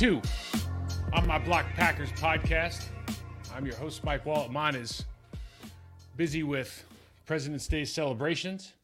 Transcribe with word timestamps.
Welcome 0.00 0.22
On 1.12 1.26
My 1.26 1.38
Block 1.38 1.66
Packers 1.74 2.12
podcast. 2.12 2.84
I'm 3.52 3.66
your 3.66 3.74
host, 3.74 4.04
Mike 4.04 4.24
Wahle. 4.24 4.48
Mine 4.48 4.76
is 4.76 5.04
busy 6.16 6.44
with 6.44 6.84
President's 7.26 7.66
Day 7.66 7.84
celebrations. 7.84 8.74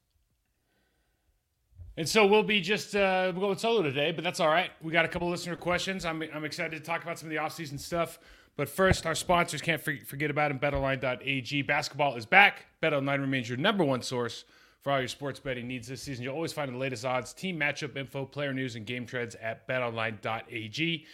And 1.97 2.09
so 2.09 2.27
we'll 2.27 2.43
be 2.43 2.61
just 2.61 2.97
uh, 2.97 3.31
going 3.31 3.59
solo 3.59 3.83
today, 3.83 4.11
but 4.11 4.25
that's 4.25 4.41
all 4.41 4.49
right. 4.49 4.71
We 4.83 4.91
got 4.91 5.05
a 5.05 5.09
couple 5.09 5.29
listener 5.29 5.55
questions. 5.55 6.05
I'm, 6.05 6.21
I'm 6.35 6.45
excited 6.45 6.77
to 6.77 6.83
talk 6.83 7.05
about 7.05 7.17
some 7.21 7.29
of 7.29 7.31
the 7.31 7.37
offseason 7.37 7.79
stuff. 7.79 8.19
But 8.57 8.69
first, 8.69 9.07
our 9.07 9.15
sponsors 9.15 9.63
can't 9.63 9.81
forget 9.81 10.31
about 10.31 10.49
them. 10.49 10.59
BetOnline.ag. 10.59 11.63
Basketball 11.63 12.17
is 12.17 12.27
back. 12.27 12.67
BetOnline 12.83 13.21
remains 13.21 13.49
your 13.49 13.59
number 13.59 13.85
one 13.85 14.03
source 14.03 14.45
for 14.85 14.93
all 14.93 14.99
your 14.99 15.09
sports 15.09 15.41
betting 15.41 15.67
needs 15.67 15.89
this 15.89 16.03
season. 16.03 16.23
You'll 16.23 16.35
always 16.35 16.53
find 16.53 16.73
the 16.73 16.77
latest 16.77 17.07
odds, 17.07 17.33
team 17.33 17.59
matchup 17.59 17.97
info, 17.97 18.27
player 18.27 18.53
news, 18.53 18.77
and 18.77 18.85
game 18.85 19.07
trends 19.07 19.35
at 19.37 19.67
betonline.ag. 19.67 21.07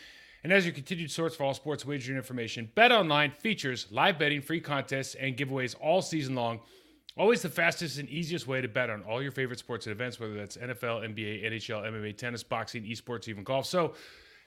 And 0.42 0.52
as 0.52 0.66
your 0.66 0.74
continued 0.74 1.12
source 1.12 1.36
for 1.36 1.44
all 1.44 1.54
sports 1.54 1.86
wagering 1.86 2.16
information, 2.16 2.68
BetOnline 2.76 3.32
features 3.32 3.86
live 3.92 4.18
betting, 4.18 4.42
free 4.42 4.60
contests, 4.60 5.14
and 5.14 5.36
giveaways 5.36 5.76
all 5.80 6.02
season 6.02 6.34
long. 6.34 6.58
Always 7.16 7.42
the 7.42 7.48
fastest 7.48 7.98
and 7.98 8.08
easiest 8.08 8.48
way 8.48 8.60
to 8.60 8.66
bet 8.66 8.90
on 8.90 9.02
all 9.02 9.22
your 9.22 9.30
favorite 9.30 9.60
sports 9.60 9.86
and 9.86 9.92
events, 9.92 10.18
whether 10.18 10.34
that's 10.34 10.56
NFL, 10.56 11.08
NBA, 11.14 11.44
NHL, 11.44 11.84
MMA, 11.84 12.16
tennis, 12.16 12.42
boxing, 12.42 12.82
esports, 12.84 13.28
even 13.28 13.44
golf. 13.44 13.66
So 13.66 13.94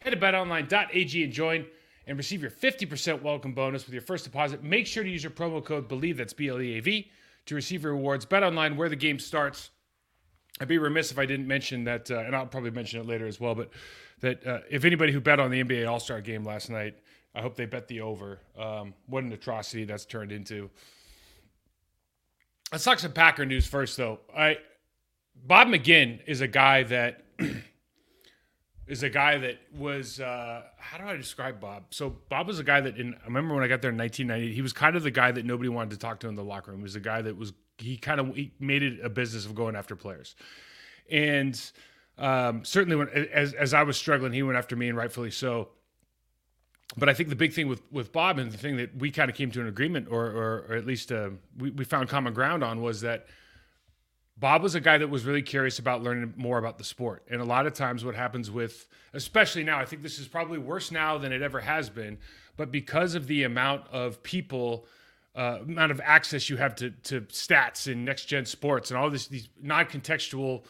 head 0.02 0.10
to 0.10 0.18
betonline.ag 0.18 1.24
and 1.24 1.32
join 1.32 1.66
and 2.08 2.18
receive 2.18 2.42
your 2.42 2.52
50% 2.52 3.22
welcome 3.22 3.54
bonus 3.54 3.86
with 3.86 3.94
your 3.94 4.02
first 4.02 4.26
deposit. 4.26 4.64
Make 4.64 4.86
sure 4.86 5.04
to 5.04 5.10
use 5.10 5.24
your 5.24 5.32
promo 5.32 5.64
code 5.64 5.88
BLEAV, 5.88 6.18
that's 6.18 6.34
B 6.34 6.50
L 6.50 6.60
E 6.60 6.78
A 6.78 6.82
V, 6.82 7.10
to 7.46 7.56
receive 7.56 7.84
rewards. 7.84 8.26
Bet 8.26 8.44
online 8.44 8.78
where 8.78 8.90
the 8.90 8.96
game 8.96 9.20
starts. 9.20 9.72
I'd 10.60 10.68
be 10.68 10.78
remiss 10.78 11.12
if 11.12 11.18
I 11.18 11.26
didn't 11.26 11.48
mention 11.48 11.86
that, 11.86 12.12
uh, 12.12 12.20
and 12.20 12.36
I'll 12.36 12.46
probably 12.46 12.72
mention 12.72 13.00
it 13.00 13.08
later 13.08 13.26
as 13.26 13.40
well. 13.40 13.56
But 13.56 13.72
that 14.22 14.46
uh, 14.46 14.60
if 14.70 14.86
anybody 14.86 15.12
who 15.12 15.20
bet 15.20 15.40
on 15.40 15.52
the 15.52 15.64
NBA 15.64 15.90
All 15.90 16.00
Star 16.00 16.22
game 16.22 16.44
last 16.44 16.70
night, 16.70 16.96
I 17.36 17.42
hope 17.42 17.56
they 17.56 17.66
bet 17.66 17.88
the 17.88 18.02
over. 18.02 18.40
Um, 18.58 18.94
what 19.08 19.24
an 19.24 19.32
atrocity 19.34 19.86
that's 19.86 20.06
turned 20.06 20.32
into. 20.32 20.70
Let's 22.72 22.84
talk 22.84 23.00
some 23.00 23.12
Packer 23.12 23.46
news 23.46 23.68
first, 23.68 23.98
though. 23.98 24.20
I 24.36 24.58
Bob 25.36 25.68
McGinn 25.68 26.20
is 26.28 26.42
a 26.42 26.48
guy 26.48 26.84
that 26.84 27.24
is 28.86 29.04
a 29.04 29.10
guy 29.10 29.38
that 29.38 29.60
was 29.76 30.20
uh, 30.20 30.64
how 30.78 30.98
do 30.98 31.06
I 31.06 31.16
describe 31.16 31.60
Bob? 31.60 31.86
So 31.92 32.18
Bob 32.30 32.48
was 32.48 32.60
a 32.60 32.64
guy 32.64 32.82
that 32.82 32.98
in 32.98 33.14
I 33.14 33.26
remember 33.26 33.56
when 33.56 33.64
I 33.64 33.68
got 33.68 33.82
there 33.82 33.92
in 33.92 33.98
1990, 33.98 34.54
he 34.54 34.62
was 34.62 34.74
kind 34.74 34.96
of 34.96 35.04
the 35.04 35.12
guy 35.12 35.32
that 35.32 35.46
nobody 35.46 35.70
wanted 35.70 35.92
to 35.92 35.98
talk 35.98 36.20
to 36.22 36.28
in 36.28 36.36
the 36.36 36.44
locker 36.44 36.72
room. 36.72 36.82
He 36.82 36.84
was 36.84 36.94
the 36.94 37.00
guy 37.00 37.22
that 37.22 37.38
was 37.38 37.54
he 37.78 37.98
kind 37.98 38.20
of 38.20 38.36
he 38.36 38.52
made 38.60 38.84
it 38.84 39.00
a 39.04 39.10
business 39.10 39.46
of 39.46 39.56
going 39.56 39.76
after 39.76 39.96
players, 39.96 40.36
and 41.10 41.60
um, 42.18 42.66
certainly 42.66 42.96
when 42.98 43.10
as 43.10 43.54
as 43.54 43.74
I 43.74 43.84
was 43.84 43.98
struggling, 43.98 44.34
he 44.34 44.44
went 44.44 44.58
after 44.58 44.76
me, 44.76 44.90
and 44.90 44.98
rightfully 44.98 45.32
so. 45.32 45.70
But 46.96 47.10
I 47.10 47.14
think 47.14 47.30
the 47.30 47.36
big 47.36 47.54
thing 47.54 47.68
with 47.68 47.82
with 47.92 48.12
Bob 48.12 48.38
and 48.38 48.52
the 48.52 48.58
thing 48.58 48.78
that 48.78 48.96
we 48.98 49.12
kind 49.12 49.30
of 49.30 49.36
came 49.36 49.50
to 49.52 49.62
an 49.62 49.68
agreement, 49.68 50.08
or 50.10 50.26
or, 50.26 50.66
or 50.70 50.76
at 50.76 50.86
least 50.86 51.12
uh, 51.12 51.30
we 51.58 51.72
we 51.72 51.86
found 51.86 52.10
common 52.10 52.34
ground 52.34 52.64
on, 52.64 52.82
was 52.82 53.02
that. 53.02 53.28
Bob 54.38 54.64
was 54.64 54.76
a 54.76 54.82
guy 54.82 54.98
that 54.98 55.10
was 55.10 55.26
really 55.26 55.42
curious 55.42 55.80
about 55.80 56.02
learning 56.02 56.34
more 56.36 56.58
about 56.58 56.78
the 56.78 56.84
sport. 56.84 57.24
And 57.30 57.40
a 57.40 57.46
lot 57.46 57.68
of 57.68 57.74
times, 57.74 58.04
what 58.04 58.16
happens 58.16 58.50
with, 58.50 58.88
especially 59.14 59.64
now, 59.64 59.80
I 59.80 59.86
think 59.86 60.02
this 60.02 60.20
is 60.20 60.28
probably 60.28 60.58
worse 60.58 60.92
now 60.92 61.18
than 61.18 61.32
it 61.32 61.42
ever 61.42 61.60
has 61.60 61.90
been, 61.90 62.18
but 62.58 62.72
because 62.72 63.16
of 63.16 63.28
the 63.28 63.44
amount 63.44 63.88
of 63.92 64.24
people, 64.24 64.86
uh, 65.36 65.60
amount 65.62 65.92
of 65.92 66.02
access 66.04 66.50
you 66.50 66.58
have 66.58 66.76
to, 66.76 66.90
to 66.90 67.22
stats 67.22 67.92
and 67.92 68.06
next 68.06 68.26
gen 68.26 68.46
sports 68.46 68.90
and 68.90 68.98
all 68.98 69.10
this, 69.10 69.28
these 69.28 69.50
non 69.62 69.86
contextual 69.86 70.64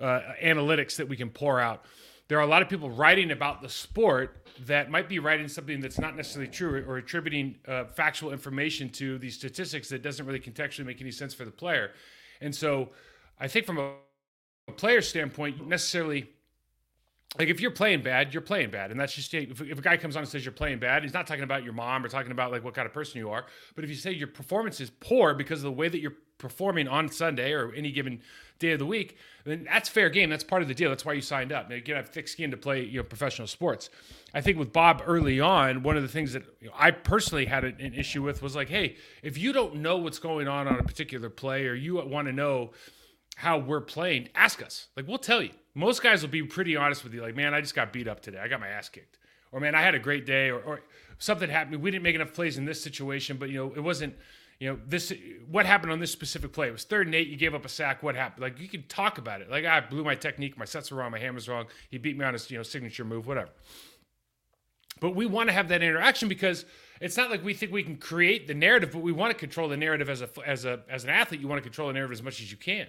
uh, 0.00 0.20
analytics 0.42 0.96
that 0.96 1.08
we 1.08 1.16
can 1.16 1.28
pour 1.28 1.60
out, 1.60 1.84
there 2.28 2.38
are 2.38 2.42
a 2.42 2.46
lot 2.46 2.62
of 2.62 2.68
people 2.68 2.88
writing 2.88 3.32
about 3.32 3.60
the 3.60 3.68
sport 3.68 4.46
that 4.66 4.90
might 4.90 5.08
be 5.08 5.18
writing 5.18 5.48
something 5.48 5.80
that's 5.80 5.98
not 5.98 6.16
necessarily 6.16 6.50
true 6.50 6.84
or 6.86 6.96
attributing 6.96 7.56
uh, 7.66 7.84
factual 7.86 8.32
information 8.32 8.88
to 8.88 9.18
these 9.18 9.34
statistics 9.34 9.88
that 9.88 10.02
doesn't 10.02 10.24
really 10.24 10.38
contextually 10.38 10.86
make 10.86 11.00
any 11.00 11.10
sense 11.10 11.34
for 11.34 11.44
the 11.44 11.50
player. 11.50 11.90
And 12.40 12.54
so, 12.54 12.90
I 13.40 13.48
think 13.48 13.66
from 13.66 13.78
a, 13.78 13.92
a 14.68 14.72
player 14.72 15.00
standpoint, 15.00 15.66
necessarily, 15.66 16.28
like 17.38 17.48
if 17.48 17.60
you're 17.60 17.70
playing 17.70 18.02
bad, 18.02 18.34
you're 18.34 18.42
playing 18.42 18.70
bad, 18.70 18.90
and 18.90 19.00
that's 19.00 19.14
just 19.14 19.32
if, 19.32 19.60
if 19.60 19.78
a 19.78 19.82
guy 19.82 19.96
comes 19.96 20.16
on 20.16 20.22
and 20.22 20.28
says 20.28 20.44
you're 20.44 20.52
playing 20.52 20.78
bad, 20.78 21.02
he's 21.02 21.14
not 21.14 21.26
talking 21.26 21.44
about 21.44 21.64
your 21.64 21.72
mom 21.72 22.04
or 22.04 22.08
talking 22.08 22.32
about 22.32 22.52
like 22.52 22.62
what 22.62 22.74
kind 22.74 22.86
of 22.86 22.92
person 22.92 23.18
you 23.18 23.30
are. 23.30 23.46
But 23.74 23.84
if 23.84 23.90
you 23.90 23.96
say 23.96 24.12
your 24.12 24.28
performance 24.28 24.80
is 24.80 24.90
poor 24.90 25.34
because 25.34 25.60
of 25.60 25.64
the 25.64 25.72
way 25.72 25.88
that 25.88 26.00
you're 26.00 26.16
performing 26.38 26.88
on 26.88 27.08
Sunday 27.08 27.52
or 27.52 27.72
any 27.74 27.92
given 27.92 28.20
day 28.58 28.72
of 28.72 28.78
the 28.78 28.86
week, 28.86 29.16
then 29.44 29.64
that's 29.64 29.88
fair 29.88 30.10
game. 30.10 30.28
That's 30.28 30.42
part 30.42 30.62
of 30.62 30.68
the 30.68 30.74
deal. 30.74 30.90
That's 30.90 31.04
why 31.04 31.12
you 31.12 31.20
signed 31.20 31.52
up. 31.52 31.70
You 31.70 31.80
can 31.82 31.96
have 31.96 32.08
thick 32.08 32.28
skin 32.28 32.50
to 32.50 32.56
play 32.56 32.82
you 32.82 32.98
know 32.98 33.04
professional 33.04 33.46
sports. 33.46 33.90
I 34.34 34.40
think 34.40 34.58
with 34.58 34.72
Bob 34.72 35.02
early 35.06 35.40
on, 35.40 35.82
one 35.82 35.96
of 35.96 36.02
the 36.02 36.08
things 36.08 36.32
that 36.32 36.42
you 36.60 36.68
know, 36.68 36.74
I 36.76 36.90
personally 36.90 37.46
had 37.46 37.64
an 37.64 37.94
issue 37.94 38.22
with 38.22 38.42
was 38.42 38.56
like, 38.56 38.68
hey, 38.68 38.96
if 39.22 39.38
you 39.38 39.52
don't 39.52 39.76
know 39.76 39.98
what's 39.98 40.18
going 40.18 40.48
on 40.48 40.66
on 40.66 40.78
a 40.78 40.82
particular 40.82 41.30
play 41.30 41.66
or 41.66 41.74
you 41.74 41.96
want 42.04 42.26
to 42.26 42.32
know 42.32 42.72
how 43.40 43.56
we're 43.56 43.80
playing, 43.80 44.28
ask 44.34 44.62
us. 44.62 44.88
Like 44.96 45.08
we'll 45.08 45.18
tell 45.18 45.40
you. 45.42 45.50
Most 45.74 46.02
guys 46.02 46.20
will 46.20 46.28
be 46.28 46.42
pretty 46.42 46.76
honest 46.76 47.02
with 47.02 47.14
you. 47.14 47.22
Like, 47.22 47.34
man, 47.34 47.54
I 47.54 47.62
just 47.62 47.74
got 47.74 47.90
beat 47.90 48.06
up 48.06 48.20
today. 48.20 48.38
I 48.38 48.48
got 48.48 48.60
my 48.60 48.68
ass 48.68 48.90
kicked. 48.90 49.18
Or 49.50 49.60
man, 49.60 49.74
I 49.74 49.80
had 49.80 49.94
a 49.94 49.98
great 49.98 50.26
day. 50.26 50.50
Or, 50.50 50.60
or 50.60 50.80
something 51.16 51.48
happened. 51.48 51.82
We 51.82 51.90
didn't 51.90 52.02
make 52.02 52.14
enough 52.14 52.34
plays 52.34 52.58
in 52.58 52.66
this 52.66 52.82
situation, 52.82 53.38
but 53.38 53.48
you 53.48 53.56
know, 53.56 53.72
it 53.74 53.80
wasn't. 53.80 54.14
You 54.58 54.68
know, 54.68 54.78
this 54.86 55.10
what 55.50 55.64
happened 55.64 55.90
on 55.90 56.00
this 56.00 56.12
specific 56.12 56.52
play. 56.52 56.68
It 56.68 56.72
was 56.72 56.84
third 56.84 57.06
and 57.06 57.14
eight. 57.14 57.28
You 57.28 57.38
gave 57.38 57.54
up 57.54 57.64
a 57.64 57.68
sack. 57.68 58.02
What 58.02 58.14
happened? 58.14 58.42
Like 58.42 58.60
you 58.60 58.68
can 58.68 58.82
talk 58.88 59.16
about 59.16 59.40
it. 59.40 59.50
Like 59.50 59.64
ah, 59.66 59.76
I 59.76 59.80
blew 59.80 60.04
my 60.04 60.14
technique. 60.14 60.58
My 60.58 60.66
sets 60.66 60.90
were 60.90 60.98
wrong. 60.98 61.10
My 61.10 61.18
hammer's 61.18 61.48
wrong. 61.48 61.64
He 61.88 61.96
beat 61.96 62.18
me 62.18 62.26
on 62.26 62.34
his 62.34 62.50
you 62.50 62.58
know 62.58 62.62
signature 62.62 63.06
move. 63.06 63.26
Whatever. 63.26 63.48
But 65.00 65.16
we 65.16 65.24
want 65.24 65.48
to 65.48 65.54
have 65.54 65.68
that 65.68 65.82
interaction 65.82 66.28
because 66.28 66.66
it's 67.00 67.16
not 67.16 67.30
like 67.30 67.42
we 67.42 67.54
think 67.54 67.72
we 67.72 67.82
can 67.82 67.96
create 67.96 68.46
the 68.46 68.52
narrative, 68.52 68.90
but 68.92 69.00
we 69.00 69.12
want 69.12 69.32
to 69.32 69.38
control 69.38 69.66
the 69.70 69.78
narrative 69.78 70.10
as 70.10 70.20
a 70.20 70.28
as 70.46 70.66
a 70.66 70.80
as 70.90 71.04
an 71.04 71.10
athlete. 71.10 71.40
You 71.40 71.48
want 71.48 71.60
to 71.60 71.66
control 71.66 71.88
the 71.88 71.94
narrative 71.94 72.12
as 72.12 72.22
much 72.22 72.42
as 72.42 72.50
you 72.50 72.58
can. 72.58 72.86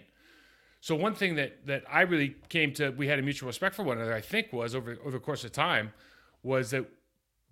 So 0.82 0.96
one 0.96 1.14
thing 1.14 1.36
that 1.36 1.66
that 1.68 1.84
I 1.90 2.02
really 2.02 2.36
came 2.50 2.74
to, 2.74 2.90
we 2.90 3.08
had 3.08 3.20
a 3.20 3.22
mutual 3.22 3.48
respect 3.48 3.76
for 3.76 3.84
one 3.84 3.98
another. 3.98 4.14
I 4.14 4.22
think 4.22 4.52
was 4.52 4.76
over 4.76 4.98
over 5.02 5.12
the 5.12 5.20
course 5.20 5.44
of 5.44 5.52
time, 5.52 5.94
was 6.44 6.72
that 6.72 6.86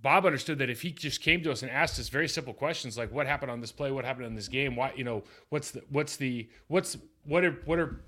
Bob 0.02 0.26
understood 0.26 0.58
that 0.58 0.70
if 0.70 0.81
he 0.81 0.92
just 0.92 1.22
came 1.22 1.44
to 1.44 1.52
us 1.52 1.62
and 1.62 1.70
asked 1.72 2.00
us 2.00 2.10
very 2.10 2.28
simple 2.28 2.54
questions 2.54 2.98
like, 2.98 3.12
"What 3.12 3.28
happened 3.28 3.52
on 3.52 3.62
this 3.62 3.72
play? 3.72 3.92
What 3.92 4.04
happened 4.04 4.26
in 4.26 4.34
this 4.34 4.48
game? 4.48 4.76
Why? 4.76 4.94
You 4.96 5.04
know, 5.04 5.24
what's 5.50 5.72
the 5.72 5.84
what's 5.90 6.16
the 6.16 6.50
what's 6.68 6.98
what 7.24 7.46
are 7.46 7.62
what 7.66 7.78
are 7.78 8.02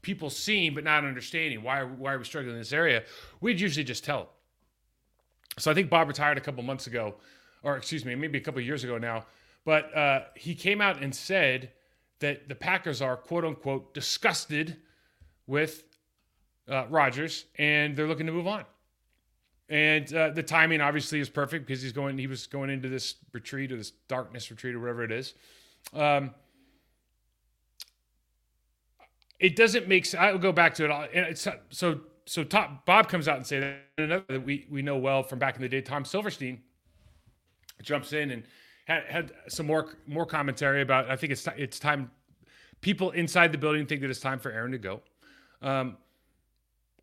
people 0.00 0.30
seeing 0.30 0.74
but 0.74 0.84
not 0.84 1.04
understanding? 1.04 1.62
Why 1.64 1.80
are 1.80 1.86
why 1.88 2.12
are 2.12 2.18
we 2.18 2.24
struggling 2.24 2.54
in 2.54 2.60
this 2.60 2.72
area?" 2.72 3.02
We'd 3.40 3.60
usually 3.60 3.84
just 3.84 4.04
tell. 4.04 4.30
So 5.58 5.72
I 5.72 5.74
think 5.74 5.90
Bob 5.90 6.06
retired 6.06 6.38
a 6.38 6.40
couple 6.40 6.62
months 6.62 6.86
ago, 6.86 7.16
or 7.64 7.76
excuse 7.76 8.04
me, 8.04 8.14
maybe 8.14 8.38
a 8.38 8.40
couple 8.40 8.60
years 8.60 8.84
ago 8.84 8.96
now. 8.96 9.26
But 9.64 9.92
uh, 9.96 10.20
he 10.36 10.54
came 10.54 10.80
out 10.80 11.02
and 11.02 11.12
said 11.12 11.72
that 12.20 12.48
the 12.48 12.54
Packers 12.54 13.00
are 13.02 13.16
quote 13.16 13.44
unquote 13.44 13.94
disgusted 13.94 14.76
with 15.46 15.84
uh, 16.68 16.86
Rodgers 16.88 17.46
and 17.56 17.96
they're 17.96 18.08
looking 18.08 18.26
to 18.26 18.32
move 18.32 18.46
on. 18.46 18.64
And 19.68 20.12
uh, 20.14 20.30
the 20.30 20.42
timing 20.42 20.80
obviously 20.80 21.20
is 21.20 21.28
perfect 21.28 21.66
because 21.66 21.82
he's 21.82 21.92
going. 21.92 22.16
He 22.16 22.26
was 22.26 22.46
going 22.46 22.70
into 22.70 22.88
this 22.88 23.16
retreat 23.32 23.70
or 23.70 23.76
this 23.76 23.90
darkness 24.08 24.50
retreat 24.50 24.74
or 24.74 24.80
whatever 24.80 25.04
it 25.04 25.12
is. 25.12 25.34
Um, 25.92 26.34
it 29.38 29.56
doesn't 29.56 29.86
make. 29.86 30.06
sense. 30.06 30.20
I'll 30.20 30.38
go 30.38 30.52
back 30.52 30.74
to 30.76 30.86
it. 30.86 31.10
It's, 31.12 31.46
so 31.68 32.00
so 32.24 32.44
top, 32.44 32.86
Bob 32.86 33.08
comes 33.08 33.28
out 33.28 33.36
and 33.36 33.46
say 33.46 33.60
that 33.60 33.76
another 33.98 34.24
that 34.28 34.44
we 34.44 34.66
we 34.70 34.80
know 34.80 34.96
well 34.96 35.22
from 35.22 35.38
back 35.38 35.56
in 35.56 35.62
the 35.62 35.68
day. 35.68 35.82
Tom 35.82 36.04
Silverstein 36.04 36.62
jumps 37.82 38.14
in 38.14 38.30
and 38.30 38.44
had, 38.88 39.04
had 39.04 39.32
some 39.48 39.66
more 39.66 39.96
more 40.06 40.26
commentary 40.26 40.80
about. 40.80 41.10
I 41.10 41.16
think 41.16 41.32
it's 41.32 41.46
it's 41.56 41.78
time. 41.78 42.10
People 42.80 43.10
inside 43.10 43.52
the 43.52 43.58
building 43.58 43.86
think 43.86 44.00
that 44.00 44.10
it's 44.10 44.20
time 44.20 44.38
for 44.38 44.50
Aaron 44.50 44.72
to 44.72 44.78
go. 44.78 45.02
Um, 45.60 45.98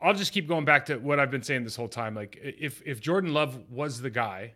I'll 0.02 0.14
just 0.14 0.34
keep 0.34 0.48
going 0.48 0.66
back 0.66 0.88
to 0.88 0.98
what 0.98 1.20
I've 1.20 1.32
been 1.32 1.44
saying 1.44 1.64
this 1.64 1.76
whole 1.76 1.88
time. 1.88 2.16
Like 2.16 2.40
if 2.42 2.82
if 2.86 3.00
Jordan 3.00 3.34
Love 3.34 3.70
was 3.70 4.02
the 4.02 4.10
guy, 4.10 4.54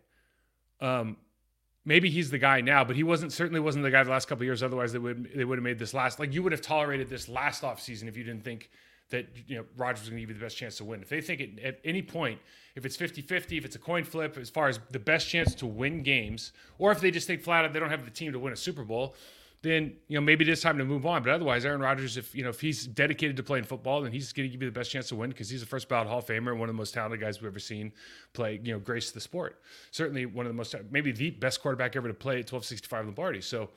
um, 0.82 1.18
maybe 1.86 2.10
he's 2.10 2.32
the 2.32 2.40
guy 2.40 2.62
now, 2.62 2.84
but 2.84 2.96
he 2.96 3.04
wasn't 3.04 3.32
certainly 3.32 3.60
wasn't 3.60 3.84
the 3.84 3.92
guy 3.92 4.04
the 4.04 4.10
last 4.10 4.28
couple 4.28 4.44
years. 4.44 4.64
Otherwise, 4.64 4.92
they 4.92 5.00
would 5.00 5.30
they 5.36 5.46
would 5.46 5.60
have 5.60 5.64
made 5.64 5.78
this 5.78 5.94
last. 5.94 6.20
Like 6.20 6.34
you 6.34 6.42
would 6.42 6.52
have 6.52 6.62
tolerated 6.62 7.10
this 7.10 7.30
last 7.30 7.64
off 7.64 7.80
season 7.80 8.08
if 8.08 8.18
you 8.18 8.24
didn't 8.24 8.44
think 8.44 8.72
that 9.10 9.28
you 9.48 9.58
know 9.58 9.66
Rodgers 9.78 10.02
was 10.02 10.10
going 10.10 10.18
to 10.18 10.22
give 10.22 10.30
you 10.30 10.40
the 10.40 10.46
best 10.46 10.58
chance 10.58 10.78
to 10.78 10.84
win. 10.84 11.02
If 11.02 11.10
they 11.10 11.22
think 11.22 11.42
it, 11.42 11.60
at 11.60 11.80
any 11.84 12.02
point, 12.02 12.40
if 12.76 12.86
it's 12.86 12.96
50-50, 12.96 13.58
if 13.58 13.66
it's 13.66 13.76
a 13.76 13.80
coin 13.80 14.04
flip 14.04 14.38
as 14.38 14.50
far 14.50 14.68
as 14.68 14.80
the 14.92 15.00
best 15.00 15.28
chance 15.28 15.56
to 15.56 15.66
win 15.66 16.04
games, 16.04 16.52
or 16.78 16.92
if 16.92 17.02
they 17.02 17.12
just 17.12 17.28
think 17.28 17.42
flat 17.42 17.66
out 17.66 17.74
they 17.74 17.80
don't 17.80 17.90
have 17.90 18.06
the 18.06 18.12
team 18.12 18.32
to 18.32 18.40
win 18.40 18.54
a 18.54 18.56
Super 18.56 18.84
Bowl, 18.84 19.16
then 19.62 19.94
you 20.08 20.16
know 20.16 20.22
maybe 20.22 20.46
it 20.46 20.50
is 20.50 20.62
time 20.62 20.78
to 20.78 20.86
move 20.86 21.06
on. 21.06 21.24
But 21.24 21.32
otherwise, 21.32 21.66
Aaron 21.66 21.82
Rodgers, 21.82 22.18
if 22.18 22.34
you 22.34 22.44
know 22.44 22.50
if 22.50 22.62
he's 22.62 22.86
dedicated 22.86 23.36
to 23.38 23.44
playing 23.44 23.66
football, 23.66 24.02
then 24.02 24.12
he's 24.12 24.32
going 24.32 24.48
to 24.48 24.52
give 24.52 24.62
you 24.62 24.70
the 24.70 24.80
best 24.80 24.92
chance 24.92 25.10
to 25.10 25.16
win 25.16 25.30
because 25.30 25.50
he's 25.50 25.64
a 25.64 25.66
first 25.66 25.90
ballot 25.90 26.08
Hall 26.08 26.20
of 26.20 26.26
Famer 26.26 26.52
and 26.52 26.60
one 26.60 26.70
of 26.70 26.76
the 26.76 26.80
most 26.80 26.94
talented 26.94 27.20
guys 27.20 27.42
we've 27.42 27.50
ever 27.50 27.60
seen 27.60 27.92
play. 28.34 28.60
You 28.64 28.74
know, 28.74 28.80
grace 28.80 29.12
the 29.12 29.20
sport. 29.20 29.60
Certainly 29.92 30.28
one 30.28 30.46
of 30.46 30.52
the 30.52 30.56
most, 30.56 30.76
maybe 30.92 31.12
the 31.12 31.32
best 31.32 31.62
quarterback 31.62 31.96
ever 31.96 32.08
to 32.08 32.14
play 32.14 32.36
at 32.36 32.52
1265 32.52 33.06
Lombardi. 33.06 33.42
So 33.42 33.70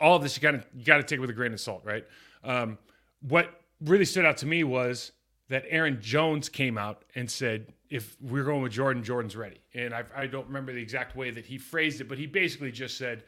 all 0.00 0.16
of 0.16 0.22
this 0.22 0.36
you 0.36 0.42
got 0.42 0.52
to 0.52 0.64
you 0.76 0.84
got 0.84 0.96
to 0.96 1.02
take 1.02 1.18
it 1.18 1.20
with 1.20 1.30
a 1.30 1.34
grain 1.34 1.52
of 1.52 1.60
salt, 1.60 1.82
right? 1.84 2.04
Um, 2.42 2.78
what 3.20 3.60
really 3.80 4.04
stood 4.04 4.24
out 4.24 4.38
to 4.38 4.46
me 4.46 4.64
was 4.64 5.12
that 5.48 5.64
Aaron 5.68 5.98
Jones 6.00 6.48
came 6.48 6.76
out 6.76 7.04
and 7.14 7.30
said, 7.30 7.72
if 7.88 8.16
we're 8.20 8.44
going 8.44 8.62
with 8.62 8.72
Jordan, 8.72 9.04
Jordan's 9.04 9.36
ready. 9.36 9.60
And 9.74 9.94
I, 9.94 10.04
I 10.14 10.26
don't 10.26 10.46
remember 10.46 10.72
the 10.72 10.82
exact 10.82 11.14
way 11.14 11.30
that 11.30 11.46
he 11.46 11.58
phrased 11.58 12.00
it, 12.00 12.08
but 12.08 12.18
he 12.18 12.26
basically 12.26 12.72
just 12.72 12.98
said, 12.98 13.24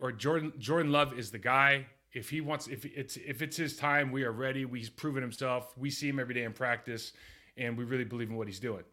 or 0.00 0.12
Jordan 0.12 0.52
Jordan 0.58 0.92
Love 0.92 1.18
is 1.18 1.30
the 1.30 1.38
guy. 1.38 1.86
If 2.12 2.30
he 2.30 2.40
wants, 2.40 2.68
if 2.68 2.84
it's 2.84 3.16
if 3.16 3.42
it's 3.42 3.56
his 3.56 3.76
time, 3.76 4.12
we 4.12 4.22
are 4.22 4.32
ready. 4.32 4.64
He's 4.72 4.88
proven 4.88 5.22
himself. 5.22 5.76
We 5.76 5.90
see 5.90 6.08
him 6.08 6.20
every 6.20 6.34
day 6.34 6.44
in 6.44 6.52
practice, 6.52 7.12
and 7.56 7.76
we 7.76 7.84
really 7.84 8.04
believe 8.04 8.30
in 8.30 8.36
what 8.36 8.46
he's 8.46 8.60
doing. 8.60 8.84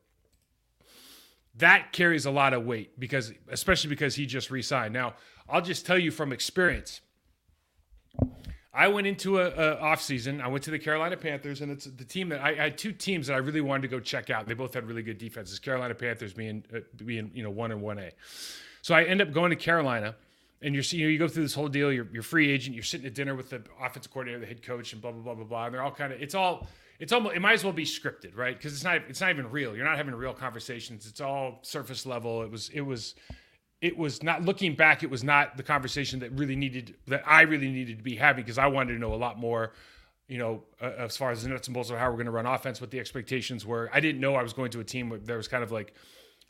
That 1.57 1.93
carries 1.93 2.25
a 2.25 2.31
lot 2.31 2.53
of 2.53 2.65
weight 2.65 2.99
because, 2.99 3.31
especially 3.49 3.89
because 3.89 4.15
he 4.15 4.25
just 4.25 4.51
re-signed. 4.51 4.93
Now, 4.93 5.13
I'll 5.47 5.61
just 5.61 5.85
tell 5.85 5.97
you 5.97 6.11
from 6.11 6.33
experience. 6.33 7.01
I 8.75 8.89
went 8.89 9.07
into 9.07 9.39
a, 9.39 9.47
a 9.47 9.79
off 9.79 10.01
season. 10.01 10.41
I 10.41 10.47
went 10.49 10.63
to 10.65 10.71
the 10.71 10.79
Carolina 10.79 11.15
Panthers, 11.15 11.61
and 11.61 11.71
it's 11.71 11.85
the 11.85 12.03
team 12.03 12.29
that 12.29 12.41
I, 12.41 12.49
I, 12.49 12.55
had 12.55 12.77
two 12.77 12.91
teams 12.91 13.27
that 13.27 13.33
I 13.33 13.37
really 13.37 13.61
wanted 13.61 13.83
to 13.83 13.87
go 13.87 14.01
check 14.01 14.29
out. 14.29 14.47
They 14.47 14.53
both 14.53 14.73
had 14.73 14.85
really 14.85 15.01
good 15.01 15.17
defenses. 15.17 15.59
Carolina 15.59 15.95
Panthers 15.95 16.33
being 16.33 16.63
uh, 16.75 16.79
being 17.05 17.31
you 17.33 17.41
know 17.41 17.49
one 17.49 17.71
and 17.71 17.81
one 17.81 17.99
A. 17.99 18.11
So 18.81 18.93
I 18.93 19.03
end 19.03 19.21
up 19.21 19.31
going 19.31 19.51
to 19.51 19.55
Carolina, 19.55 20.15
and 20.61 20.75
you're 20.75 20.83
you 20.89 21.05
know 21.05 21.09
you 21.09 21.17
go 21.17 21.29
through 21.29 21.43
this 21.43 21.53
whole 21.53 21.69
deal. 21.69 21.91
You're, 21.91 22.07
you're 22.11 22.21
free 22.21 22.51
agent. 22.51 22.75
You're 22.75 22.83
sitting 22.83 23.07
at 23.07 23.13
dinner 23.13 23.33
with 23.33 23.49
the 23.49 23.63
offensive 23.81 24.11
coordinator, 24.11 24.39
the 24.41 24.45
head 24.45 24.61
coach, 24.61 24.91
and 24.91 25.01
blah 25.01 25.11
blah 25.11 25.21
blah 25.21 25.35
blah 25.35 25.45
blah. 25.45 25.65
And 25.67 25.73
they're 25.73 25.81
all 25.81 25.91
kind 25.91 26.11
of 26.11 26.21
it's 26.21 26.35
all 26.35 26.67
it's 26.99 27.13
almost 27.13 27.35
it 27.35 27.39
might 27.39 27.53
as 27.53 27.63
well 27.63 27.73
be 27.73 27.85
scripted, 27.85 28.35
right? 28.35 28.57
Because 28.57 28.73
it's 28.73 28.83
not 28.83 28.97
it's 29.07 29.21
not 29.21 29.29
even 29.29 29.49
real. 29.49 29.73
You're 29.73 29.85
not 29.85 29.95
having 29.95 30.13
real 30.13 30.33
conversations. 30.33 31.07
It's 31.07 31.21
all 31.21 31.59
surface 31.61 32.05
level. 32.05 32.41
It 32.43 32.51
was 32.51 32.69
it 32.69 32.81
was 32.81 33.15
it 33.81 33.97
was 33.97 34.23
not 34.23 34.43
looking 34.43 34.75
back. 34.75 35.03
It 35.03 35.09
was 35.09 35.23
not 35.23 35.57
the 35.57 35.63
conversation 35.63 36.19
that 36.19 36.31
really 36.31 36.55
needed 36.55 36.95
that 37.07 37.23
I 37.25 37.41
really 37.41 37.69
needed 37.69 37.97
to 37.97 38.03
be 38.03 38.15
having 38.15 38.43
because 38.43 38.57
I 38.57 38.67
wanted 38.67 38.93
to 38.93 38.99
know 38.99 39.13
a 39.13 39.15
lot 39.15 39.37
more. 39.37 39.73
You 40.27 40.39
know, 40.39 40.63
uh, 40.81 40.91
as 40.97 41.15
far 41.15 41.29
as 41.29 41.43
the 41.43 41.49
nuts 41.49 41.67
and 41.67 41.75
bolts 41.75 41.91
of 41.91 41.99
how 41.99 42.07
we're 42.09 42.15
going 42.15 42.25
to 42.25 42.31
run 42.31 42.47
offense, 42.47 42.81
what 42.81 42.89
the 42.89 42.99
expectations 42.99 43.63
were. 43.63 43.91
I 43.93 43.99
didn't 43.99 44.19
know 44.19 44.33
I 44.33 44.41
was 44.41 44.53
going 44.53 44.71
to 44.71 44.79
a 44.79 44.83
team 44.83 45.09
where 45.09 45.19
there 45.19 45.37
was 45.37 45.47
kind 45.47 45.63
of 45.63 45.71
like 45.71 45.93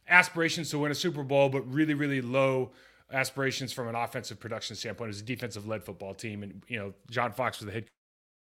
aspirations 0.08 0.70
to 0.70 0.80
win 0.80 0.94
a 0.94 0.96
Super 0.96 1.24
Bowl, 1.24 1.50
but 1.50 1.62
really, 1.70 1.94
really 1.94 2.22
low 2.22 2.72
aspirations 3.12 3.74
from 3.74 3.90
an 3.90 3.96
offensive 3.96 4.40
production 4.40 4.78
standpoint. 4.78 5.10
as 5.10 5.20
a 5.20 5.24
defensive 5.24 5.68
led 5.68 5.84
football 5.84 6.14
team. 6.14 6.42
And, 6.42 6.64
you 6.70 6.80
know, 6.80 6.94
John 7.10 7.34
Fox 7.34 7.60
was 7.60 7.66
the 7.66 7.74
head 7.74 7.86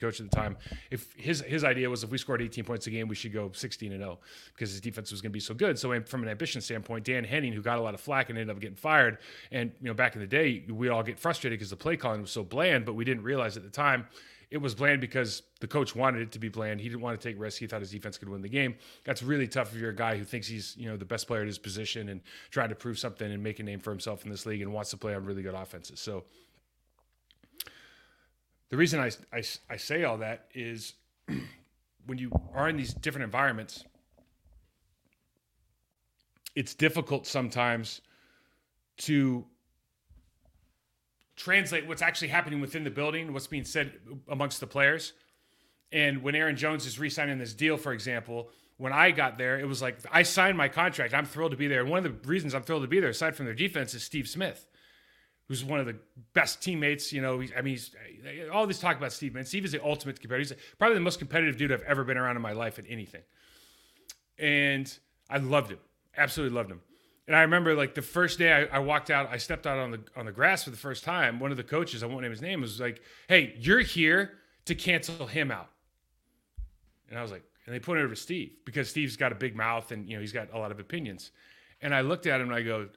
coach 0.00 0.20
at 0.20 0.30
the 0.30 0.36
time. 0.36 0.56
If 0.90 1.12
his 1.16 1.40
his 1.42 1.64
idea 1.64 1.88
was 1.88 2.04
if 2.04 2.10
we 2.10 2.18
scored 2.18 2.42
18 2.42 2.64
points 2.64 2.86
a 2.86 2.90
game, 2.90 3.08
we 3.08 3.14
should 3.14 3.32
go 3.32 3.50
16 3.52 3.92
and 3.92 4.00
0 4.00 4.18
because 4.54 4.70
his 4.70 4.80
defense 4.80 5.10
was 5.10 5.20
going 5.20 5.30
to 5.30 5.34
be 5.34 5.40
so 5.40 5.54
good. 5.54 5.78
So 5.78 5.98
from 6.02 6.22
an 6.22 6.28
ambition 6.28 6.60
standpoint, 6.60 7.04
Dan 7.04 7.24
Henning, 7.24 7.52
who 7.52 7.62
got 7.62 7.78
a 7.78 7.82
lot 7.82 7.94
of 7.94 8.00
flack 8.00 8.30
and 8.30 8.38
ended 8.38 8.54
up 8.54 8.60
getting 8.60 8.76
fired, 8.76 9.18
and 9.50 9.72
you 9.80 9.88
know 9.88 9.94
back 9.94 10.14
in 10.14 10.20
the 10.20 10.26
day, 10.26 10.64
we 10.68 10.88
all 10.88 11.02
get 11.02 11.18
frustrated 11.18 11.58
because 11.58 11.70
the 11.70 11.76
play 11.76 11.96
calling 11.96 12.20
was 12.20 12.30
so 12.30 12.42
bland, 12.42 12.84
but 12.84 12.94
we 12.94 13.04
didn't 13.04 13.24
realize 13.24 13.56
at 13.56 13.62
the 13.62 13.70
time 13.70 14.06
it 14.54 14.58
was 14.58 14.72
bland 14.72 15.00
because 15.00 15.42
the 15.60 15.66
coach 15.66 15.96
wanted 15.96 16.22
it 16.22 16.30
to 16.32 16.38
be 16.38 16.48
bland. 16.48 16.80
He 16.80 16.88
didn't 16.88 17.00
want 17.00 17.20
to 17.20 17.28
take 17.28 17.40
risks. 17.40 17.58
He 17.58 17.66
thought 17.66 17.80
his 17.80 17.90
defense 17.90 18.18
could 18.18 18.28
win 18.28 18.40
the 18.40 18.48
game. 18.48 18.76
That's 19.02 19.20
really 19.20 19.48
tough 19.48 19.74
if 19.74 19.80
you're 19.80 19.90
a 19.90 19.96
guy 19.96 20.16
who 20.16 20.24
thinks 20.24 20.46
he's 20.46 20.76
you 20.76 20.88
know 20.88 20.96
the 20.96 21.04
best 21.04 21.26
player 21.26 21.40
at 21.40 21.48
his 21.48 21.58
position 21.58 22.08
and 22.08 22.20
trying 22.50 22.68
to 22.68 22.76
prove 22.76 22.98
something 22.98 23.30
and 23.32 23.42
make 23.42 23.58
a 23.58 23.62
name 23.62 23.80
for 23.80 23.90
himself 23.90 24.24
in 24.24 24.30
this 24.30 24.46
league 24.46 24.62
and 24.62 24.72
wants 24.72 24.90
to 24.90 24.96
play 24.96 25.14
on 25.14 25.24
really 25.24 25.42
good 25.42 25.54
offenses. 25.54 26.00
So 26.00 26.24
the 28.70 28.76
reason 28.76 29.00
I, 29.00 29.10
I, 29.32 29.42
I 29.68 29.76
say 29.76 30.04
all 30.04 30.18
that 30.18 30.46
is 30.54 30.94
when 32.06 32.18
you 32.18 32.30
are 32.54 32.68
in 32.68 32.76
these 32.76 32.94
different 32.94 33.24
environments, 33.24 33.84
it's 36.54 36.74
difficult 36.74 37.26
sometimes 37.26 38.00
to 38.96 39.44
translate 41.36 41.86
what's 41.86 42.02
actually 42.02 42.28
happening 42.28 42.60
within 42.60 42.84
the 42.84 42.90
building, 42.90 43.32
what's 43.32 43.46
being 43.46 43.64
said 43.64 43.92
amongst 44.28 44.60
the 44.60 44.66
players. 44.66 45.12
And 45.92 46.22
when 46.22 46.34
Aaron 46.34 46.56
Jones 46.56 46.86
is 46.86 46.98
re-signing 46.98 47.38
this 47.38 47.54
deal, 47.54 47.76
for 47.76 47.92
example, 47.92 48.50
when 48.76 48.92
I 48.92 49.10
got 49.10 49.38
there, 49.38 49.58
it 49.58 49.66
was 49.66 49.80
like 49.80 49.98
I 50.10 50.22
signed 50.22 50.56
my 50.56 50.68
contract. 50.68 51.14
I'm 51.14 51.26
thrilled 51.26 51.52
to 51.52 51.56
be 51.56 51.68
there. 51.68 51.80
And 51.80 51.90
one 51.90 52.04
of 52.04 52.04
the 52.04 52.28
reasons 52.28 52.54
I'm 52.54 52.62
thrilled 52.62 52.82
to 52.82 52.88
be 52.88 53.00
there, 53.00 53.10
aside 53.10 53.36
from 53.36 53.46
their 53.46 53.54
defense, 53.54 53.94
is 53.94 54.02
Steve 54.02 54.28
Smith, 54.28 54.66
who's 55.48 55.64
one 55.64 55.80
of 55.80 55.86
the 55.86 55.96
best 56.32 56.62
teammates. 56.62 57.12
You 57.12 57.22
know, 57.22 57.42
I 57.56 57.62
mean, 57.62 57.78
all 58.52 58.66
this 58.66 58.78
talk 58.78 58.96
about 58.96 59.12
Steve, 59.12 59.34
man. 59.34 59.44
Steve 59.44 59.64
is 59.64 59.72
the 59.72 59.84
ultimate 59.84 60.20
competitor. 60.20 60.54
He's 60.54 60.76
probably 60.78 60.94
the 60.94 61.00
most 61.00 61.18
competitive 61.18 61.56
dude 61.56 61.72
I've 61.72 61.82
ever 61.82 62.04
been 62.04 62.16
around 62.16 62.36
in 62.36 62.42
my 62.42 62.52
life 62.52 62.78
at 62.78 62.84
anything. 62.88 63.22
And 64.38 64.92
I 65.30 65.38
loved 65.38 65.70
him, 65.70 65.78
absolutely 66.16 66.56
loved 66.56 66.70
him. 66.70 66.80
And 67.26 67.34
I 67.34 67.40
remember 67.40 67.74
like 67.74 67.94
the 67.94 68.02
first 68.02 68.38
day 68.38 68.52
I, 68.52 68.76
I, 68.76 68.78
walked 68.80 69.10
out, 69.10 69.30
I 69.30 69.38
stepped 69.38 69.66
out 69.66 69.78
on 69.78 69.92
the 69.92 70.00
on 70.16 70.26
the 70.26 70.32
grass 70.32 70.64
for 70.64 70.70
the 70.70 70.76
first 70.76 71.04
time. 71.04 71.40
One 71.40 71.50
of 71.50 71.56
the 71.56 71.62
coaches, 71.62 72.02
I 72.02 72.06
won't 72.06 72.22
name 72.22 72.30
his 72.30 72.42
name, 72.42 72.60
was 72.60 72.80
like, 72.80 73.00
"Hey, 73.28 73.54
you're 73.58 73.80
here 73.80 74.32
to 74.66 74.74
cancel 74.74 75.26
him 75.26 75.50
out." 75.50 75.70
And 77.08 77.18
I 77.18 77.22
was 77.22 77.30
like, 77.30 77.44
and 77.64 77.74
they 77.74 77.80
pointed 77.80 78.04
over 78.04 78.14
to 78.14 78.20
Steve 78.20 78.52
because 78.64 78.90
Steve's 78.90 79.16
got 79.16 79.32
a 79.32 79.34
big 79.34 79.56
mouth 79.56 79.90
and 79.90 80.08
you 80.08 80.16
know 80.16 80.20
he's 80.20 80.32
got 80.32 80.52
a 80.52 80.58
lot 80.58 80.70
of 80.70 80.80
opinions. 80.80 81.30
And 81.80 81.94
I 81.94 82.02
looked 82.02 82.26
at 82.26 82.40
him 82.40 82.48
and 82.48 82.56
I 82.56 82.62
go, 82.62 82.88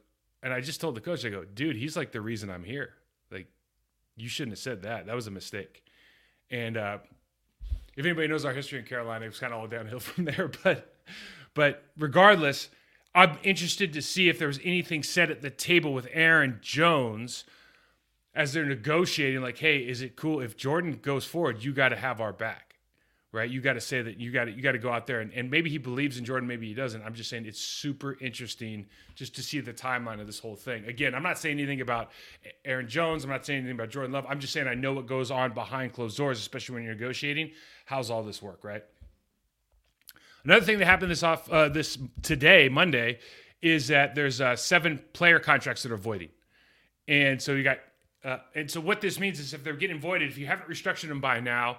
and 0.47 0.53
I 0.53 0.61
just 0.61 0.79
told 0.79 0.95
the 0.95 1.01
coach, 1.01 1.25
I 1.25 1.29
go, 1.29 1.43
dude, 1.43 1.75
he's 1.75 1.97
like 1.97 2.13
the 2.13 2.21
reason 2.21 2.49
I'm 2.49 2.63
here. 2.63 2.93
Like, 3.29 3.47
you 4.15 4.29
shouldn't 4.29 4.53
have 4.53 4.59
said 4.59 4.83
that. 4.83 5.07
That 5.07 5.13
was 5.13 5.27
a 5.27 5.31
mistake. 5.31 5.83
And 6.49 6.77
uh, 6.77 6.99
if 7.97 8.05
anybody 8.05 8.29
knows 8.29 8.45
our 8.45 8.53
history 8.53 8.79
in 8.79 8.85
Carolina, 8.85 9.25
it 9.25 9.27
was 9.27 9.39
kind 9.39 9.51
of 9.51 9.59
all 9.59 9.67
downhill 9.67 9.99
from 9.99 10.23
there. 10.23 10.49
But 10.63 10.95
but 11.53 11.83
regardless 11.97 12.69
I'm 13.13 13.37
interested 13.43 13.91
to 13.91 14.01
see 14.01 14.29
if 14.29 14.39
there 14.39 14.47
was 14.47 14.61
anything 14.63 15.03
said 15.03 15.29
at 15.29 15.41
the 15.41 15.49
table 15.49 15.93
with 15.93 16.07
Aaron 16.13 16.59
Jones 16.61 17.43
as 18.33 18.53
they're 18.53 18.63
negotiating, 18.63 19.41
like, 19.41 19.57
hey, 19.57 19.79
is 19.79 20.01
it 20.01 20.15
cool 20.15 20.39
if 20.39 20.55
Jordan 20.55 20.99
goes 21.01 21.25
forward? 21.25 21.61
You 21.61 21.73
got 21.73 21.89
to 21.89 21.97
have 21.97 22.21
our 22.21 22.31
back, 22.31 22.76
right? 23.31 23.49
You 23.49 23.61
got 23.61 23.73
to 23.73 23.81
say 23.81 24.01
that 24.01 24.19
you 24.19 24.31
got 24.31 24.45
to 24.45 24.51
you 24.51 24.61
got 24.61 24.71
to 24.71 24.79
go 24.79 24.91
out 24.91 25.05
there 25.05 25.19
and, 25.19 25.31
and 25.33 25.51
maybe 25.51 25.69
he 25.69 25.77
believes 25.77 26.17
in 26.17 26.25
Jordan, 26.25 26.47
maybe 26.47 26.67
he 26.67 26.73
doesn't. 26.73 27.03
I'm 27.03 27.13
just 27.13 27.29
saying 27.29 27.45
it's 27.45 27.59
super 27.59 28.17
interesting 28.21 28.85
just 29.15 29.35
to 29.35 29.43
see 29.43 29.59
the 29.59 29.73
timeline 29.73 30.19
of 30.19 30.27
this 30.27 30.39
whole 30.39 30.55
thing. 30.55 30.85
Again, 30.85 31.13
I'm 31.13 31.23
not 31.23 31.37
saying 31.37 31.57
anything 31.57 31.81
about 31.81 32.11
Aaron 32.63 32.87
Jones. 32.87 33.23
I'm 33.23 33.29
not 33.29 33.45
saying 33.45 33.59
anything 33.59 33.75
about 33.75 33.89
Jordan 33.89 34.11
Love. 34.11 34.25
I'm 34.29 34.39
just 34.39 34.53
saying 34.53 34.67
I 34.67 34.75
know 34.75 34.93
what 34.93 35.07
goes 35.07 35.31
on 35.31 35.53
behind 35.53 35.93
closed 35.93 36.17
doors, 36.17 36.39
especially 36.39 36.75
when 36.75 36.83
you're 36.83 36.93
negotiating. 36.93 37.51
How's 37.85 38.09
all 38.09 38.23
this 38.23 38.41
work, 38.41 38.63
right? 38.63 38.83
Another 40.43 40.65
thing 40.65 40.79
that 40.79 40.85
happened 40.85 41.11
this 41.11 41.23
off 41.23 41.51
uh, 41.51 41.67
this 41.67 41.97
today, 42.21 42.69
Monday, 42.69 43.19
is 43.61 43.89
that 43.89 44.15
there's 44.15 44.39
uh, 44.39 44.55
seven 44.55 45.03
player 45.11 45.39
contracts 45.39 45.83
that 45.83 45.91
are 45.91 45.97
voiding, 45.97 46.29
and 47.07 47.41
so 47.41 47.53
you 47.53 47.63
got. 47.63 47.79
Uh, 48.23 48.37
and 48.55 48.69
so 48.69 48.81
what 48.81 48.99
this 48.99 49.19
means 49.19 49.39
is 49.39 49.53
if 49.53 49.63
they're 49.63 49.73
getting 49.73 49.99
voided, 49.99 50.29
if 50.29 50.37
you 50.37 50.47
haven't 50.47 50.67
restructured 50.67 51.07
them 51.07 51.21
by 51.21 51.39
now, 51.39 51.77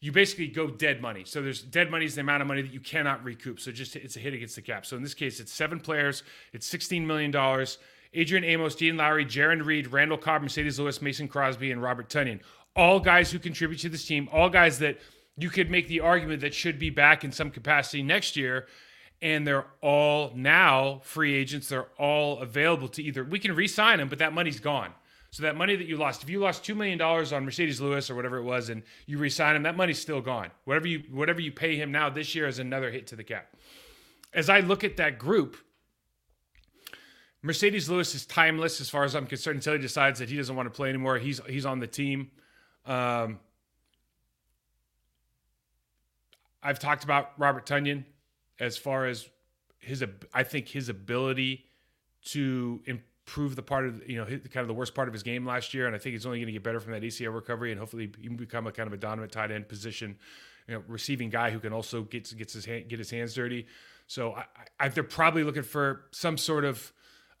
you 0.00 0.12
basically 0.12 0.48
go 0.48 0.68
dead 0.68 1.00
money. 1.00 1.24
So 1.24 1.42
there's 1.42 1.62
dead 1.62 1.90
money 1.90 2.04
is 2.04 2.14
the 2.14 2.20
amount 2.20 2.42
of 2.42 2.48
money 2.48 2.62
that 2.62 2.72
you 2.72 2.80
cannot 2.80 3.24
recoup. 3.24 3.60
So 3.60 3.72
just 3.72 3.96
it's 3.96 4.16
a 4.16 4.20
hit 4.20 4.34
against 4.34 4.56
the 4.56 4.62
cap. 4.62 4.84
So 4.84 4.96
in 4.96 5.02
this 5.02 5.14
case, 5.14 5.40
it's 5.40 5.52
seven 5.52 5.80
players. 5.80 6.22
It's 6.52 6.66
sixteen 6.66 7.06
million 7.06 7.30
dollars. 7.30 7.78
Adrian 8.14 8.44
Amos, 8.44 8.74
Dean 8.74 8.96
Lowry, 8.96 9.26
Jarran 9.26 9.64
Reed, 9.64 9.88
Randall 9.88 10.16
Cobb, 10.16 10.42
Marcedes 10.42 10.78
Lewis, 10.78 11.02
Mason 11.02 11.28
Crosby, 11.28 11.70
and 11.70 11.82
Robert 11.82 12.08
Tonyan. 12.08 12.40
All 12.74 13.00
guys 13.00 13.30
who 13.30 13.38
contribute 13.38 13.78
to 13.80 13.88
this 13.88 14.06
team. 14.06 14.28
All 14.32 14.48
guys 14.48 14.78
that 14.78 14.98
you 15.36 15.50
could 15.50 15.70
make 15.70 15.88
the 15.88 16.00
argument 16.00 16.40
that 16.40 16.54
should 16.54 16.78
be 16.78 16.88
back 16.88 17.24
in 17.24 17.32
some 17.32 17.50
capacity 17.50 18.02
next 18.02 18.36
year. 18.36 18.66
And 19.22 19.46
they're 19.46 19.66
all 19.80 20.32
now 20.34 21.00
free 21.02 21.34
agents. 21.34 21.68
They're 21.68 21.88
all 21.98 22.38
available 22.40 22.88
to 22.88 23.02
either 23.02 23.24
we 23.24 23.38
can 23.38 23.54
re-sign 23.54 23.98
them, 23.98 24.08
but 24.08 24.18
that 24.18 24.34
money's 24.34 24.60
gone. 24.60 24.92
So 25.30 25.42
that 25.42 25.56
money 25.56 25.76
that 25.76 25.86
you 25.86 25.96
lost, 25.96 26.22
if 26.22 26.30
you 26.30 26.38
lost 26.40 26.64
two 26.64 26.74
million 26.74 26.98
dollars 26.98 27.32
on 27.32 27.46
Marcedes 27.46 27.80
Lewis 27.80 28.10
or 28.10 28.14
whatever 28.14 28.38
it 28.38 28.44
was, 28.44 28.68
and 28.68 28.82
you 29.06 29.18
resign 29.18 29.56
him, 29.56 29.64
that 29.64 29.76
money's 29.76 30.00
still 30.00 30.20
gone. 30.20 30.50
Whatever 30.64 30.86
you 30.86 31.02
whatever 31.10 31.40
you 31.40 31.52
pay 31.52 31.76
him 31.76 31.92
now 31.92 32.08
this 32.08 32.34
year 32.34 32.46
is 32.46 32.58
another 32.58 32.90
hit 32.90 33.06
to 33.08 33.16
the 33.16 33.24
cap. 33.24 33.54
As 34.32 34.48
I 34.48 34.60
look 34.60 34.84
at 34.84 34.96
that 34.98 35.18
group, 35.18 35.56
Marcedes 37.44 37.88
Lewis 37.88 38.14
is 38.14 38.26
timeless 38.26 38.80
as 38.80 38.90
far 38.90 39.04
as 39.04 39.14
I'm 39.14 39.26
concerned 39.26 39.56
until 39.56 39.74
he 39.74 39.78
decides 39.78 40.18
that 40.18 40.28
he 40.28 40.36
doesn't 40.36 40.56
want 40.56 40.66
to 40.66 40.76
play 40.76 40.88
anymore. 40.88 41.18
He's 41.18 41.40
he's 41.48 41.66
on 41.66 41.80
the 41.80 41.86
team. 41.86 42.30
Um, 42.84 43.40
I've 46.62 46.78
talked 46.78 47.04
about 47.04 47.32
Robert 47.38 47.66
Tonyan 47.66 48.04
as 48.58 48.76
far 48.76 49.06
as 49.06 49.28
his 49.78 50.04
I 50.34 50.42
think 50.42 50.68
his 50.68 50.88
ability 50.88 51.66
to 52.26 52.80
improve 53.26 53.56
the 53.56 53.62
part 53.62 53.86
of 53.86 54.08
you 54.08 54.16
know 54.16 54.24
kind 54.24 54.56
of 54.56 54.68
the 54.68 54.74
worst 54.74 54.94
part 54.94 55.08
of 55.08 55.14
his 55.14 55.22
game 55.22 55.44
last 55.44 55.74
year, 55.74 55.86
and 55.86 55.96
I 55.96 55.98
think 55.98 56.12
he's 56.12 56.26
only 56.26 56.38
going 56.38 56.46
to 56.46 56.52
get 56.52 56.62
better 56.62 56.80
from 56.80 56.92
that 56.92 57.02
ACL 57.02 57.34
recovery, 57.34 57.72
and 57.72 57.80
hopefully 57.80 58.10
he 58.20 58.28
can 58.28 58.36
become 58.36 58.66
a 58.66 58.72
kind 58.72 58.86
of 58.86 58.92
a 58.92 58.96
dominant 58.96 59.32
tight 59.32 59.50
end 59.50 59.68
position, 59.68 60.16
you 60.68 60.74
know, 60.74 60.82
receiving 60.86 61.28
guy 61.28 61.50
who 61.50 61.58
can 61.58 61.72
also 61.72 62.02
get 62.02 62.32
gets 62.38 62.52
his 62.52 62.64
hand, 62.64 62.88
get 62.88 62.98
his 62.98 63.10
hands 63.10 63.34
dirty. 63.34 63.66
So 64.06 64.34
I, 64.34 64.44
I, 64.78 64.88
they're 64.88 65.02
probably 65.02 65.42
looking 65.42 65.64
for 65.64 66.02
some 66.12 66.38
sort 66.38 66.64
of 66.64 66.92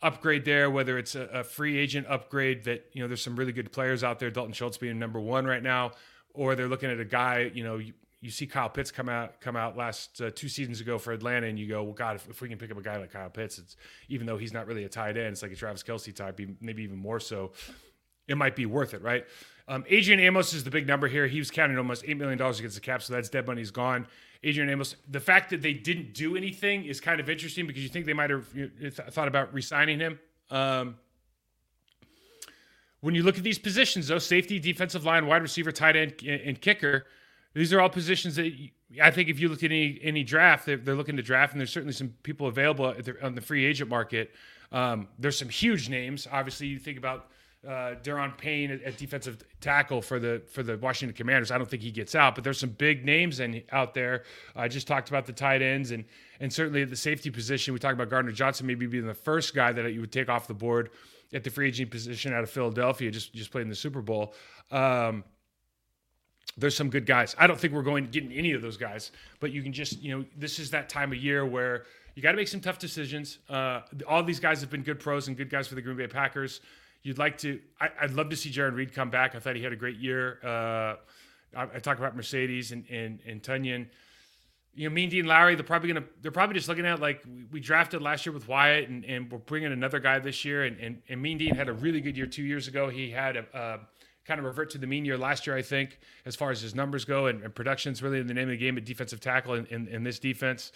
upgrade 0.02 0.44
there, 0.44 0.68
whether 0.68 0.98
it's 0.98 1.14
a, 1.14 1.22
a, 1.32 1.44
free 1.44 1.78
agent 1.78 2.06
upgrade 2.08 2.64
that 2.64 2.90
you 2.92 3.00
know 3.00 3.08
there's 3.08 3.22
some 3.22 3.36
really 3.36 3.52
good 3.52 3.70
players 3.70 4.02
out 4.02 4.18
there, 4.18 4.30
Dalton 4.30 4.52
Schultz 4.52 4.78
being 4.78 4.98
number 4.98 5.20
one 5.20 5.46
right 5.46 5.62
now, 5.62 5.92
or 6.34 6.56
they're 6.56 6.68
looking 6.68 6.90
at 6.90 6.98
a 6.98 7.04
guy 7.04 7.50
you 7.54 7.62
know 7.62 7.80
you 8.20 8.30
see 8.30 8.46
Kyle 8.46 8.68
Pitts 8.68 8.90
come 8.90 9.08
out 9.08 9.40
come 9.40 9.56
out 9.56 9.76
last 9.76 10.20
uh, 10.20 10.30
two 10.34 10.48
seasons 10.48 10.80
ago 10.80 10.98
for 10.98 11.12
Atlanta, 11.12 11.46
and 11.46 11.58
you 11.58 11.68
go, 11.68 11.82
well, 11.82 11.92
God, 11.92 12.16
if, 12.16 12.28
if, 12.28 12.40
we 12.40 12.48
can 12.48 12.58
pick 12.58 12.70
up 12.70 12.78
a 12.78 12.82
guy 12.82 12.96
like 12.96 13.12
Kyle 13.12 13.30
Pitts, 13.30 13.58
it's 13.58 13.76
even 14.08 14.26
though 14.26 14.38
he's 14.38 14.52
not 14.52 14.66
really 14.66 14.84
a 14.84 14.88
tight 14.88 15.16
end, 15.16 15.28
it's 15.28 15.42
like 15.42 15.52
a 15.52 15.56
Travis 15.56 15.82
Kelce 15.82 16.14
type, 16.14 16.40
maybe 16.60 16.82
even 16.82 16.98
more 16.98 17.20
so. 17.20 17.52
It 18.26 18.36
might 18.36 18.56
be 18.56 18.66
worth 18.66 18.94
it, 18.94 19.02
right? 19.02 19.24
Um, 19.68 19.84
Adrian 19.88 20.18
Amos 20.20 20.52
is 20.54 20.64
the 20.64 20.70
big 20.70 20.86
number 20.86 21.08
here. 21.08 21.26
He 21.26 21.38
was 21.38 21.50
counting 21.50 21.76
almost 21.78 22.04
eight 22.06 22.16
million 22.16 22.38
dollars 22.38 22.58
against 22.58 22.76
the 22.76 22.80
cap, 22.80 23.02
so 23.02 23.12
that's 23.12 23.28
dead 23.28 23.46
money. 23.46 23.60
He's 23.60 23.70
gone. 23.70 24.06
Adrian 24.42 24.70
Amos. 24.70 24.96
The 25.08 25.20
fact 25.20 25.50
that 25.50 25.62
they 25.62 25.72
didn't 25.72 26.14
do 26.14 26.36
anything 26.36 26.84
is 26.84 27.00
kind 27.00 27.20
of 27.20 27.28
interesting 27.28 27.66
because 27.66 27.82
you 27.82 27.88
think 27.88 28.06
they 28.06 28.12
might 28.12 28.30
have 28.30 28.46
thought 29.10 29.28
about 29.28 29.52
re-signing 29.52 29.98
him. 29.98 30.18
Um, 30.50 30.96
when 33.00 33.14
you 33.14 33.22
look 33.22 33.36
at 33.38 33.44
these 33.44 33.58
positions, 33.58 34.08
though, 34.08 34.18
safety, 34.18 34.58
defensive 34.58 35.04
line, 35.04 35.26
wide 35.26 35.42
receiver, 35.42 35.70
tight 35.70 35.96
end, 35.96 36.14
and 36.26 36.60
kicker 36.60 37.06
these 37.56 37.72
are 37.72 37.80
all 37.80 37.88
positions 37.88 38.36
that 38.36 38.52
I 39.02 39.10
think 39.10 39.28
if 39.28 39.40
you 39.40 39.48
look 39.48 39.62
at 39.62 39.70
any 39.70 39.98
any 40.02 40.22
draft, 40.22 40.66
they're, 40.66 40.76
they're 40.76 40.94
looking 40.94 41.16
to 41.16 41.22
draft, 41.22 41.52
and 41.52 41.60
there's 41.60 41.72
certainly 41.72 41.94
some 41.94 42.14
people 42.22 42.46
available 42.46 42.94
on 43.22 43.34
the 43.34 43.40
free 43.40 43.64
agent 43.64 43.88
market. 43.88 44.32
Um, 44.72 45.08
there's 45.18 45.38
some 45.38 45.48
huge 45.48 45.88
names. 45.88 46.28
Obviously, 46.30 46.66
you 46.66 46.78
think 46.78 46.98
about 46.98 47.30
uh, 47.66 47.94
Daron 48.02 48.36
Payne 48.36 48.70
at, 48.70 48.82
at, 48.82 48.96
defensive 48.96 49.38
tackle 49.60 50.02
for 50.02 50.18
the 50.18 50.42
for 50.52 50.62
the 50.62 50.76
Washington 50.76 51.16
Commanders. 51.16 51.50
I 51.50 51.58
don't 51.58 51.68
think 51.68 51.82
he 51.82 51.90
gets 51.90 52.14
out, 52.14 52.34
but 52.34 52.44
there's 52.44 52.60
some 52.60 52.70
big 52.70 53.04
names 53.04 53.40
in, 53.40 53.62
out 53.72 53.94
there. 53.94 54.24
I 54.54 54.68
just 54.68 54.86
talked 54.86 55.08
about 55.08 55.24
the 55.24 55.32
tight 55.32 55.62
ends 55.62 55.90
and 55.90 56.04
and 56.40 56.52
certainly 56.52 56.82
at 56.82 56.90
the 56.90 56.96
safety 56.96 57.30
position. 57.30 57.72
We 57.72 57.80
talked 57.80 57.94
about 57.94 58.10
Gardner 58.10 58.32
Johnson 58.32 58.66
maybe 58.66 58.86
being 58.86 59.06
the 59.06 59.14
first 59.14 59.54
guy 59.54 59.72
that 59.72 59.92
you 59.92 60.00
would 60.00 60.12
take 60.12 60.28
off 60.28 60.46
the 60.46 60.54
board 60.54 60.90
at 61.32 61.42
the 61.42 61.50
free 61.50 61.68
agent 61.68 61.90
position 61.90 62.32
out 62.32 62.42
of 62.42 62.50
Philadelphia. 62.50 63.10
Just 63.10 63.32
just 63.32 63.50
played 63.50 63.62
in 63.62 63.70
the 63.70 63.74
Super 63.74 64.02
Bowl. 64.02 64.34
Um, 64.70 65.24
there's 66.56 66.76
some 66.76 66.88
good 66.88 67.06
guys. 67.06 67.34
I 67.38 67.46
don't 67.46 67.58
think 67.58 67.72
we're 67.72 67.82
going 67.82 68.08
to 68.08 68.20
get 68.20 68.36
any 68.36 68.52
of 68.52 68.62
those 68.62 68.76
guys, 68.76 69.12
but 69.40 69.52
you 69.52 69.62
can 69.62 69.72
just, 69.72 70.00
you 70.00 70.16
know, 70.16 70.24
this 70.36 70.58
is 70.58 70.70
that 70.70 70.88
time 70.88 71.12
of 71.12 71.18
year 71.18 71.44
where 71.44 71.84
you 72.14 72.22
got 72.22 72.30
to 72.30 72.36
make 72.36 72.48
some 72.48 72.60
tough 72.60 72.78
decisions. 72.78 73.38
Uh, 73.48 73.82
all 74.08 74.22
these 74.22 74.40
guys 74.40 74.60
have 74.62 74.70
been 74.70 74.82
good 74.82 74.98
pros 74.98 75.28
and 75.28 75.36
good 75.36 75.50
guys 75.50 75.68
for 75.68 75.74
the 75.74 75.82
Green 75.82 75.98
Bay 75.98 76.06
Packers. 76.06 76.60
You'd 77.02 77.18
like 77.18 77.36
to, 77.38 77.60
I, 77.80 77.90
would 78.02 78.14
love 78.14 78.30
to 78.30 78.36
see 78.36 78.50
Jarran 78.50 78.74
Reed 78.74 78.94
come 78.94 79.10
back. 79.10 79.34
I 79.34 79.38
thought 79.38 79.54
he 79.54 79.62
had 79.62 79.72
a 79.72 79.76
great 79.76 79.98
year. 79.98 80.38
Uh, 80.42 80.96
I, 81.54 81.62
I 81.74 81.78
talk 81.78 81.98
about 81.98 82.16
Marcedes 82.16 82.72
and, 82.72 82.84
and, 82.90 83.20
and 83.26 83.42
Tonyan. 83.42 83.86
You 84.74 84.88
know, 84.88 84.94
Mean 84.94 85.08
Dean 85.08 85.26
Lowry, 85.26 85.54
they're 85.54 85.64
probably 85.64 85.88
gonna 85.88 86.04
they're 86.20 86.30
probably 86.30 86.54
just 86.54 86.68
looking 86.68 86.84
at 86.84 87.00
like 87.00 87.22
we, 87.24 87.44
we 87.44 87.60
drafted 87.60 88.02
last 88.02 88.26
year 88.26 88.32
with 88.34 88.46
Wyatt 88.46 88.90
and, 88.90 89.06
and 89.06 89.30
we're 89.30 89.38
bringing 89.38 89.72
another 89.72 90.00
guy 90.00 90.18
this 90.18 90.44
year 90.44 90.64
and, 90.64 90.78
and, 90.78 91.00
and 91.08 91.22
Mean 91.22 91.38
Dean 91.38 91.54
had 91.54 91.70
a 91.70 91.72
really 91.72 92.02
good 92.02 92.14
year 92.14 92.26
two 92.26 92.42
years 92.42 92.68
ago. 92.68 92.90
He 92.90 93.10
had 93.10 93.36
a, 93.38 93.46
a 93.54 93.78
kind 94.26 94.38
of 94.38 94.44
revert 94.44 94.70
to 94.70 94.78
the 94.78 94.86
mean 94.86 95.04
year 95.04 95.16
last 95.16 95.46
year, 95.46 95.56
I 95.56 95.62
think, 95.62 95.98
as 96.24 96.34
far 96.34 96.50
as 96.50 96.60
his 96.60 96.74
numbers 96.74 97.04
go. 97.04 97.26
And, 97.26 97.42
and 97.42 97.54
production's 97.54 98.02
really 98.02 98.18
in 98.18 98.26
the 98.26 98.34
name 98.34 98.48
of 98.48 98.50
the 98.50 98.56
game 98.56 98.76
at 98.76 98.84
defensive 98.84 99.20
tackle 99.20 99.54
in, 99.54 99.66
in, 99.66 99.88
in 99.88 100.02
this 100.02 100.18
defense. 100.18 100.72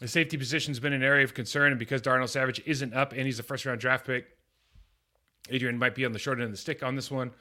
The 0.00 0.08
safety 0.08 0.36
position 0.36 0.70
has 0.70 0.80
been 0.80 0.92
an 0.92 1.02
area 1.02 1.24
of 1.24 1.34
concern. 1.34 1.72
And 1.72 1.78
because 1.78 2.02
Darnell 2.02 2.28
Savage 2.28 2.62
isn't 2.66 2.94
up 2.94 3.12
and 3.12 3.22
he's 3.22 3.38
a 3.38 3.42
first 3.42 3.64
round 3.64 3.80
draft 3.80 4.06
pick, 4.06 4.26
Adrian 5.48 5.78
might 5.78 5.94
be 5.94 6.04
on 6.04 6.12
the 6.12 6.18
short 6.18 6.38
end 6.38 6.44
of 6.44 6.50
the 6.50 6.56
stick 6.56 6.82
on 6.82 6.94
this 6.94 7.10
one. 7.10 7.32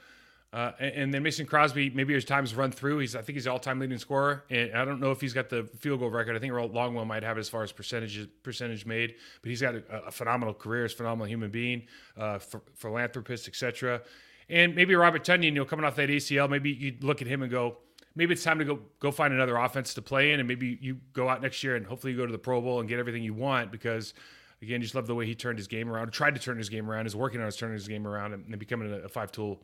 Uh, 0.52 0.72
and, 0.80 0.94
and, 0.96 1.14
then 1.14 1.22
Mason 1.22 1.46
Crosby, 1.46 1.92
maybe 1.92 2.16
his 2.16 2.26
time's 2.26 2.56
run 2.56 2.72
through. 2.72 2.98
He's, 2.98 3.16
I 3.16 3.22
think 3.22 3.36
he's 3.36 3.46
all-time 3.46 3.80
leading 3.80 4.00
scorer, 4.00 4.46
and 4.50 4.74
I 4.74 4.84
don't 4.84 5.00
know 5.00 5.12
if 5.12 5.22
he's 5.22 5.34
got 5.34 5.48
the 5.48 5.70
field 5.78 6.00
goal 6.00 6.10
record. 6.10 6.36
I 6.36 6.40
think 6.40 6.54
Longwell 6.54 7.06
might 7.06 7.22
have 7.22 7.38
it 7.38 7.42
as 7.42 7.50
far 7.50 7.62
as 7.62 7.72
percentages 7.72 8.26
percentage 8.42 8.84
made, 8.84 9.14
but 9.44 9.50
he's 9.50 9.62
got 9.62 9.76
a, 9.76 9.84
a 10.08 10.12
phenomenal 10.12 10.56
career. 10.56 10.84
He's 10.84 10.94
a 10.94 10.98
phenomenal 10.98 11.28
human 11.28 11.52
being, 11.52 11.84
uh, 12.18 12.40
philanthropist, 12.74 13.48
etc. 13.48 14.02
And 14.50 14.76
maybe 14.76 14.96
Robert 14.96 15.24
Tonyan, 15.24 15.44
you 15.44 15.52
know, 15.52 15.66
coming 15.66 15.86
off 15.86 15.96
that 15.96 16.10
ACL, 16.10 16.50
maybe 16.50 16.72
you 16.72 16.96
look 17.02 17.22
at 17.22 17.28
him 17.28 17.44
and 17.44 17.52
go, 17.52 17.78
maybe 18.16 18.34
it's 18.34 18.44
time 18.44 18.60
to 18.60 18.66
go 18.66 18.80
go 19.00 19.12
find 19.12 19.34
another 19.34 19.58
offense 19.58 19.94
to 19.94 20.02
play 20.02 20.32
in, 20.32 20.40
and 20.40 20.48
maybe 20.48 20.78
you 20.82 20.98
go 21.14 21.30
out 21.30 21.42
next 21.42 21.64
year 21.64 21.76
and 21.76 21.86
hopefully 21.86 22.14
you 22.14 22.18
go 22.18 22.26
to 22.26 22.32
the 22.32 22.40
Pro 22.40 22.62
Bowl 22.62 22.80
and 22.80 22.90
get 22.90 23.00
everything 23.00 23.24
you 23.24 23.34
want 23.34 23.72
because. 23.72 24.14
Again, 24.62 24.82
just 24.82 24.94
love 24.94 25.08
the 25.08 25.16
way 25.16 25.26
he 25.26 25.36
turned 25.36 25.58
his 25.58 25.70
game 25.70 25.90
around, 25.90 26.12
tried 26.12 26.36
to 26.36 26.42
turn 26.42 26.58
his 26.58 26.68
game 26.68 26.92
around, 26.92 27.06
is 27.08 27.16
working 27.16 27.40
on 27.40 27.46
his 27.46 27.56
turning 27.56 27.76
his 27.76 27.88
game 27.88 28.06
around, 28.06 28.34
and 28.34 28.60
becoming 28.60 28.92
a, 28.92 29.08
five 29.08 29.32
tool 29.32 29.62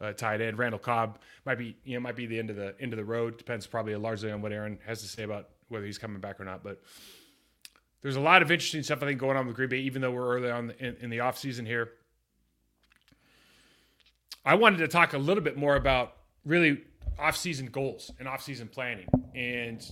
uh, 0.00 0.12
tight 0.12 0.40
end. 0.40 0.58
Randall 0.58 0.78
Cobb 0.78 1.18
might 1.44 1.58
be, 1.58 1.76
you 1.84 1.94
know, 1.94 2.00
might 2.00 2.16
be 2.16 2.26
the 2.26 2.38
end 2.38 2.50
of 2.50 2.56
the 2.56 2.74
end 2.80 2.92
of 2.92 2.96
the 2.96 3.04
road. 3.04 3.38
Depends 3.38 3.66
probably 3.66 3.94
largely 3.96 4.30
on 4.30 4.42
what 4.42 4.52
Aaron 4.52 4.78
has 4.86 5.00
to 5.02 5.08
say 5.08 5.22
about 5.22 5.48
whether 5.68 5.84
he's 5.84 5.98
coming 5.98 6.20
back 6.20 6.40
or 6.40 6.44
not. 6.44 6.62
But 6.62 6.80
there's 8.02 8.16
a 8.16 8.20
lot 8.20 8.42
of 8.42 8.50
interesting 8.50 8.82
stuff 8.82 9.02
I 9.02 9.06
think 9.06 9.18
going 9.18 9.36
on 9.36 9.46
with 9.46 9.56
Green 9.56 9.68
Bay, 9.68 9.78
even 9.78 10.02
though 10.02 10.12
we're 10.12 10.36
early 10.36 10.50
on 10.50 10.72
in, 10.78 10.96
in 11.00 11.10
the 11.10 11.18
offseason 11.18 11.66
here. 11.66 11.92
I 14.46 14.54
wanted 14.54 14.78
to 14.78 14.88
talk 14.88 15.12
a 15.12 15.18
little 15.18 15.42
bit 15.42 15.56
more 15.56 15.76
about 15.76 16.14
really 16.44 16.82
off-season 17.18 17.66
goals 17.66 18.10
and 18.18 18.26
off-season 18.26 18.68
planning 18.68 19.08
and 19.34 19.84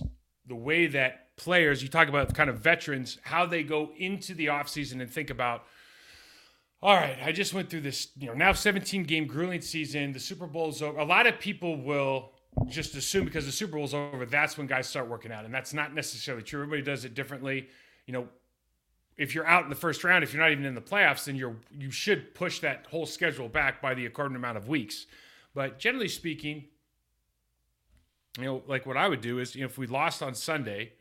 the 0.47 0.55
way 0.55 0.87
that 0.87 1.35
players 1.37 1.83
you 1.83 1.89
talk 1.89 2.07
about 2.07 2.33
kind 2.33 2.49
of 2.49 2.59
veterans 2.59 3.17
how 3.23 3.45
they 3.45 3.63
go 3.63 3.91
into 3.97 4.33
the 4.33 4.49
off-season 4.49 5.01
and 5.01 5.11
think 5.11 5.29
about 5.29 5.63
all 6.81 6.95
right 6.95 7.17
i 7.23 7.31
just 7.31 7.53
went 7.53 7.67
through 7.67 7.81
this 7.81 8.09
you 8.17 8.27
know 8.27 8.33
now 8.33 8.53
17 8.53 9.03
game 9.03 9.25
grueling 9.25 9.59
season 9.59 10.13
the 10.13 10.19
super 10.19 10.45
bowl's 10.45 10.83
over 10.83 10.99
a 10.99 11.03
lot 11.03 11.25
of 11.25 11.39
people 11.39 11.81
will 11.81 12.31
just 12.67 12.95
assume 12.95 13.25
because 13.25 13.45
the 13.45 13.51
super 13.51 13.73
bowl's 13.73 13.93
over 13.93 14.25
that's 14.25 14.57
when 14.57 14.67
guys 14.67 14.87
start 14.87 15.09
working 15.09 15.31
out 15.31 15.45
and 15.45 15.53
that's 15.53 15.73
not 15.73 15.93
necessarily 15.93 16.43
true. 16.43 16.61
Everybody 16.61 16.81
does 16.81 17.05
it 17.05 17.13
differently. 17.13 17.67
You 18.05 18.13
know 18.13 18.27
if 19.17 19.33
you're 19.33 19.47
out 19.47 19.63
in 19.63 19.69
the 19.69 19.75
first 19.75 20.03
round, 20.03 20.23
if 20.23 20.33
you're 20.33 20.41
not 20.41 20.51
even 20.51 20.65
in 20.65 20.75
the 20.75 20.81
playoffs, 20.81 21.25
then 21.25 21.35
you're 21.35 21.55
you 21.71 21.91
should 21.91 22.35
push 22.35 22.59
that 22.59 22.85
whole 22.89 23.05
schedule 23.05 23.47
back 23.47 23.81
by 23.81 23.93
the 23.93 24.05
according 24.05 24.35
amount 24.35 24.57
of 24.57 24.67
weeks. 24.67 25.05
But 25.53 25.79
generally 25.79 26.09
speaking, 26.09 26.65
you 28.37 28.45
know, 28.45 28.63
like 28.67 28.85
what 28.85 28.97
I 28.97 29.07
would 29.07 29.21
do 29.21 29.39
is, 29.39 29.55
you 29.55 29.61
know, 29.61 29.67
if 29.67 29.77
we 29.77 29.87
lost 29.87 30.21
on 30.21 30.35
Sunday 30.35 30.93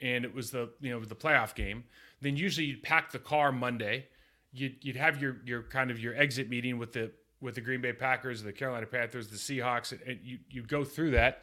and 0.00 0.24
it 0.24 0.34
was 0.34 0.50
the 0.50 0.70
you 0.80 0.90
know 0.90 1.00
the 1.04 1.14
playoff 1.14 1.54
game, 1.54 1.84
then 2.20 2.36
usually 2.36 2.66
you'd 2.66 2.82
pack 2.82 3.12
the 3.12 3.18
car 3.18 3.52
Monday. 3.52 4.06
You'd 4.52 4.76
you'd 4.82 4.96
have 4.96 5.22
your 5.22 5.36
your 5.44 5.62
kind 5.62 5.90
of 5.90 6.00
your 6.00 6.16
exit 6.16 6.48
meeting 6.48 6.78
with 6.78 6.92
the 6.92 7.12
with 7.40 7.54
the 7.54 7.60
Green 7.60 7.80
Bay 7.80 7.92
Packers, 7.92 8.42
the 8.42 8.52
Carolina 8.52 8.86
Panthers, 8.86 9.28
the 9.28 9.36
Seahawks, 9.36 9.92
and 9.92 10.18
you 10.22 10.38
you'd 10.50 10.68
go 10.68 10.82
through 10.82 11.12
that, 11.12 11.42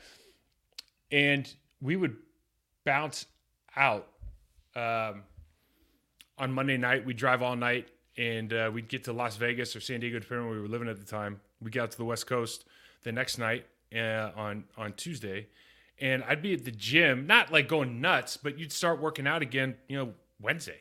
and 1.12 1.52
we 1.82 1.96
would 1.96 2.18
bounce 2.84 3.26
out. 3.76 4.08
Um, 4.76 5.24
on 6.38 6.52
Monday 6.52 6.78
night, 6.78 7.06
we'd 7.06 7.18
drive 7.18 7.42
all 7.42 7.56
night 7.56 7.88
and 8.18 8.52
uh, 8.54 8.72
we'd 8.74 8.88
get 8.88 9.04
to 9.06 9.14
Las 9.14 9.38
Vegas 9.38 9.76
or 9.76 9.80
San 9.80 10.00
Diego, 10.00 10.20
depending 10.20 10.48
where 10.48 10.56
we 10.56 10.62
were 10.62 10.68
living 10.68 10.90
at 10.90 10.98
the 10.98 11.06
time. 11.06 11.40
We 11.62 11.72
get 11.72 11.84
out 11.84 11.92
to 11.92 11.98
the 11.98 12.06
West 12.06 12.28
Coast 12.28 12.66
the 13.04 13.12
next 13.12 13.38
night 13.38 13.66
uh, 13.96 14.32
on 14.36 14.66
on 14.78 14.94
Tuesday, 14.94 15.48
and 16.00 16.24
I'd 16.24 16.42
be 16.42 16.54
at 16.54 16.66
the 16.66 16.72
gym, 16.72 17.28
not 17.28 17.52
like 17.52 17.68
going 17.68 18.02
nuts, 18.02 18.38
but 18.38 18.58
you'd 18.58 18.72
start 18.72 19.02
working 19.02 19.28
out 19.28 19.42
again, 19.42 19.76
you 19.88 19.98
know, 19.98 20.14
Wednesday, 20.42 20.80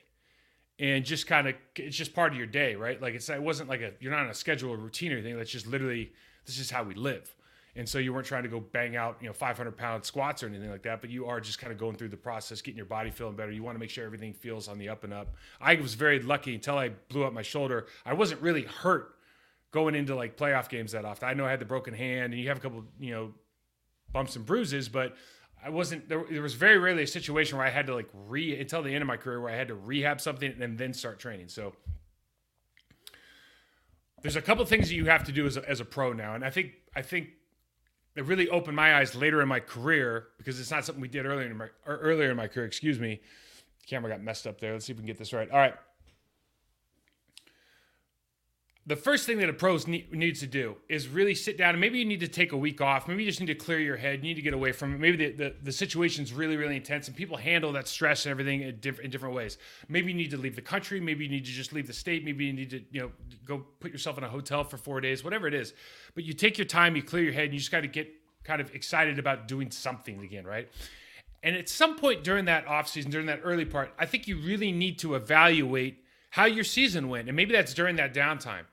and 0.78 1.04
just 1.04 1.26
kind 1.26 1.48
of 1.48 1.54
it's 1.76 1.96
just 1.96 2.14
part 2.14 2.32
of 2.32 2.38
your 2.38 2.46
day, 2.46 2.74
right? 2.74 3.00
Like 3.00 3.14
it's 3.14 3.28
it 3.28 3.42
wasn't 3.42 3.68
like 3.68 3.80
a 3.80 3.92
you're 4.00 4.12
not 4.12 4.20
on 4.20 4.30
a 4.30 4.34
schedule 4.34 4.70
or 4.70 4.76
routine 4.76 5.12
or 5.12 5.16
anything. 5.16 5.36
That's 5.36 5.50
just 5.50 5.66
literally 5.66 6.12
this 6.46 6.58
is 6.58 6.70
how 6.70 6.82
we 6.82 6.94
live 6.94 7.34
and 7.76 7.88
so 7.88 7.98
you 7.98 8.12
weren't 8.12 8.26
trying 8.26 8.42
to 8.42 8.48
go 8.48 8.60
bang 8.60 8.96
out 8.96 9.16
you 9.20 9.26
know 9.26 9.32
500 9.32 9.76
pound 9.76 10.04
squats 10.04 10.42
or 10.42 10.46
anything 10.46 10.70
like 10.70 10.82
that 10.82 11.00
but 11.00 11.10
you 11.10 11.26
are 11.26 11.40
just 11.40 11.58
kind 11.58 11.72
of 11.72 11.78
going 11.78 11.96
through 11.96 12.08
the 12.08 12.16
process 12.16 12.60
getting 12.62 12.76
your 12.76 12.86
body 12.86 13.10
feeling 13.10 13.36
better. 13.36 13.52
You 13.52 13.62
want 13.62 13.76
to 13.76 13.78
make 13.78 13.90
sure 13.90 14.04
everything 14.04 14.32
feels 14.32 14.68
on 14.68 14.78
the 14.78 14.88
up 14.88 15.04
and 15.04 15.12
up. 15.12 15.34
I 15.60 15.74
was 15.76 15.94
very 15.94 16.20
lucky 16.20 16.54
until 16.54 16.78
i 16.78 16.88
blew 16.88 17.24
up 17.24 17.32
my 17.32 17.42
shoulder. 17.42 17.86
I 18.04 18.14
wasn't 18.14 18.40
really 18.40 18.62
hurt 18.62 19.14
going 19.70 19.94
into 19.94 20.14
like 20.14 20.36
playoff 20.36 20.68
games 20.68 20.92
that 20.92 21.04
often. 21.04 21.28
I 21.28 21.34
know 21.34 21.44
i 21.46 21.50
had 21.50 21.60
the 21.60 21.66
broken 21.66 21.94
hand 21.94 22.32
and 22.32 22.42
you 22.42 22.48
have 22.48 22.58
a 22.58 22.60
couple 22.60 22.84
you 22.98 23.12
know 23.12 23.34
bumps 24.12 24.36
and 24.36 24.46
bruises 24.46 24.88
but 24.88 25.14
I 25.64 25.70
wasn't 25.70 26.08
there, 26.08 26.24
there 26.30 26.42
was 26.42 26.54
very 26.54 26.78
rarely 26.78 27.02
a 27.02 27.06
situation 27.06 27.58
where 27.58 27.66
I 27.66 27.70
had 27.70 27.86
to 27.86 27.94
like 27.94 28.08
re 28.12 28.58
until 28.58 28.82
the 28.82 28.94
end 28.94 29.02
of 29.02 29.08
my 29.08 29.16
career 29.16 29.40
where 29.40 29.52
I 29.52 29.56
had 29.56 29.68
to 29.68 29.74
rehab 29.74 30.20
something 30.20 30.54
and 30.60 30.78
then 30.78 30.92
start 30.92 31.18
training. 31.18 31.48
So 31.48 31.72
there's 34.22 34.36
a 34.36 34.42
couple 34.42 34.64
things 34.64 34.88
that 34.88 34.94
you 34.94 35.06
have 35.06 35.24
to 35.24 35.32
do 35.32 35.46
as 35.46 35.56
a, 35.56 35.68
as 35.68 35.80
a 35.80 35.84
pro 35.84 36.12
now, 36.12 36.34
and 36.34 36.44
I 36.44 36.50
think 36.50 36.72
I 36.94 37.02
think 37.02 37.28
it 38.16 38.24
really 38.24 38.48
opened 38.48 38.76
my 38.76 38.96
eyes 38.96 39.14
later 39.14 39.42
in 39.42 39.48
my 39.48 39.60
career 39.60 40.28
because 40.38 40.58
it's 40.58 40.70
not 40.70 40.84
something 40.84 41.00
we 41.00 41.08
did 41.08 41.26
earlier 41.26 41.46
in 41.46 41.56
my 41.56 41.68
earlier 41.86 42.30
in 42.30 42.36
my 42.36 42.48
career. 42.48 42.66
Excuse 42.66 42.98
me, 42.98 43.20
the 43.80 43.86
camera 43.86 44.10
got 44.10 44.22
messed 44.22 44.46
up 44.46 44.60
there. 44.60 44.72
Let's 44.72 44.86
see 44.86 44.92
if 44.92 44.98
we 44.98 45.02
can 45.02 45.06
get 45.06 45.18
this 45.18 45.32
right. 45.32 45.50
All 45.50 45.58
right 45.58 45.74
the 48.88 48.94
first 48.94 49.26
thing 49.26 49.38
that 49.38 49.48
a 49.48 49.52
pro 49.52 49.76
need, 49.88 50.12
needs 50.12 50.38
to 50.40 50.46
do 50.46 50.76
is 50.88 51.08
really 51.08 51.34
sit 51.34 51.58
down 51.58 51.70
and 51.70 51.80
maybe 51.80 51.98
you 51.98 52.04
need 52.04 52.20
to 52.20 52.28
take 52.28 52.52
a 52.52 52.56
week 52.56 52.80
off. 52.80 53.08
Maybe 53.08 53.24
you 53.24 53.28
just 53.28 53.40
need 53.40 53.46
to 53.46 53.54
clear 53.56 53.80
your 53.80 53.96
head. 53.96 54.20
You 54.20 54.28
need 54.28 54.34
to 54.34 54.42
get 54.42 54.54
away 54.54 54.70
from 54.70 54.94
it. 54.94 55.00
Maybe 55.00 55.16
the, 55.16 55.32
the, 55.32 55.54
the 55.60 55.72
situation's 55.72 56.32
really, 56.32 56.56
really 56.56 56.76
intense 56.76 57.08
and 57.08 57.16
people 57.16 57.36
handle 57.36 57.72
that 57.72 57.88
stress 57.88 58.26
and 58.26 58.30
everything 58.30 58.62
in, 58.62 58.78
diff- 58.78 59.00
in 59.00 59.10
different 59.10 59.34
ways. 59.34 59.58
Maybe 59.88 60.12
you 60.12 60.16
need 60.16 60.30
to 60.30 60.36
leave 60.36 60.54
the 60.54 60.62
country. 60.62 61.00
Maybe 61.00 61.24
you 61.24 61.30
need 61.30 61.44
to 61.46 61.50
just 61.50 61.72
leave 61.72 61.88
the 61.88 61.92
state. 61.92 62.24
Maybe 62.24 62.44
you 62.44 62.52
need 62.52 62.70
to, 62.70 62.84
you 62.92 63.00
know, 63.00 63.10
go 63.44 63.58
put 63.80 63.90
yourself 63.90 64.18
in 64.18 64.24
a 64.24 64.28
hotel 64.28 64.62
for 64.62 64.76
four 64.76 65.00
days, 65.00 65.24
whatever 65.24 65.48
it 65.48 65.54
is. 65.54 65.74
But 66.14 66.22
you 66.22 66.32
take 66.32 66.56
your 66.56 66.66
time, 66.66 66.94
you 66.94 67.02
clear 67.02 67.24
your 67.24 67.32
head, 67.32 67.46
and 67.46 67.54
you 67.54 67.58
just 67.58 67.72
got 67.72 67.80
to 67.80 67.88
get 67.88 68.08
kind 68.44 68.60
of 68.60 68.72
excited 68.72 69.18
about 69.18 69.48
doing 69.48 69.72
something 69.72 70.22
again, 70.22 70.46
right? 70.46 70.68
And 71.42 71.56
at 71.56 71.68
some 71.68 71.96
point 71.96 72.22
during 72.22 72.44
that 72.44 72.68
off 72.68 72.86
season, 72.86 73.10
during 73.10 73.26
that 73.26 73.40
early 73.42 73.64
part, 73.64 73.92
I 73.98 74.06
think 74.06 74.28
you 74.28 74.38
really 74.38 74.70
need 74.70 75.00
to 75.00 75.16
evaluate 75.16 76.04
how 76.30 76.44
your 76.44 76.64
season 76.64 77.08
went. 77.08 77.28
And 77.28 77.34
maybe 77.34 77.52
that's 77.52 77.74
during 77.74 77.96
that 77.96 78.14
downtime 78.14 78.66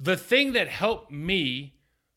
the 0.00 0.16
thing 0.16 0.52
that 0.52 0.68
helped 0.68 1.10
me 1.10 1.74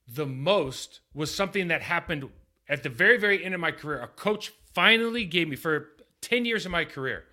the 0.07 0.25
most 0.25 1.01
was 1.13 1.33
something 1.33 1.69
that 1.69 1.81
happened 1.81 2.29
at 2.67 2.83
the 2.83 2.89
very, 2.89 3.17
very 3.17 3.43
end 3.43 3.53
of 3.53 3.59
my 3.59 3.71
career. 3.71 4.01
A 4.01 4.07
coach 4.07 4.51
finally 4.73 5.25
gave 5.25 5.47
me, 5.47 5.55
for 5.55 5.89
10 6.21 6.45
years 6.45 6.65
of 6.65 6.71
my 6.71 6.85
career, 6.85 7.25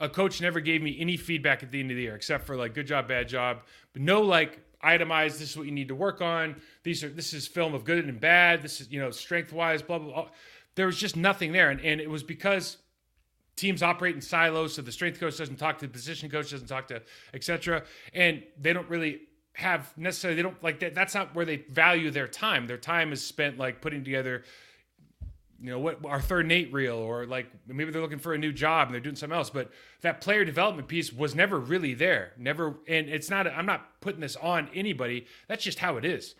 a 0.00 0.08
coach 0.08 0.40
never 0.40 0.60
gave 0.60 0.82
me 0.82 0.96
any 0.98 1.16
feedback 1.16 1.62
at 1.62 1.70
the 1.70 1.80
end 1.80 1.90
of 1.90 1.96
the 1.96 2.02
year 2.02 2.16
except 2.16 2.44
for 2.44 2.56
like 2.56 2.74
good 2.74 2.86
job, 2.86 3.08
bad 3.08 3.28
job, 3.28 3.60
but 3.92 4.02
no 4.02 4.20
like 4.22 4.60
itemized. 4.80 5.40
This 5.40 5.52
is 5.52 5.56
what 5.56 5.66
you 5.66 5.72
need 5.72 5.88
to 5.88 5.94
work 5.94 6.20
on. 6.20 6.60
These 6.82 7.04
are 7.04 7.08
this 7.08 7.32
is 7.32 7.46
film 7.46 7.72
of 7.72 7.84
good 7.84 8.04
and 8.04 8.20
bad. 8.20 8.62
This 8.62 8.80
is 8.80 8.90
you 8.90 9.00
know 9.00 9.10
strength 9.10 9.52
wise, 9.52 9.80
blah 9.80 9.98
blah 9.98 10.12
blah. 10.12 10.28
There 10.74 10.86
was 10.86 10.98
just 10.98 11.16
nothing 11.16 11.52
there, 11.52 11.70
and 11.70 11.80
and 11.80 12.00
it 12.00 12.10
was 12.10 12.24
because 12.24 12.78
teams 13.54 13.80
operate 13.80 14.16
in 14.16 14.20
silos. 14.20 14.74
So 14.74 14.82
the 14.82 14.90
strength 14.90 15.20
coach 15.20 15.38
doesn't 15.38 15.56
talk 15.56 15.78
to 15.78 15.86
the 15.86 15.92
position 15.92 16.28
coach, 16.28 16.50
doesn't 16.50 16.66
talk 16.66 16.88
to 16.88 17.00
etc. 17.32 17.84
And 18.12 18.42
they 18.60 18.72
don't 18.72 18.88
really 18.88 19.20
have 19.54 19.96
necessarily 19.98 20.36
they 20.36 20.42
don't 20.42 20.62
like 20.62 20.80
that 20.80 20.94
that's 20.94 21.14
not 21.14 21.34
where 21.34 21.44
they 21.44 21.56
value 21.56 22.10
their 22.10 22.28
time. 22.28 22.66
Their 22.66 22.78
time 22.78 23.12
is 23.12 23.22
spent 23.24 23.58
like 23.58 23.80
putting 23.80 24.02
together 24.04 24.44
you 25.62 25.70
know 25.70 25.78
what 25.78 26.04
our 26.04 26.20
third 26.20 26.46
Nate 26.46 26.72
reel 26.72 26.96
or 26.96 27.24
like 27.24 27.46
maybe 27.68 27.92
they're 27.92 28.02
looking 28.02 28.18
for 28.18 28.34
a 28.34 28.38
new 28.38 28.52
job 28.52 28.88
and 28.88 28.94
they're 28.94 29.00
doing 29.00 29.14
something 29.14 29.36
else 29.36 29.48
but 29.48 29.70
that 30.00 30.20
player 30.20 30.44
development 30.44 30.88
piece 30.88 31.12
was 31.12 31.34
never 31.34 31.58
really 31.58 31.94
there 31.94 32.32
never 32.36 32.78
and 32.88 33.08
it's 33.08 33.30
not 33.30 33.46
I'm 33.46 33.66
not 33.66 34.00
putting 34.00 34.20
this 34.20 34.36
on 34.36 34.68
anybody. 34.74 35.26
That's 35.48 35.62
just 35.62 35.78
how 35.78 35.98
it 35.98 36.04
is. 36.04 36.34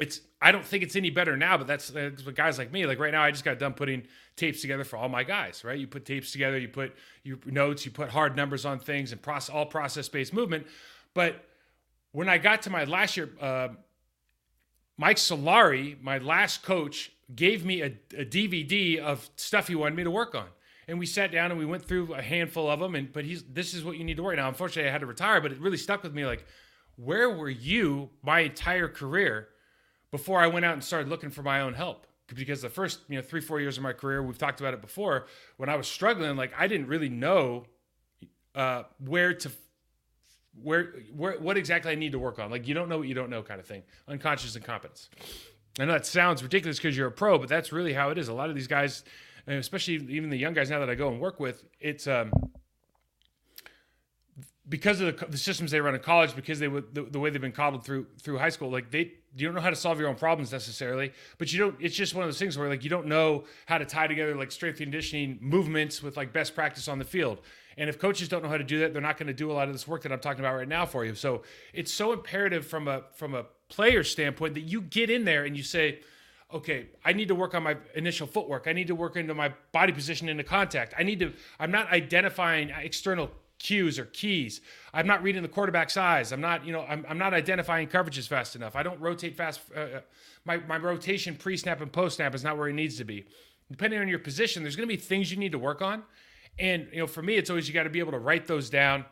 It's 0.00 0.20
I 0.42 0.50
don't 0.50 0.64
think 0.64 0.82
it's 0.82 0.96
any 0.96 1.10
better 1.10 1.36
now 1.36 1.56
but 1.58 1.66
that's, 1.66 1.92
what 1.92 2.34
guys 2.34 2.58
like 2.58 2.72
me 2.72 2.86
like 2.86 2.98
right 2.98 3.12
now 3.12 3.22
I 3.22 3.30
just 3.30 3.44
got 3.44 3.58
done 3.58 3.74
putting 3.74 4.02
tapes 4.34 4.60
together 4.62 4.82
for 4.82 4.96
all 4.96 5.08
my 5.08 5.22
guys 5.22 5.62
right? 5.62 5.78
You 5.78 5.86
put 5.86 6.04
tapes 6.04 6.32
together 6.32 6.58
you 6.58 6.68
put 6.68 6.92
your 7.22 7.38
notes 7.46 7.84
you 7.84 7.92
put 7.92 8.08
hard 8.08 8.34
numbers 8.34 8.64
on 8.64 8.80
things 8.80 9.12
and 9.12 9.22
process 9.22 9.54
all 9.54 9.66
process 9.66 10.08
based 10.08 10.34
movement 10.34 10.66
but 11.14 11.44
when 12.16 12.30
I 12.30 12.38
got 12.38 12.62
to 12.62 12.70
my 12.70 12.84
last 12.84 13.18
year, 13.18 13.28
uh, 13.42 13.68
Mike 14.96 15.18
Solari, 15.18 16.00
my 16.00 16.16
last 16.16 16.62
coach, 16.62 17.12
gave 17.34 17.62
me 17.62 17.82
a, 17.82 17.92
a, 18.16 18.24
DVD 18.24 18.98
of 18.98 19.28
stuff 19.36 19.68
he 19.68 19.74
wanted 19.74 19.96
me 19.96 20.04
to 20.04 20.10
work 20.10 20.34
on. 20.34 20.46
And 20.88 20.98
we 20.98 21.04
sat 21.04 21.30
down 21.30 21.50
and 21.50 21.60
we 21.60 21.66
went 21.66 21.84
through 21.84 22.14
a 22.14 22.22
handful 22.22 22.70
of 22.70 22.80
them. 22.80 22.94
And 22.94 23.12
but 23.12 23.26
he's 23.26 23.42
this 23.42 23.74
is 23.74 23.84
what 23.84 23.98
you 23.98 24.04
need 24.04 24.16
to 24.16 24.22
work. 24.22 24.36
Now, 24.36 24.48
unfortunately, 24.48 24.88
I 24.88 24.92
had 24.92 25.02
to 25.02 25.06
retire, 25.06 25.42
but 25.42 25.52
it 25.52 25.60
really 25.60 25.76
stuck 25.76 26.02
with 26.02 26.14
me. 26.14 26.24
Like, 26.24 26.46
where 26.96 27.28
were 27.28 27.50
you 27.50 28.08
my 28.22 28.40
entire 28.40 28.88
career 28.88 29.48
before 30.10 30.40
I 30.40 30.46
went 30.46 30.64
out 30.64 30.72
and 30.72 30.82
started 30.82 31.10
looking 31.10 31.28
for 31.28 31.42
my 31.42 31.60
own 31.60 31.74
help? 31.74 32.06
Because 32.34 32.62
the 32.62 32.70
first 32.70 33.00
you 33.10 33.16
know 33.16 33.22
three 33.22 33.42
four 33.42 33.60
years 33.60 33.76
of 33.76 33.82
my 33.82 33.92
career, 33.92 34.22
we've 34.22 34.38
talked 34.38 34.60
about 34.60 34.72
it 34.72 34.80
before. 34.80 35.26
When 35.58 35.68
I 35.68 35.76
was 35.76 35.86
struggling, 35.86 36.34
like 36.34 36.54
I 36.56 36.66
didn't 36.66 36.86
really 36.86 37.10
know 37.10 37.66
uh, 38.54 38.84
where 39.04 39.34
to 39.34 39.50
where, 40.62 40.94
where, 41.14 41.38
what 41.38 41.56
exactly 41.56 41.92
I 41.92 41.94
need 41.94 42.12
to 42.12 42.18
work 42.18 42.38
on. 42.38 42.50
Like 42.50 42.66
you 42.66 42.74
don't 42.74 42.88
know 42.88 42.98
what 42.98 43.08
you 43.08 43.14
don't 43.14 43.30
know, 43.30 43.42
kind 43.42 43.60
of 43.60 43.66
thing. 43.66 43.82
Unconscious 44.08 44.56
incompetence. 44.56 45.10
I 45.78 45.84
know 45.84 45.92
that 45.92 46.06
sounds 46.06 46.42
ridiculous 46.42 46.78
because 46.78 46.96
you're 46.96 47.08
a 47.08 47.12
pro, 47.12 47.38
but 47.38 47.48
that's 47.48 47.72
really 47.72 47.92
how 47.92 48.10
it 48.10 48.18
is. 48.18 48.28
A 48.28 48.34
lot 48.34 48.48
of 48.48 48.54
these 48.54 48.66
guys, 48.66 49.04
especially 49.46 49.94
even 50.08 50.30
the 50.30 50.38
young 50.38 50.54
guys 50.54 50.70
now 50.70 50.80
that 50.80 50.88
I 50.88 50.94
go 50.94 51.08
and 51.08 51.20
work 51.20 51.38
with, 51.38 51.64
it's 51.80 52.06
um, 52.06 52.32
because 54.68 55.00
of 55.00 55.18
the, 55.18 55.26
the, 55.26 55.36
systems 55.36 55.70
they 55.70 55.80
run 55.80 55.94
in 55.94 56.00
college, 56.00 56.34
because 56.34 56.58
they 56.58 56.66
the, 56.66 57.06
the, 57.10 57.20
way 57.20 57.30
they've 57.30 57.40
been 57.40 57.52
coddled 57.52 57.84
through 57.84 58.06
through 58.20 58.38
high 58.38 58.48
school. 58.48 58.70
Like 58.70 58.90
they, 58.90 59.12
you 59.36 59.46
don't 59.46 59.54
know 59.54 59.60
how 59.60 59.70
to 59.70 59.76
solve 59.76 60.00
your 60.00 60.08
own 60.08 60.16
problems 60.16 60.50
necessarily, 60.50 61.12
but 61.38 61.52
you 61.52 61.58
don't. 61.58 61.76
It's 61.78 61.94
just 61.94 62.14
one 62.14 62.24
of 62.24 62.28
those 62.28 62.38
things 62.38 62.56
where 62.56 62.68
like 62.68 62.82
you 62.82 62.90
don't 62.90 63.06
know 63.06 63.44
how 63.66 63.76
to 63.78 63.84
tie 63.84 64.06
together 64.06 64.34
like 64.34 64.50
strength 64.50 64.78
conditioning 64.78 65.38
movements 65.42 66.02
with 66.02 66.16
like 66.16 66.32
best 66.32 66.54
practice 66.54 66.88
on 66.88 66.98
the 66.98 67.04
field. 67.04 67.40
And 67.76 67.90
if 67.90 67.98
coaches 67.98 68.28
don't 68.28 68.42
know 68.42 68.48
how 68.48 68.56
to 68.56 68.64
do 68.64 68.80
that, 68.80 68.92
they're 68.92 69.02
not 69.02 69.18
going 69.18 69.26
to 69.26 69.34
do 69.34 69.50
a 69.50 69.54
lot 69.54 69.68
of 69.68 69.74
this 69.74 69.86
work 69.86 70.02
that 70.02 70.12
I'm 70.12 70.20
talking 70.20 70.40
about 70.40 70.56
right 70.56 70.68
now 70.68 70.86
for 70.86 71.04
you. 71.04 71.14
So 71.14 71.42
it's 71.74 71.92
so 71.92 72.12
imperative 72.12 72.66
from 72.66 72.88
a 72.88 73.02
from 73.14 73.34
a 73.34 73.44
player 73.68 74.04
standpoint 74.04 74.54
that 74.54 74.62
you 74.62 74.80
get 74.80 75.10
in 75.10 75.24
there 75.24 75.44
and 75.44 75.56
you 75.56 75.62
say, 75.62 76.00
okay, 76.52 76.86
I 77.04 77.12
need 77.12 77.28
to 77.28 77.34
work 77.34 77.54
on 77.54 77.62
my 77.62 77.76
initial 77.94 78.26
footwork. 78.26 78.66
I 78.66 78.72
need 78.72 78.86
to 78.86 78.94
work 78.94 79.16
into 79.16 79.34
my 79.34 79.52
body 79.72 79.92
position 79.92 80.28
into 80.28 80.44
contact. 80.44 80.94
I 80.98 81.02
need 81.02 81.20
to. 81.20 81.32
I'm 81.58 81.70
not 81.70 81.92
identifying 81.92 82.70
external 82.70 83.30
cues 83.58 83.98
or 83.98 84.04
keys. 84.06 84.60
I'm 84.92 85.06
not 85.06 85.22
reading 85.22 85.42
the 85.42 85.48
quarterback's 85.48 85.96
eyes. 85.96 86.32
I'm 86.32 86.40
not, 86.40 86.66
you 86.66 86.72
know, 86.72 86.82
I'm, 86.82 87.06
I'm 87.08 87.18
not 87.18 87.32
identifying 87.32 87.88
coverages 87.88 88.28
fast 88.28 88.54
enough. 88.54 88.76
I 88.76 88.82
don't 88.82 89.00
rotate 89.00 89.36
fast. 89.36 89.60
Uh, 89.74 89.80
uh 89.80 90.00
my, 90.44 90.58
my 90.58 90.76
rotation 90.76 91.34
pre 91.34 91.56
snap 91.56 91.80
and 91.80 91.90
post 91.90 92.16
snap 92.16 92.34
is 92.34 92.44
not 92.44 92.56
where 92.56 92.68
it 92.68 92.74
needs 92.74 92.96
to 92.98 93.04
be. 93.04 93.26
Depending 93.70 93.98
on 93.98 94.08
your 94.08 94.20
position, 94.20 94.62
there's 94.62 94.76
going 94.76 94.88
to 94.88 94.94
be 94.94 95.00
things 95.00 95.30
you 95.30 95.36
need 95.36 95.52
to 95.52 95.58
work 95.58 95.82
on. 95.82 96.04
And 96.58 96.88
you 96.92 97.00
know, 97.00 97.06
for 97.06 97.22
me, 97.22 97.36
it's 97.36 97.50
always 97.50 97.68
you 97.68 97.74
got 97.74 97.84
to 97.84 97.90
be 97.90 97.98
able 97.98 98.12
to 98.12 98.18
write 98.18 98.46
those 98.46 98.70
down 98.70 99.04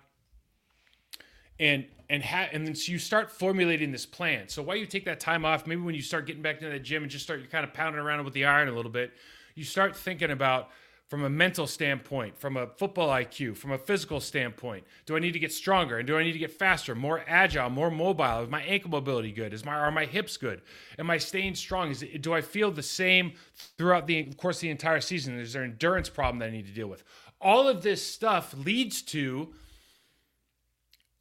and 1.59 1.87
and 2.11 2.23
ha- 2.23 2.49
and 2.53 2.67
then 2.67 2.75
so 2.75 2.93
you 2.93 2.99
start 2.99 3.31
formulating 3.31 3.91
this 3.91 4.07
plan. 4.07 4.49
So 4.49 4.63
while 4.63 4.77
you 4.77 4.87
take 4.87 5.05
that 5.07 5.21
time 5.21 5.45
off, 5.45 5.67
maybe 5.67 5.81
when 5.81 5.95
you 5.95 6.03
start 6.03 6.27
getting 6.27 6.43
back 6.43 6.57
into 6.57 6.71
the 6.71 6.79
gym 6.79 7.03
and 7.03 7.11
just 7.11 7.25
start 7.25 7.41
you 7.41 7.47
kind 7.47 7.65
of 7.65 7.73
pounding 7.73 8.01
around 8.01 8.25
with 8.25 8.35
the 8.35 8.45
iron 8.45 8.69
a 8.69 8.73
little 8.73 8.91
bit, 8.91 9.13
you 9.55 9.65
start 9.65 9.97
thinking 9.97 10.31
about 10.31 10.71
from 11.07 11.23
a 11.23 11.31
mental 11.31 11.67
standpoint, 11.67 12.37
from 12.37 12.57
a 12.57 12.67
football 12.67 13.09
IQ, 13.09 13.57
from 13.57 13.73
a 13.73 13.79
physical 13.79 14.21
standpoint. 14.21 14.85
Do 15.07 15.17
I 15.17 15.19
need 15.19 15.33
to 15.33 15.39
get 15.39 15.53
stronger? 15.53 15.99
And 15.99 16.07
do 16.07 16.17
I 16.17 16.23
need 16.23 16.33
to 16.33 16.39
get 16.39 16.51
faster, 16.51 16.95
more 16.95 17.23
agile, 17.27 17.69
more 17.71 17.91
mobile? 17.91 18.43
Is 18.43 18.49
my 18.49 18.63
ankle 18.63 18.91
mobility 18.91 19.31
good? 19.31 19.53
Is 19.53 19.65
my 19.65 19.75
are 19.75 19.91
my 19.91 20.07
hips 20.07 20.37
good? 20.37 20.63
Am 20.99 21.11
I 21.11 21.19
staying 21.19 21.55
strong? 21.55 21.91
Is 21.91 22.03
it, 22.03 22.23
do 22.23 22.33
I 22.33 22.41
feel 22.41 22.71
the 22.71 22.83
same 22.83 23.35
throughout 23.79 24.07
the 24.07 24.25
course 24.35 24.57
of 24.57 24.63
the 24.63 24.71
entire 24.71 25.01
season? 25.01 25.39
Is 25.39 25.53
there 25.53 25.63
an 25.63 25.73
endurance 25.73 26.09
problem 26.09 26.39
that 26.41 26.49
I 26.49 26.53
need 26.53 26.67
to 26.67 26.73
deal 26.73 26.89
with? 26.89 27.05
All 27.45 27.69
of 27.69 27.83
this 27.83 28.05
stuff 28.05 28.55
leads 28.57 29.03
to 29.03 29.53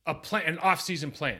a 0.05 0.15
plan, 0.15 0.45
an 0.45 0.57
off-season 0.59 1.11
plan. 1.11 1.39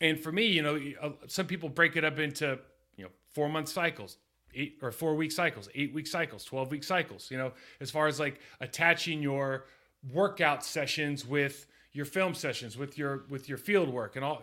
And 0.00 0.18
for 0.18 0.32
me, 0.32 0.46
you 0.46 0.62
know, 0.62 0.80
uh, 1.00 1.10
some 1.28 1.46
people 1.46 1.68
break 1.68 1.96
it 1.96 2.04
up 2.04 2.18
into 2.18 2.58
you 2.96 3.04
know 3.04 3.10
four 3.34 3.48
month 3.48 3.68
cycles, 3.68 4.16
eight 4.54 4.78
or 4.82 4.90
four 4.90 5.14
week 5.14 5.30
cycles, 5.30 5.68
eight 5.74 5.94
week 5.94 6.08
cycles, 6.08 6.44
twelve 6.44 6.70
week 6.72 6.82
cycles. 6.82 7.30
You 7.30 7.38
know, 7.38 7.52
as 7.80 7.90
far 7.90 8.08
as 8.08 8.18
like 8.18 8.40
attaching 8.60 9.22
your 9.22 9.66
workout 10.12 10.64
sessions 10.64 11.24
with 11.24 11.66
your 11.92 12.06
film 12.06 12.34
sessions, 12.34 12.76
with 12.76 12.98
your 12.98 13.24
with 13.28 13.48
your 13.48 13.58
field 13.58 13.90
work, 13.90 14.16
and 14.16 14.24
all 14.24 14.42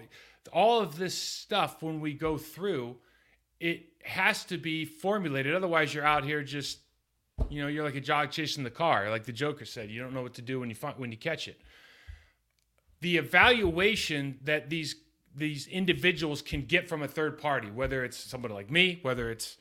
all 0.54 0.80
of 0.80 0.98
this 0.98 1.18
stuff. 1.18 1.82
When 1.82 2.00
we 2.00 2.14
go 2.14 2.38
through, 2.38 2.96
it 3.60 3.88
has 4.04 4.46
to 4.46 4.58
be 4.58 4.86
formulated. 4.86 5.54
Otherwise, 5.54 5.94
you're 5.94 6.06
out 6.06 6.24
here 6.24 6.42
just 6.42 6.80
you 7.50 7.62
know, 7.62 7.68
you're 7.68 7.84
like 7.84 7.96
a 7.96 8.02
jog 8.02 8.32
chasing 8.32 8.64
the 8.64 8.70
car, 8.70 9.10
like 9.10 9.26
the 9.26 9.32
Joker 9.32 9.66
said. 9.66 9.90
You 9.90 10.02
don't 10.02 10.14
know 10.14 10.22
what 10.22 10.34
to 10.36 10.42
do 10.42 10.60
when 10.60 10.70
you 10.70 10.76
find, 10.76 10.98
when 10.98 11.12
you 11.12 11.18
catch 11.18 11.48
it. 11.48 11.60
The 13.02 13.18
evaluation 13.18 14.40
that 14.44 14.70
these 14.70 14.96
these 15.36 15.68
individuals 15.68 16.42
can 16.42 16.66
get 16.66 16.90
from 16.90 17.04
a 17.04 17.08
third 17.08 17.38
party, 17.38 17.70
whether 17.70 18.04
it's 18.04 18.18
somebody 18.18 18.54
like 18.54 18.70
me, 18.70 19.00
whether 19.04 19.32
it's 19.32 19.58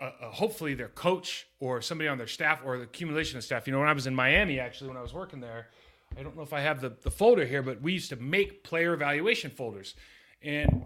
hopefully 0.00 0.74
their 0.74 0.88
coach 0.88 1.46
or 1.58 1.80
somebody 1.80 2.06
on 2.08 2.18
their 2.18 2.26
staff 2.26 2.60
or 2.64 2.76
the 2.76 2.84
accumulation 2.84 3.38
of 3.38 3.44
staff. 3.44 3.66
You 3.66 3.72
know, 3.72 3.80
when 3.80 3.88
I 3.88 3.92
was 3.92 4.06
in 4.06 4.14
Miami, 4.14 4.60
actually, 4.60 4.88
when 4.88 4.96
I 4.96 5.02
was 5.02 5.14
working 5.14 5.40
there, 5.40 5.68
I 6.18 6.22
don't 6.22 6.36
know 6.36 6.42
if 6.42 6.52
I 6.52 6.60
have 6.60 6.80
the, 6.80 6.90
the 7.02 7.10
folder 7.10 7.46
here, 7.46 7.62
but 7.62 7.80
we 7.80 7.94
used 7.94 8.10
to 8.10 8.16
make 8.16 8.62
player 8.62 8.92
evaluation 8.92 9.50
folders. 9.50 9.94
And 10.42 10.84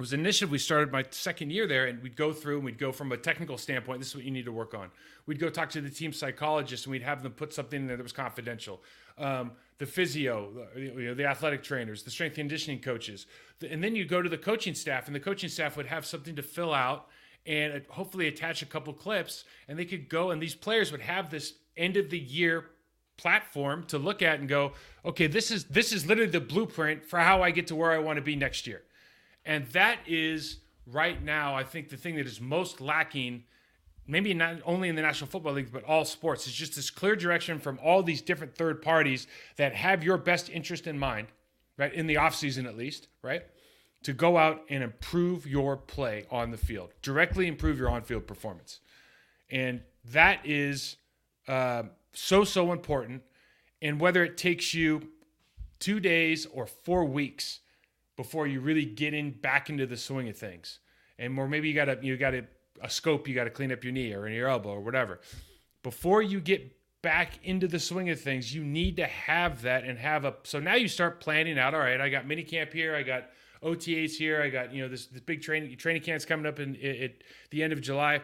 it 0.00 0.04
was 0.04 0.14
an 0.14 0.20
initiative 0.20 0.50
we 0.50 0.56
started 0.56 0.90
my 0.90 1.04
second 1.10 1.52
year 1.52 1.66
there, 1.66 1.84
and 1.86 2.02
we'd 2.02 2.16
go 2.16 2.32
through 2.32 2.56
and 2.56 2.64
we'd 2.64 2.78
go 2.78 2.90
from 2.90 3.12
a 3.12 3.18
technical 3.18 3.58
standpoint. 3.58 4.00
This 4.00 4.08
is 4.08 4.14
what 4.14 4.24
you 4.24 4.30
need 4.30 4.46
to 4.46 4.52
work 4.52 4.72
on. 4.72 4.90
We'd 5.26 5.38
go 5.38 5.50
talk 5.50 5.68
to 5.70 5.82
the 5.82 5.90
team 5.90 6.14
psychologist, 6.14 6.86
and 6.86 6.92
we'd 6.92 7.02
have 7.02 7.22
them 7.22 7.32
put 7.32 7.52
something 7.52 7.82
in 7.82 7.86
there 7.86 7.98
that 7.98 8.02
was 8.02 8.14
confidential. 8.14 8.82
Um, 9.18 9.52
the 9.76 9.84
physio, 9.84 10.66
you 10.74 11.08
know, 11.08 11.12
the 11.12 11.26
athletic 11.26 11.62
trainers, 11.62 12.02
the 12.02 12.10
strength 12.10 12.36
conditioning 12.36 12.80
coaches, 12.80 13.26
and 13.68 13.84
then 13.84 13.94
you 13.94 14.06
go 14.06 14.22
to 14.22 14.30
the 14.30 14.38
coaching 14.38 14.72
staff, 14.72 15.06
and 15.06 15.14
the 15.14 15.20
coaching 15.20 15.50
staff 15.50 15.76
would 15.76 15.84
have 15.84 16.06
something 16.06 16.34
to 16.34 16.42
fill 16.42 16.72
out 16.72 17.08
and 17.44 17.82
hopefully 17.90 18.26
attach 18.26 18.62
a 18.62 18.66
couple 18.66 18.94
clips, 18.94 19.44
and 19.68 19.78
they 19.78 19.84
could 19.84 20.08
go, 20.08 20.30
and 20.30 20.40
these 20.40 20.54
players 20.54 20.90
would 20.92 21.02
have 21.02 21.28
this 21.28 21.56
end 21.76 21.98
of 21.98 22.08
the 22.08 22.18
year 22.18 22.70
platform 23.18 23.84
to 23.88 23.98
look 23.98 24.22
at 24.22 24.40
and 24.40 24.48
go, 24.48 24.72
okay, 25.04 25.26
this 25.26 25.50
is 25.50 25.64
this 25.64 25.92
is 25.92 26.06
literally 26.06 26.30
the 26.30 26.40
blueprint 26.40 27.04
for 27.04 27.18
how 27.18 27.42
I 27.42 27.50
get 27.50 27.66
to 27.66 27.76
where 27.76 27.92
I 27.92 27.98
want 27.98 28.16
to 28.16 28.22
be 28.22 28.34
next 28.34 28.66
year. 28.66 28.82
And 29.44 29.66
that 29.68 30.00
is 30.06 30.58
right 30.86 31.22
now, 31.22 31.54
I 31.54 31.64
think 31.64 31.88
the 31.88 31.96
thing 31.96 32.16
that 32.16 32.26
is 32.26 32.40
most 32.40 32.80
lacking, 32.80 33.44
maybe 34.06 34.34
not 34.34 34.56
only 34.64 34.88
in 34.88 34.96
the 34.96 35.02
National 35.02 35.30
Football 35.30 35.54
League, 35.54 35.72
but 35.72 35.84
all 35.84 36.04
sports, 36.04 36.46
is 36.46 36.52
just 36.52 36.76
this 36.76 36.90
clear 36.90 37.16
direction 37.16 37.58
from 37.58 37.78
all 37.82 38.02
these 38.02 38.22
different 38.22 38.54
third 38.54 38.82
parties 38.82 39.26
that 39.56 39.74
have 39.74 40.04
your 40.04 40.18
best 40.18 40.50
interest 40.50 40.86
in 40.86 40.98
mind, 40.98 41.28
right? 41.76 41.92
In 41.94 42.06
the 42.06 42.16
offseason 42.16 42.66
at 42.66 42.76
least, 42.76 43.08
right? 43.22 43.42
To 44.04 44.12
go 44.12 44.36
out 44.36 44.62
and 44.68 44.82
improve 44.82 45.46
your 45.46 45.76
play 45.76 46.26
on 46.30 46.50
the 46.50 46.56
field, 46.56 46.92
directly 47.02 47.46
improve 47.46 47.78
your 47.78 47.90
on-field 47.90 48.26
performance. 48.26 48.80
And 49.50 49.82
that 50.12 50.40
is 50.44 50.96
uh, 51.48 51.84
so, 52.12 52.44
so 52.44 52.72
important. 52.72 53.22
And 53.82 54.00
whether 54.00 54.24
it 54.24 54.36
takes 54.36 54.74
you 54.74 55.08
two 55.78 56.00
days 56.00 56.46
or 56.46 56.66
four 56.66 57.04
weeks 57.04 57.60
before 58.20 58.46
you 58.46 58.60
really 58.60 58.84
get 58.84 59.14
in 59.14 59.30
back 59.30 59.70
into 59.70 59.86
the 59.86 59.96
swing 59.96 60.28
of 60.28 60.36
things. 60.36 60.80
And 61.18 61.38
or 61.38 61.48
maybe 61.48 61.68
you 61.70 61.74
got 61.74 61.88
a 61.88 61.98
you 62.02 62.18
got 62.18 62.34
a, 62.34 62.44
a 62.82 62.90
scope 62.90 63.26
you 63.26 63.34
got 63.34 63.44
to 63.44 63.50
clean 63.50 63.72
up 63.72 63.82
your 63.82 63.94
knee 63.94 64.12
or 64.12 64.26
in 64.26 64.34
your 64.34 64.46
elbow 64.46 64.74
or 64.74 64.80
whatever. 64.80 65.20
Before 65.82 66.20
you 66.20 66.38
get 66.38 66.76
back 67.00 67.38
into 67.42 67.66
the 67.66 67.78
swing 67.78 68.10
of 68.10 68.20
things, 68.20 68.54
you 68.54 68.62
need 68.62 68.98
to 68.98 69.06
have 69.06 69.62
that 69.62 69.84
and 69.84 69.98
have 69.98 70.26
a 70.26 70.34
so 70.42 70.60
now 70.60 70.74
you 70.74 70.86
start 70.86 71.20
planning 71.20 71.58
out, 71.58 71.72
all 71.72 71.80
right, 71.80 71.98
I 71.98 72.10
got 72.10 72.26
mini 72.26 72.42
camp 72.42 72.74
here, 72.74 72.94
I 72.94 73.02
got 73.02 73.30
OTAs 73.62 74.18
here, 74.18 74.42
I 74.42 74.50
got, 74.50 74.74
you 74.74 74.82
know, 74.82 74.88
this, 74.90 75.06
this 75.06 75.22
big 75.22 75.40
training 75.40 75.74
training 75.78 76.02
camp's 76.02 76.26
coming 76.26 76.44
up 76.44 76.60
in 76.60 76.76
at 76.76 77.12
the 77.50 77.62
end 77.62 77.72
of 77.72 77.80
July. 77.80 78.20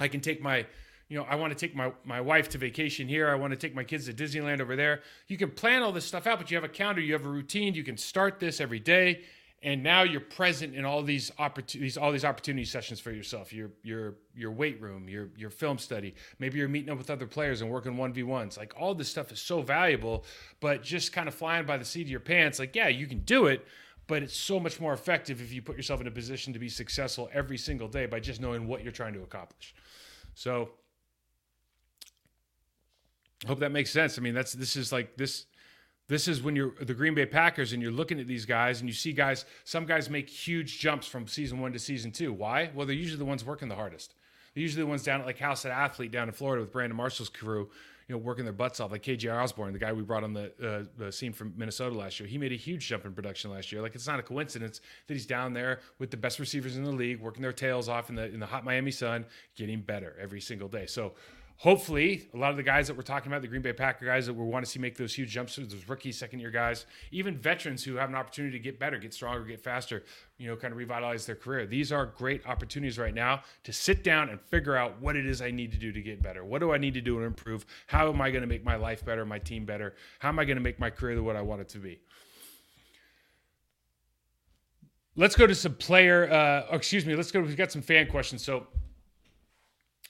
I 0.00 0.08
can 0.08 0.20
take 0.20 0.42
my 0.42 0.66
you 1.08 1.16
know, 1.16 1.24
I 1.28 1.36
want 1.36 1.52
to 1.52 1.58
take 1.58 1.74
my, 1.74 1.92
my 2.04 2.20
wife 2.20 2.50
to 2.50 2.58
vacation 2.58 3.08
here. 3.08 3.28
I 3.28 3.34
want 3.34 3.52
to 3.52 3.56
take 3.56 3.74
my 3.74 3.84
kids 3.84 4.06
to 4.06 4.12
Disneyland 4.12 4.60
over 4.60 4.76
there. 4.76 5.00
You 5.26 5.38
can 5.38 5.50
plan 5.50 5.82
all 5.82 5.92
this 5.92 6.04
stuff 6.04 6.26
out, 6.26 6.38
but 6.38 6.50
you 6.50 6.56
have 6.56 6.64
a 6.64 6.68
calendar, 6.68 7.00
you 7.00 7.14
have 7.14 7.24
a 7.24 7.30
routine. 7.30 7.74
You 7.74 7.84
can 7.84 7.96
start 7.96 8.38
this 8.38 8.60
every 8.60 8.78
day, 8.78 9.22
and 9.62 9.82
now 9.82 10.02
you're 10.02 10.20
present 10.20 10.74
in 10.74 10.84
all 10.84 11.02
these 11.02 11.32
opportunities, 11.38 11.96
all 11.96 12.12
these 12.12 12.26
opportunity 12.26 12.66
sessions 12.66 13.00
for 13.00 13.10
yourself. 13.10 13.54
Your 13.54 13.70
your 13.82 14.16
your 14.34 14.50
weight 14.52 14.82
room, 14.82 15.08
your 15.08 15.30
your 15.34 15.50
film 15.50 15.78
study. 15.78 16.14
Maybe 16.38 16.58
you're 16.58 16.68
meeting 16.68 16.90
up 16.90 16.98
with 16.98 17.08
other 17.08 17.26
players 17.26 17.62
and 17.62 17.70
working 17.70 17.96
one 17.96 18.12
v 18.12 18.22
ones. 18.22 18.58
Like 18.58 18.74
all 18.78 18.94
this 18.94 19.08
stuff 19.08 19.32
is 19.32 19.40
so 19.40 19.62
valuable, 19.62 20.26
but 20.60 20.82
just 20.82 21.14
kind 21.14 21.26
of 21.26 21.34
flying 21.34 21.64
by 21.64 21.78
the 21.78 21.86
seat 21.86 22.02
of 22.02 22.10
your 22.10 22.20
pants. 22.20 22.58
Like 22.58 22.76
yeah, 22.76 22.88
you 22.88 23.06
can 23.06 23.20
do 23.20 23.46
it. 23.46 23.66
But 24.06 24.22
it's 24.22 24.36
so 24.36 24.58
much 24.58 24.80
more 24.80 24.94
effective 24.94 25.42
if 25.42 25.52
you 25.52 25.60
put 25.60 25.76
yourself 25.76 26.00
in 26.00 26.06
a 26.06 26.10
position 26.10 26.54
to 26.54 26.58
be 26.58 26.70
successful 26.70 27.28
every 27.30 27.58
single 27.58 27.88
day 27.88 28.06
by 28.06 28.20
just 28.20 28.40
knowing 28.40 28.66
what 28.66 28.82
you're 28.82 28.90
trying 28.90 29.12
to 29.12 29.20
accomplish. 29.20 29.74
So 30.34 30.70
hope 33.46 33.60
that 33.60 33.72
makes 33.72 33.90
sense. 33.90 34.18
I 34.18 34.22
mean, 34.22 34.34
that's 34.34 34.52
this 34.52 34.76
is 34.76 34.92
like 34.92 35.16
this 35.16 35.46
this 36.08 36.26
is 36.26 36.42
when 36.42 36.56
you're 36.56 36.72
the 36.80 36.94
Green 36.94 37.14
Bay 37.14 37.26
Packers 37.26 37.72
and 37.72 37.82
you're 37.82 37.92
looking 37.92 38.18
at 38.18 38.26
these 38.26 38.46
guys 38.46 38.80
and 38.80 38.88
you 38.88 38.94
see 38.94 39.12
guys 39.12 39.44
some 39.64 39.84
guys 39.84 40.08
make 40.08 40.28
huge 40.28 40.78
jumps 40.80 41.06
from 41.06 41.28
season 41.28 41.60
1 41.60 41.72
to 41.74 41.78
season 41.78 42.10
2. 42.10 42.32
Why? 42.32 42.70
Well, 42.74 42.86
they're 42.86 42.96
usually 42.96 43.18
the 43.18 43.26
ones 43.26 43.44
working 43.44 43.68
the 43.68 43.74
hardest. 43.74 44.14
They're 44.54 44.62
usually 44.62 44.82
the 44.82 44.88
ones 44.88 45.02
down 45.02 45.20
at 45.20 45.26
like 45.26 45.38
House 45.38 45.64
of 45.64 45.70
Athlete 45.70 46.10
down 46.10 46.28
in 46.28 46.34
Florida 46.34 46.62
with 46.62 46.72
Brandon 46.72 46.96
Marshall's 46.96 47.28
crew, 47.28 47.68
you 48.08 48.14
know, 48.14 48.18
working 48.18 48.44
their 48.44 48.54
butts 48.54 48.80
off 48.80 48.90
like 48.90 49.02
KJ 49.02 49.30
Osborne, 49.30 49.74
the 49.74 49.78
guy 49.78 49.92
we 49.92 50.02
brought 50.02 50.24
on 50.24 50.32
the, 50.32 50.52
uh, 50.66 50.84
the 50.96 51.12
scene 51.12 51.34
from 51.34 51.52
Minnesota 51.58 51.94
last 51.94 52.18
year. 52.18 52.26
He 52.26 52.38
made 52.38 52.52
a 52.52 52.56
huge 52.56 52.88
jump 52.88 53.04
in 53.04 53.12
production 53.12 53.50
last 53.50 53.70
year. 53.70 53.82
Like 53.82 53.94
it's 53.94 54.06
not 54.06 54.18
a 54.18 54.22
coincidence 54.22 54.80
that 55.06 55.12
he's 55.12 55.26
down 55.26 55.52
there 55.52 55.80
with 55.98 56.10
the 56.10 56.16
best 56.16 56.38
receivers 56.38 56.78
in 56.78 56.84
the 56.84 56.90
league, 56.90 57.20
working 57.20 57.42
their 57.42 57.52
tails 57.52 57.90
off 57.90 58.08
in 58.08 58.16
the 58.16 58.24
in 58.32 58.40
the 58.40 58.46
hot 58.46 58.64
Miami 58.64 58.92
sun, 58.92 59.26
getting 59.56 59.82
better 59.82 60.16
every 60.18 60.40
single 60.40 60.68
day. 60.68 60.86
So 60.86 61.12
hopefully, 61.58 62.28
a 62.32 62.36
lot 62.36 62.52
of 62.52 62.56
the 62.56 62.62
guys 62.62 62.86
that 62.86 62.96
we're 62.96 63.02
talking 63.02 63.30
about, 63.30 63.42
the 63.42 63.48
Green 63.48 63.62
Bay 63.62 63.72
Packer 63.72 64.06
guys 64.06 64.26
that 64.26 64.32
we 64.32 64.44
want 64.44 64.64
to 64.64 64.70
see 64.70 64.78
make 64.78 64.96
those 64.96 65.14
huge 65.14 65.30
jumps, 65.30 65.56
those 65.56 65.88
rookie, 65.88 66.12
second 66.12 66.40
year 66.40 66.50
guys, 66.50 66.86
even 67.10 67.36
veterans 67.36 67.84
who 67.84 67.96
have 67.96 68.08
an 68.08 68.14
opportunity 68.14 68.56
to 68.56 68.62
get 68.62 68.78
better, 68.78 68.96
get 68.96 69.12
stronger, 69.12 69.44
get 69.44 69.60
faster, 69.60 70.04
you 70.38 70.46
know, 70.46 70.56
kind 70.56 70.72
of 70.72 70.78
revitalize 70.78 71.26
their 71.26 71.34
career. 71.34 71.66
These 71.66 71.92
are 71.92 72.06
great 72.06 72.46
opportunities 72.46 72.98
right 72.98 73.14
now 73.14 73.42
to 73.64 73.72
sit 73.72 74.04
down 74.04 74.28
and 74.28 74.40
figure 74.40 74.76
out 74.76 75.00
what 75.00 75.16
it 75.16 75.26
is 75.26 75.42
I 75.42 75.50
need 75.50 75.72
to 75.72 75.78
do 75.78 75.92
to 75.92 76.00
get 76.00 76.22
better. 76.22 76.44
What 76.44 76.60
do 76.60 76.72
I 76.72 76.78
need 76.78 76.94
to 76.94 77.00
do 77.00 77.18
to 77.18 77.24
improve? 77.24 77.66
How 77.88 78.08
am 78.08 78.20
I 78.20 78.30
going 78.30 78.42
to 78.42 78.48
make 78.48 78.64
my 78.64 78.76
life 78.76 79.04
better, 79.04 79.26
my 79.26 79.40
team 79.40 79.64
better? 79.64 79.94
How 80.20 80.28
am 80.28 80.38
I 80.38 80.44
going 80.44 80.58
to 80.58 80.62
make 80.62 80.78
my 80.78 80.90
career 80.90 81.16
the 81.16 81.22
what 81.22 81.36
I 81.36 81.42
want 81.42 81.60
it 81.60 81.68
to 81.70 81.78
be? 81.78 82.00
Let's 85.16 85.34
go 85.34 85.48
to 85.48 85.54
some 85.56 85.74
player, 85.74 86.30
uh, 86.30 86.66
oh, 86.70 86.76
excuse 86.76 87.04
me, 87.04 87.16
let's 87.16 87.32
go. 87.32 87.40
We've 87.40 87.56
got 87.56 87.72
some 87.72 87.82
fan 87.82 88.06
questions. 88.06 88.44
So, 88.44 88.68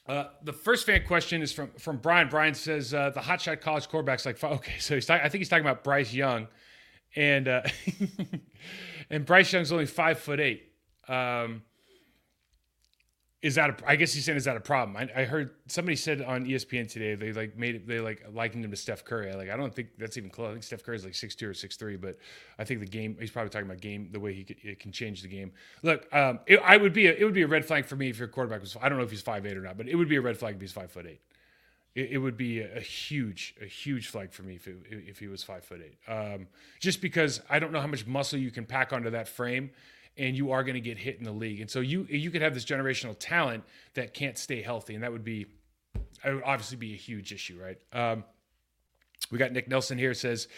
uh, 0.09 0.29
the 0.43 0.53
first 0.53 0.87
fan 0.87 1.05
question 1.07 1.43
is 1.43 1.53
from 1.53 1.71
from 1.79 1.99
Brian. 1.99 2.29
Brian 2.29 2.55
says 2.55 2.95
uh, 2.95 3.11
the 3.11 3.21
hotshot 3.21 3.61
college 3.61 3.89
quarterbacks 3.89 4.25
like 4.25 4.43
okay, 4.43 4.79
so 4.79 4.95
he's 4.95 5.05
talking, 5.05 5.25
I 5.25 5.29
think 5.29 5.41
he's 5.41 5.51
talking 5.51 5.65
about 5.65 5.85
Bryce 5.85 6.15
Young, 6.15 6.49
and 7.15 7.47
uh, 7.47 7.63
and 9.11 9.27
Bryce 9.27 9.53
Young's 9.53 9.71
only 9.71 9.87
five 9.87 10.19
foot 10.19 10.41
eight. 10.41 10.73
Um, 11.09 11.63
is 13.41 13.55
that 13.55 13.71
a, 13.71 13.89
I 13.89 13.95
guess 13.97 14.13
he's 14.13 14.25
saying 14.25 14.37
is 14.37 14.45
that 14.47 14.57
a 14.57 14.61
problem? 14.61 14.97
I, 14.97 15.21
I, 15.21 15.25
heard 15.25 15.51
somebody 15.69 15.95
said 15.95 16.23
on 16.23 16.45
ESPN 16.45 16.91
today 16.91 17.15
they 17.15 17.33
like 17.33 17.57
made 17.57 17.77
it 17.77 17.87
they 17.87 18.01
like 18.01 18.25
likened 18.33 18.65
him 18.65 18.71
to 18.73 18.77
Steph 18.77 19.05
Curry. 19.05 19.31
I 19.31 19.35
like 19.35 19.49
I 19.49 19.57
don't 19.57 19.73
think 19.73 19.91
that's 19.97 20.17
even 20.17 20.29
close. 20.29 20.49
I 20.49 20.53
think 20.53 20.65
Steph 20.65 20.83
Curry 20.83 20.97
is 20.97 21.05
like 21.05 21.15
six 21.15 21.37
two 21.37 21.49
or 21.49 21.55
six 21.55 21.77
three, 21.77 21.97
but 21.97 22.19
I 22.59 22.65
think 22.65 22.81
the 22.81 22.87
game 22.87 23.17
he's 23.21 23.31
probably 23.31 23.51
talking 23.51 23.67
about 23.67 23.81
game 23.81 24.09
the 24.11 24.19
way 24.19 24.33
he 24.35 24.43
could, 24.43 24.79
can 24.81 24.91
change 24.91 25.23
the 25.23 25.29
game. 25.29 25.53
Look, 25.83 26.13
um, 26.13 26.41
it, 26.47 26.61
I 26.65 26.77
would 26.77 26.93
be 26.93 27.07
a, 27.07 27.13
it 27.13 27.25
would 27.25 27.35
be 27.35 27.43
a 27.43 27.47
red 27.47 27.65
flag 27.65 27.87
for 27.87 27.95
me 27.95 28.09
if 28.09 28.19
your 28.19 28.29
quarterback 28.29 28.61
was 28.61 28.77
I 28.83 28.89
don't 28.89 28.99
know 28.99 29.05
if 29.05 29.11
he's 29.11 29.23
five 29.23 29.47
eight 29.47 29.57
or 29.57 29.63
not, 29.63 29.77
but 29.77 29.89
it 29.89 29.95
would 29.95 30.09
be 30.09 30.17
a 30.17 30.21
red 30.21 30.37
flag 30.37 30.57
if 30.57 30.61
he's 30.61 30.73
five 30.73 30.91
foot 30.91 31.07
eight. 31.07 31.21
It, 31.95 32.11
it 32.13 32.19
would 32.19 32.37
be 32.37 32.61
a, 32.61 32.79
a, 32.79 32.81
huge 32.81 33.55
a 33.63 33.67
huge 33.67 34.09
flag 34.09 34.33
for 34.33 34.43
me 34.43 34.57
if 34.57 34.69
if 34.91 35.21
he 35.21 35.29
was 35.29 35.45
five 35.45 35.65
foot 35.65 35.81
eight. 35.85 36.13
Um, 36.13 36.49
just 36.81 37.01
because 37.01 37.41
I 37.49 37.61
don't 37.61 37.71
know 37.71 37.81
how 37.81 37.87
much 37.87 38.05
muscle 38.05 38.41
you 38.41 38.51
can 38.51 38.67
pack 38.67 38.93
onto 38.93 39.11
that 39.11 39.29
frame 39.29 39.71
and 40.19 40.37
you 40.37 40.51
are 40.53 40.63
going 40.63 40.75
to 40.75 40.81
get 40.81 40.99
hit 40.99 41.19
in 41.19 41.25
the 41.25 41.33
league. 41.33 41.61
And 41.61 41.71
so 41.71 41.81
you 41.81 42.07
you 42.11 42.31
could 42.31 42.43
have 42.43 42.55
this 42.55 42.65
generational 42.65 43.17
talent 43.19 43.65
that 43.95 44.15
can't 44.15 44.37
stay 44.37 44.63
healthy, 44.63 44.95
and 44.95 45.03
that 45.03 45.13
would 45.13 45.25
be 45.25 45.47
it 46.25 46.35
would 46.35 46.43
obviously 46.45 46.77
be 46.77 46.95
a 46.95 46.97
huge 46.97 47.33
issue, 47.33 47.59
right? 47.61 47.79
Um, 47.93 48.25
we 49.31 49.39
got 49.39 49.53
Nick 49.53 49.69
Nelson 49.69 49.99
here 49.99 50.15
says. 50.15 50.49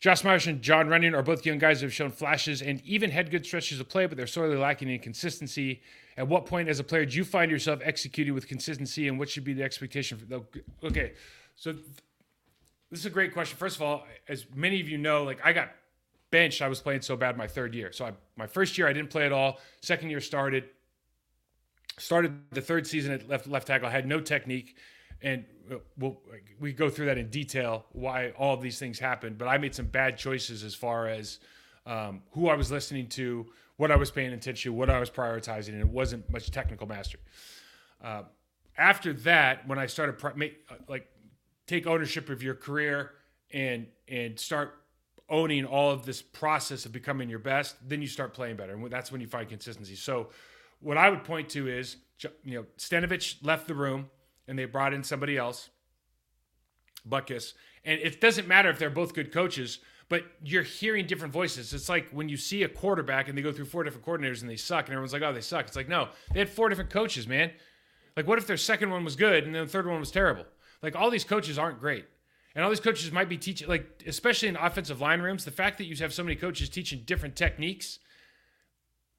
Josh 0.00 0.24
Myers 0.24 0.46
and 0.46 0.62
Jon 0.62 0.86
Runyan 0.86 1.14
are 1.14 1.22
both 1.22 1.44
young 1.44 1.58
guys 1.58 1.80
who 1.80 1.86
have 1.86 1.92
shown 1.92 2.10
flashes 2.10 2.62
and 2.62 2.80
even 2.86 3.10
had 3.10 3.30
good 3.30 3.44
stretches 3.44 3.80
of 3.80 3.88
play, 3.90 4.06
but 4.06 4.16
they're 4.16 4.26
sorely 4.26 4.56
lacking 4.56 4.88
in 4.88 4.98
consistency. 4.98 5.82
At 6.16 6.26
what 6.26 6.46
point, 6.46 6.70
as 6.70 6.80
a 6.80 6.84
player, 6.84 7.04
do 7.04 7.18
you 7.18 7.24
find 7.24 7.50
yourself 7.50 7.80
executing 7.84 8.32
with 8.32 8.48
consistency, 8.48 9.08
and 9.08 9.18
what 9.18 9.28
should 9.28 9.44
be 9.44 9.52
the 9.52 9.62
expectation 9.62 10.16
for? 10.16 10.24
The, 10.24 10.42
okay, 10.82 11.12
so 11.54 11.74
this 12.90 13.00
is 13.00 13.06
a 13.06 13.10
great 13.10 13.34
question. 13.34 13.58
First 13.58 13.76
of 13.76 13.82
all, 13.82 14.04
as 14.26 14.46
many 14.54 14.80
of 14.80 14.88
you 14.88 14.96
know, 14.96 15.22
like 15.22 15.38
I 15.44 15.52
got 15.52 15.70
benched. 16.30 16.62
I 16.62 16.68
was 16.68 16.80
playing 16.80 17.02
so 17.02 17.16
bad 17.16 17.36
my 17.36 17.46
third 17.46 17.74
year. 17.74 17.92
So 17.92 18.06
I, 18.06 18.12
my 18.36 18.46
first 18.46 18.78
year 18.78 18.88
I 18.88 18.92
didn't 18.92 19.10
play 19.10 19.26
at 19.26 19.32
all. 19.32 19.58
Second 19.82 20.10
year 20.10 20.20
started. 20.20 20.64
Started 21.98 22.38
the 22.50 22.62
third 22.62 22.86
season 22.86 23.12
at 23.12 23.28
left 23.28 23.46
left 23.46 23.66
tackle. 23.66 23.86
I 23.86 23.90
had 23.90 24.06
no 24.06 24.20
technique, 24.20 24.78
and 25.20 25.44
we'll, 25.98 26.18
we 26.58 26.72
go 26.72 26.88
through 26.88 27.06
that 27.06 27.18
in 27.18 27.28
detail 27.28 27.84
why 27.92 28.30
all 28.38 28.56
these 28.56 28.78
things 28.78 28.98
happened. 28.98 29.36
But 29.36 29.48
I 29.48 29.58
made 29.58 29.74
some 29.74 29.86
bad 29.86 30.16
choices 30.16 30.64
as 30.64 30.74
far 30.74 31.08
as 31.08 31.40
um, 31.84 32.22
who 32.30 32.48
I 32.48 32.54
was 32.54 32.70
listening 32.70 33.08
to, 33.08 33.46
what 33.76 33.90
I 33.90 33.96
was 33.96 34.10
paying 34.10 34.32
attention 34.32 34.72
to, 34.72 34.76
what 34.76 34.88
I 34.88 34.98
was 34.98 35.10
prioritizing, 35.10 35.70
and 35.70 35.80
it 35.80 35.88
wasn't 35.88 36.30
much 36.30 36.50
technical 36.50 36.86
mastery. 36.86 37.20
Uh, 38.02 38.22
after 38.78 39.12
that, 39.12 39.66
when 39.68 39.78
I 39.78 39.86
started 39.86 40.16
make, 40.36 40.58
like 40.88 41.06
take 41.66 41.86
ownership 41.86 42.30
of 42.30 42.42
your 42.42 42.54
career 42.54 43.12
and 43.52 43.86
and 44.08 44.38
start 44.38 44.74
owning 45.30 45.64
all 45.64 45.90
of 45.90 46.04
this 46.04 46.20
process 46.20 46.84
of 46.84 46.92
becoming 46.92 47.28
your 47.28 47.38
best, 47.38 47.76
then 47.88 48.02
you 48.02 48.08
start 48.08 48.34
playing 48.34 48.56
better, 48.56 48.74
and 48.74 48.90
that's 48.90 49.10
when 49.12 49.20
you 49.20 49.26
find 49.26 49.48
consistency. 49.48 49.94
So, 49.94 50.28
what 50.80 50.96
I 50.96 51.10
would 51.10 51.24
point 51.24 51.50
to 51.50 51.68
is, 51.68 51.96
you 52.44 52.54
know, 52.54 52.66
Stenavich 52.78 53.44
left 53.44 53.68
the 53.68 53.74
room, 53.74 54.10
and 54.48 54.58
they 54.58 54.64
brought 54.64 54.92
in 54.92 55.04
somebody 55.04 55.36
else, 55.36 55.70
Butkus, 57.08 57.54
and 57.84 58.00
it 58.00 58.20
doesn't 58.20 58.48
matter 58.48 58.68
if 58.70 58.78
they're 58.78 58.90
both 58.90 59.14
good 59.14 59.32
coaches, 59.32 59.78
but 60.08 60.24
you're 60.42 60.62
hearing 60.62 61.06
different 61.06 61.32
voices. 61.32 61.72
It's 61.72 61.88
like 61.88 62.10
when 62.10 62.28
you 62.28 62.36
see 62.36 62.62
a 62.64 62.68
quarterback 62.68 63.28
and 63.28 63.38
they 63.38 63.42
go 63.42 63.52
through 63.52 63.66
four 63.66 63.84
different 63.84 64.04
coordinators 64.04 64.40
and 64.40 64.50
they 64.50 64.56
suck, 64.56 64.86
and 64.86 64.92
everyone's 64.92 65.12
like, 65.12 65.22
"Oh, 65.22 65.32
they 65.32 65.40
suck." 65.40 65.66
It's 65.66 65.76
like, 65.76 65.88
no, 65.88 66.08
they 66.32 66.40
had 66.40 66.50
four 66.50 66.68
different 66.68 66.90
coaches, 66.90 67.28
man. 67.28 67.52
Like, 68.16 68.26
what 68.26 68.38
if 68.38 68.46
their 68.46 68.56
second 68.56 68.90
one 68.90 69.04
was 69.04 69.16
good 69.16 69.44
and 69.44 69.54
then 69.54 69.64
the 69.64 69.70
third 69.70 69.86
one 69.86 70.00
was 70.00 70.10
terrible? 70.10 70.44
Like, 70.82 70.96
all 70.96 71.10
these 71.10 71.24
coaches 71.24 71.58
aren't 71.58 71.80
great. 71.80 72.06
And 72.54 72.64
all 72.64 72.70
these 72.70 72.80
coaches 72.80 73.12
might 73.12 73.28
be 73.28 73.38
teaching, 73.38 73.68
like, 73.68 74.02
especially 74.06 74.48
in 74.48 74.56
offensive 74.56 75.00
line 75.00 75.20
rooms, 75.20 75.44
the 75.44 75.50
fact 75.50 75.78
that 75.78 75.84
you 75.84 75.94
have 75.96 76.12
so 76.12 76.24
many 76.24 76.34
coaches 76.34 76.68
teaching 76.68 77.02
different 77.06 77.36
techniques 77.36 78.00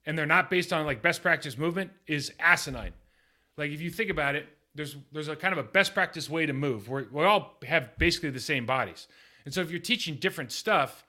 and 0.05 0.17
they're 0.17 0.25
not 0.25 0.49
based 0.49 0.73
on 0.73 0.85
like 0.85 1.01
best 1.01 1.21
practice 1.21 1.57
movement 1.57 1.91
is 2.07 2.33
asinine. 2.39 2.93
Like, 3.57 3.71
if 3.71 3.81
you 3.81 3.89
think 3.89 4.09
about 4.09 4.35
it, 4.35 4.47
there's 4.73 4.95
there's 5.11 5.27
a 5.27 5.35
kind 5.35 5.51
of 5.53 5.59
a 5.59 5.67
best 5.67 5.93
practice 5.93 6.29
way 6.29 6.45
to 6.45 6.53
move. 6.53 6.89
Where 6.89 7.05
we 7.11 7.23
all 7.23 7.57
have 7.67 7.97
basically 7.97 8.29
the 8.29 8.39
same 8.39 8.65
bodies. 8.65 9.07
And 9.45 9.53
so 9.53 9.61
if 9.61 9.71
you're 9.71 9.79
teaching 9.79 10.15
different 10.15 10.51
stuff 10.51 11.03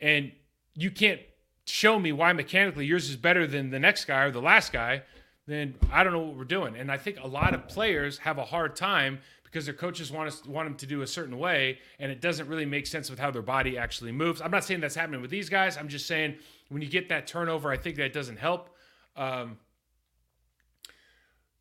and 0.00 0.32
you 0.74 0.90
can't 0.90 1.20
show 1.66 1.98
me 1.98 2.12
why 2.12 2.32
mechanically 2.32 2.86
yours 2.86 3.08
is 3.08 3.16
better 3.16 3.46
than 3.46 3.70
the 3.70 3.78
next 3.78 4.04
guy 4.04 4.24
or 4.24 4.30
the 4.30 4.42
last 4.42 4.72
guy, 4.72 5.02
then 5.46 5.74
I 5.90 6.02
don't 6.02 6.12
know 6.12 6.20
what 6.20 6.36
we're 6.36 6.44
doing. 6.44 6.76
And 6.76 6.90
I 6.90 6.98
think 6.98 7.18
a 7.20 7.28
lot 7.28 7.54
of 7.54 7.68
players 7.68 8.18
have 8.18 8.38
a 8.38 8.44
hard 8.44 8.76
time 8.76 9.20
because 9.52 9.66
their 9.66 9.74
coaches 9.74 10.10
want 10.10 10.28
us 10.28 10.44
want 10.46 10.66
them 10.66 10.76
to 10.76 10.86
do 10.86 11.02
a 11.02 11.06
certain 11.06 11.38
way, 11.38 11.78
and 11.98 12.10
it 12.10 12.22
doesn't 12.22 12.48
really 12.48 12.64
make 12.64 12.86
sense 12.86 13.10
with 13.10 13.18
how 13.18 13.30
their 13.30 13.42
body 13.42 13.76
actually 13.76 14.10
moves. 14.10 14.40
I'm 14.40 14.50
not 14.50 14.64
saying 14.64 14.80
that's 14.80 14.94
happening 14.94 15.20
with 15.20 15.30
these 15.30 15.50
guys. 15.50 15.76
I'm 15.76 15.88
just 15.88 16.06
saying 16.06 16.36
when 16.70 16.80
you 16.80 16.88
get 16.88 17.10
that 17.10 17.26
turnover, 17.26 17.70
I 17.70 17.76
think 17.76 17.96
that 17.96 18.14
doesn't 18.14 18.38
help. 18.38 18.70
Um, 19.14 19.58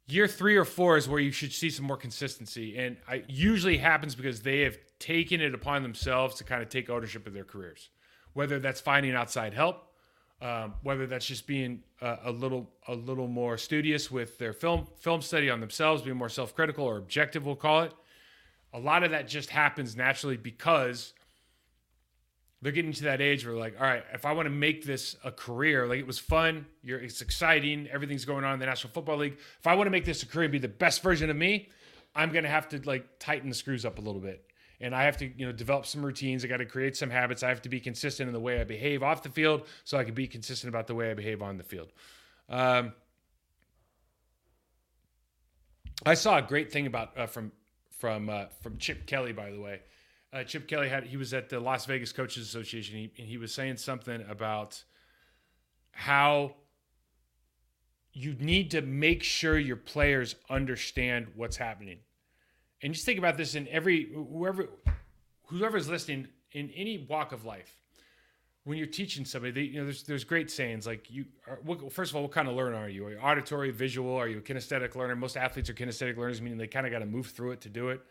year 0.08 0.26
three 0.28 0.56
or 0.56 0.64
four 0.64 0.96
is 0.96 1.10
where 1.10 1.20
you 1.20 1.32
should 1.32 1.52
see 1.52 1.70
some 1.70 1.86
more 1.86 1.98
consistency, 1.98 2.78
and 2.78 2.96
I 3.08 3.24
usually 3.28 3.78
happens 3.78 4.16
because 4.16 4.42
they 4.42 4.62
have 4.62 4.78
taken 5.00 5.42
it 5.42 5.54
upon 5.54 5.84
themselves 5.84 6.36
to 6.36 6.46
kind 6.46 6.62
of 6.62 6.70
take 6.70 6.90
ownership 6.90 7.28
of 7.28 7.34
their 7.34 7.44
careers, 7.44 7.90
whether 8.34 8.58
that's 8.60 8.80
finding 8.80 9.14
outside 9.16 9.54
help 9.54 9.91
um, 10.42 10.74
whether 10.82 11.06
that's 11.06 11.26
just 11.26 11.46
being 11.46 11.84
uh, 12.02 12.18
a 12.24 12.32
little 12.32 12.70
a 12.88 12.96
little 12.96 13.28
more 13.28 13.58
studious 13.58 14.10
with 14.10 14.38
their 14.38 14.54
film 14.54 14.88
film 14.98 15.22
study 15.22 15.50
on 15.50 15.60
themselves, 15.60 16.02
being 16.02 16.18
more 16.18 16.30
self 16.30 16.56
critical 16.56 16.86
or 16.86 16.98
objective, 16.98 17.46
we'll 17.46 17.56
call 17.56 17.84
it. 17.84 17.94
A 18.74 18.80
lot 18.80 19.04
of 19.04 19.12
that 19.12 19.28
just 19.28 19.50
happens 19.50 19.96
naturally 19.96 20.38
because 20.38 21.14
they're 22.62 22.72
getting 22.72 22.94
to 22.94 23.04
that 23.04 23.22
age 23.22 23.46
where 23.46 23.56
like, 23.56 23.76
all 23.80 23.86
right, 23.86 24.04
if 24.14 24.26
I 24.26 24.34
want 24.34 24.46
to 24.46 24.52
make 24.52 24.86
this 24.86 25.16
a 25.24 25.32
career, 25.32 25.88
like 25.88 26.00
it 26.00 26.08
was 26.08 26.20
fun, 26.20 26.66
you're 26.84 27.00
it's 27.00 27.22
exciting, 27.22 27.88
everything's 27.92 28.26
going 28.26 28.44
on 28.44 28.56
in 28.56 28.60
the 28.60 28.66
National 28.66 28.94
Football 28.94 29.18
League. 29.18 29.38
If 29.60 29.68
I 29.68 29.76
want 29.76 29.88
to 29.88 29.92
make 29.92 30.06
this 30.06 30.24
a 30.24 30.28
career, 30.28 30.50
be 30.50 30.60
the 30.60 30.68
best 30.68 31.04
version 31.04 31.30
of 31.30 31.36
me, 31.36 31.70
I'm 32.16 32.32
gonna 32.32 32.50
have 32.50 32.70
to 32.70 32.82
like 32.86 33.06
tighten 33.20 33.50
the 33.50 33.56
screws 33.56 33.86
up 33.86 34.00
a 34.00 34.02
little 34.02 34.22
bit 34.22 34.44
and 34.82 34.96
I 34.96 35.04
have 35.04 35.18
to, 35.18 35.26
you 35.26 35.46
know, 35.46 35.52
develop 35.52 35.86
some 35.86 36.06
routines. 36.06 36.44
I 36.44 36.48
got 36.48 36.58
to 36.58 36.66
create 36.66 36.98
some 36.98 37.10
habits. 37.10 37.44
I 37.44 37.50
have 37.50 37.62
to 37.64 37.70
be 37.70 37.80
consistent 37.80 38.28
in 38.28 38.34
the 38.34 38.40
way 38.40 38.60
I 38.60 38.64
behave 38.64 39.04
off 39.04 39.24
the 39.24 39.30
field, 39.30 39.68
so 39.84 39.98
I 39.98 40.04
can 40.04 40.14
be 40.14 40.28
consistent 40.28 40.70
about 40.70 40.88
the 40.88 40.96
way 40.96 41.12
I 41.12 41.14
behave 41.14 41.42
on 41.42 41.58
the 41.58 41.64
field. 41.64 41.92
Um, 42.50 42.94
I 46.06 46.16
saw 46.16 46.38
a 46.38 46.42
great 46.42 46.72
thing 46.72 46.88
about 46.88 47.18
uh, 47.18 47.28
from 47.28 47.52
from 48.00 48.30
uh, 48.30 48.46
from 48.62 48.78
Chip 48.78 49.06
Kelly, 49.06 49.34
by 49.34 49.52
the 49.52 49.60
way. 49.60 49.82
Uh, 50.34 50.44
Chip 50.44 50.68
Kelly 50.68 50.90
had 50.90 51.06
he 51.06 51.18
was 51.18 51.34
at 51.34 51.50
the 51.50 51.60
Las 51.60 51.86
Vegas 51.86 52.12
Coaches 52.12 52.48
Association, 52.48 52.98
he, 52.98 53.12
and 53.20 53.28
he 53.28 53.38
was 53.38 53.54
saying 53.54 53.78
something 53.78 54.26
about 54.30 54.84
how 55.92 56.56
you 58.14 58.34
need 58.40 58.72
to 58.72 58.82
make 58.82 59.24
sure 59.24 59.58
your 59.58 59.76
players 59.76 60.36
understand 60.50 61.28
what's 61.36 61.58
happening 61.58 62.00
and 62.84 62.94
just 62.94 63.06
think 63.06 63.20
about 63.20 63.38
this 63.38 63.56
in 63.56 63.68
every 63.68 64.12
whoever 64.14 64.70
whoever's 65.48 65.88
listening 65.88 66.28
in 66.54 66.70
any 66.76 67.06
walk 67.10 67.32
of 67.32 67.46
life 67.46 67.76
when 68.64 68.78
you're 68.78 68.88
teaching 68.88 69.26
somebody 69.26 69.52
they, 69.52 69.62
you 69.62 69.80
know 69.80 69.86
there's 69.86 70.04
there's 70.04 70.24
great 70.24 70.52
sayings 70.52 70.86
like 70.86 71.10
you 71.10 71.26
are, 71.48 71.60
what, 71.64 71.92
first 71.92 72.12
of 72.12 72.16
all 72.16 72.24
what 72.24 72.32
kind 72.32 72.48
of 72.48 72.56
learner 72.56 72.78
are 72.78 72.90
you? 72.90 73.06
Are 73.06 73.12
you 73.12 73.18
auditory 73.18 73.72
visual? 73.72 74.16
Are 74.16 74.28
you 74.28 74.38
a 74.38 74.42
kinesthetic 74.42 74.96
learner? 74.96 75.16
Most 75.16 75.38
athletes 75.38 75.70
are 75.70 75.74
kinesthetic 75.74 76.18
learners 76.18 76.42
meaning 76.42 76.58
they 76.58 76.68
kind 76.68 76.86
of 76.86 76.92
got 76.92 77.00
to 77.00 77.06
move 77.06 77.28
through 77.28 77.52
it 77.52 77.62
to 77.62 77.70
do 77.70 77.90
it. 77.90 78.02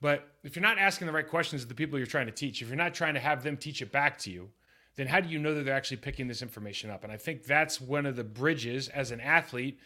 But 0.00 0.26
if 0.44 0.56
you're 0.56 0.62
not 0.62 0.78
asking 0.78 1.06
the 1.06 1.12
right 1.12 1.28
questions 1.28 1.62
of 1.62 1.68
the 1.68 1.74
people 1.74 1.98
you're 1.98 2.06
trying 2.06 2.26
to 2.26 2.32
teach 2.32 2.62
if 2.62 2.68
you're 2.68 2.76
not 2.76 2.94
trying 2.94 3.14
to 3.14 3.20
have 3.20 3.42
them 3.42 3.56
teach 3.56 3.82
it 3.82 3.92
back 3.92 4.18
to 4.18 4.30
you 4.30 4.50
then 4.96 5.06
how 5.06 5.20
do 5.20 5.28
you 5.28 5.38
know 5.38 5.54
that 5.54 5.64
they're 5.64 5.74
actually 5.74 5.98
picking 5.98 6.26
this 6.26 6.42
information 6.42 6.90
up? 6.90 7.04
And 7.04 7.12
i 7.12 7.16
think 7.16 7.44
that's 7.44 7.80
one 7.80 8.06
of 8.06 8.16
the 8.16 8.24
bridges 8.24 8.88
as 8.88 9.12
an 9.12 9.20
athlete 9.20 9.78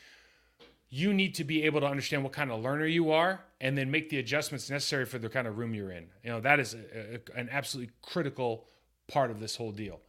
you 0.95 1.13
need 1.13 1.35
to 1.35 1.43
be 1.43 1.65
able 1.65 1.81
to 1.81 1.87
understand 1.89 2.23
what 2.23 2.33
kind 2.33 2.53
of 2.53 2.63
learner 2.63 2.87
you 2.87 3.11
are 3.11 3.41
and 3.61 3.77
then 3.77 3.91
make 3.91 4.11
the 4.11 4.19
adjustments 4.19 4.71
necessary 4.71 5.05
for 5.05 5.19
the 5.19 5.29
kind 5.29 5.49
of 5.49 5.59
room 5.59 5.75
you're 5.75 5.91
in. 5.91 6.07
You 6.23 6.31
know, 6.31 6.41
that 6.43 6.61
is 6.61 6.75
a, 6.75 7.17
a, 7.17 7.37
an 7.37 7.49
absolutely 7.51 7.93
critical 8.01 8.69
part 9.09 9.33
of 9.33 9.41
this 9.41 9.57
whole 9.57 9.73
deal. 9.73 10.01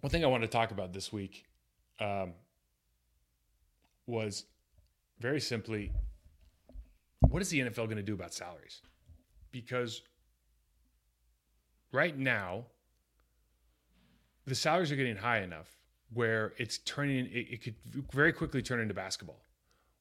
One 0.00 0.10
thing 0.10 0.24
I 0.24 0.28
wanted 0.28 0.46
to 0.46 0.52
talk 0.52 0.70
about 0.70 0.94
this 0.94 1.12
week 1.12 1.44
um, 2.00 2.32
was 4.06 4.44
very 5.20 5.40
simply 5.40 5.92
what 7.28 7.42
is 7.42 7.50
the 7.50 7.60
NFL 7.60 7.84
going 7.84 7.96
to 7.96 8.02
do 8.02 8.14
about 8.14 8.32
salaries? 8.32 8.80
Because 9.52 10.00
right 11.92 12.16
now, 12.16 12.64
the 14.46 14.54
salaries 14.54 14.90
are 14.90 14.96
getting 14.96 15.16
high 15.16 15.42
enough 15.42 15.68
where 16.12 16.54
it's 16.56 16.78
turning 16.78 17.26
it, 17.26 17.46
it, 17.50 17.62
could 17.62 17.74
very 18.12 18.32
quickly 18.32 18.62
turn 18.62 18.80
into 18.80 18.94
basketball 18.94 19.40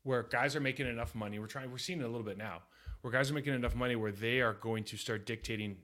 where 0.04 0.24
guys 0.24 0.56
are 0.56 0.62
making 0.62 0.88
enough 0.88 1.16
money. 1.16 1.40
We're 1.40 1.48
trying 1.48 1.72
we're 1.72 1.78
seeing 1.78 2.00
it 2.00 2.04
a 2.04 2.08
little 2.08 2.26
bit 2.26 2.38
now 2.38 2.62
where 3.02 3.12
guys 3.12 3.30
are 3.30 3.34
making 3.34 3.54
enough 3.54 3.76
money 3.76 3.96
where 3.96 4.12
they 4.12 4.42
are 4.42 4.54
going 4.54 4.84
to 4.86 4.98
start 4.98 5.26
dictating 5.26 5.78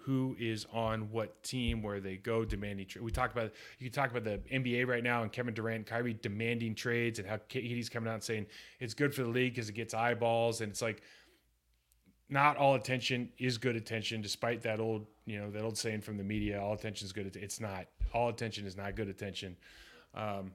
who 0.00 0.36
is 0.38 0.66
on 0.72 1.10
what 1.10 1.42
team 1.42 1.82
where 1.82 2.00
they 2.00 2.16
go 2.16 2.44
demanding 2.44 2.86
we 3.00 3.10
talked 3.10 3.36
about 3.36 3.50
you 3.78 3.90
can 3.90 3.92
talk 3.92 4.10
about 4.10 4.24
the 4.24 4.40
NBA 4.50 4.86
right 4.86 5.02
now 5.02 5.22
and 5.22 5.32
Kevin 5.32 5.52
Durant 5.52 5.84
Kyrie 5.84 6.16
demanding 6.22 6.74
trades 6.74 7.18
and 7.18 7.28
how 7.28 7.36
KD's 7.50 7.88
coming 7.88 8.08
out 8.08 8.14
and 8.14 8.22
saying 8.22 8.46
it's 8.78 8.94
good 8.94 9.14
for 9.14 9.22
the 9.22 9.28
league 9.28 9.54
because 9.54 9.68
it 9.68 9.74
gets 9.74 9.94
eyeballs 9.94 10.60
and 10.60 10.70
it's 10.70 10.80
like 10.80 11.02
not 12.28 12.56
all 12.56 12.74
attention 12.74 13.30
is 13.38 13.58
good 13.58 13.76
attention, 13.76 14.20
despite 14.20 14.62
that 14.62 14.80
old, 14.80 15.06
you 15.26 15.38
know, 15.38 15.50
that 15.50 15.62
old 15.62 15.78
saying 15.78 16.00
from 16.00 16.16
the 16.16 16.24
media, 16.24 16.60
all 16.60 16.72
attention 16.72 17.06
is 17.06 17.12
good. 17.12 17.36
It's 17.36 17.60
not. 17.60 17.86
All 18.12 18.28
attention 18.28 18.66
is 18.66 18.76
not 18.76 18.96
good 18.96 19.08
attention. 19.08 19.56
Um, 20.14 20.52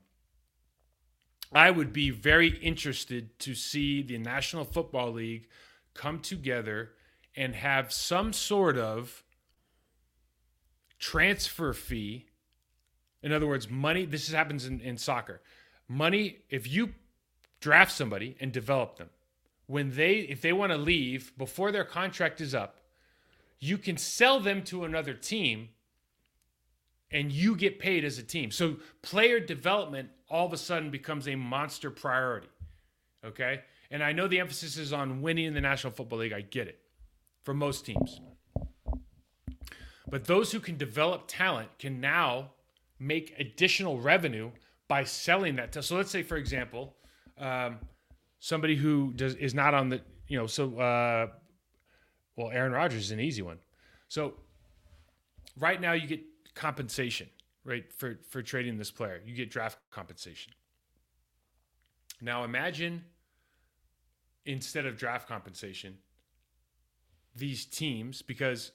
I 1.53 1.71
would 1.71 1.91
be 1.91 2.09
very 2.09 2.57
interested 2.57 3.37
to 3.39 3.55
see 3.55 4.01
the 4.01 4.17
National 4.17 4.63
Football 4.63 5.11
League 5.11 5.47
come 5.93 6.19
together 6.19 6.91
and 7.35 7.55
have 7.55 7.91
some 7.91 8.33
sort 8.33 8.77
of 8.77 9.23
transfer 10.99 11.73
fee. 11.73 12.27
In 13.23 13.31
other 13.31 13.47
words, 13.47 13.69
money. 13.69 14.05
This 14.05 14.31
happens 14.31 14.65
in, 14.65 14.79
in 14.81 14.97
soccer. 14.97 15.41
Money, 15.87 16.39
if 16.49 16.71
you 16.71 16.93
draft 17.59 17.91
somebody 17.91 18.35
and 18.39 18.51
develop 18.51 18.97
them, 18.97 19.09
when 19.71 19.95
they 19.95 20.15
if 20.15 20.41
they 20.41 20.51
want 20.51 20.71
to 20.73 20.77
leave 20.77 21.31
before 21.37 21.71
their 21.71 21.85
contract 21.85 22.41
is 22.41 22.53
up, 22.53 22.81
you 23.59 23.77
can 23.77 23.95
sell 23.95 24.39
them 24.39 24.63
to 24.63 24.83
another 24.83 25.13
team 25.13 25.69
and 27.09 27.31
you 27.31 27.55
get 27.55 27.79
paid 27.79 28.03
as 28.03 28.17
a 28.17 28.23
team. 28.23 28.51
So 28.51 28.77
player 29.01 29.39
development 29.39 30.09
all 30.29 30.45
of 30.45 30.51
a 30.51 30.57
sudden 30.57 30.91
becomes 30.91 31.27
a 31.27 31.35
monster 31.35 31.89
priority. 31.89 32.49
Okay? 33.25 33.61
And 33.89 34.03
I 34.03 34.11
know 34.11 34.27
the 34.27 34.41
emphasis 34.41 34.77
is 34.77 34.91
on 34.91 35.21
winning 35.21 35.45
in 35.45 35.53
the 35.53 35.61
National 35.61 35.93
Football 35.93 36.19
League. 36.19 36.33
I 36.33 36.41
get 36.41 36.67
it. 36.67 36.79
For 37.43 37.53
most 37.53 37.85
teams. 37.85 38.21
But 40.07 40.25
those 40.25 40.51
who 40.51 40.59
can 40.59 40.77
develop 40.77 41.23
talent 41.27 41.69
can 41.79 41.99
now 41.99 42.51
make 42.99 43.33
additional 43.39 43.99
revenue 43.99 44.51
by 44.87 45.05
selling 45.05 45.55
that. 45.55 45.73
So 45.83 45.95
let's 45.95 46.11
say, 46.11 46.23
for 46.23 46.37
example, 46.37 46.93
um, 47.39 47.79
somebody 48.41 48.75
who 48.75 49.13
does 49.13 49.35
is 49.35 49.53
not 49.53 49.73
on 49.73 49.87
the 49.87 50.01
you 50.27 50.37
know 50.37 50.47
so 50.47 50.77
uh, 50.77 51.27
well 52.35 52.49
Aaron 52.51 52.73
Rodgers 52.73 53.05
is 53.05 53.11
an 53.11 53.21
easy 53.21 53.41
one. 53.41 53.59
So 54.09 54.33
right 55.57 55.79
now 55.79 55.93
you 55.93 56.07
get 56.07 56.21
compensation 56.53 57.29
right 57.63 57.85
for 57.93 58.19
for 58.27 58.41
trading 58.41 58.77
this 58.77 58.91
player. 58.91 59.21
You 59.25 59.33
get 59.33 59.49
draft 59.49 59.77
compensation. 59.91 60.51
Now 62.19 62.43
imagine 62.43 63.05
instead 64.45 64.85
of 64.85 64.97
draft 64.97 65.27
compensation 65.27 65.99
these 67.35 67.63
teams 67.65 68.21
because 68.23 68.71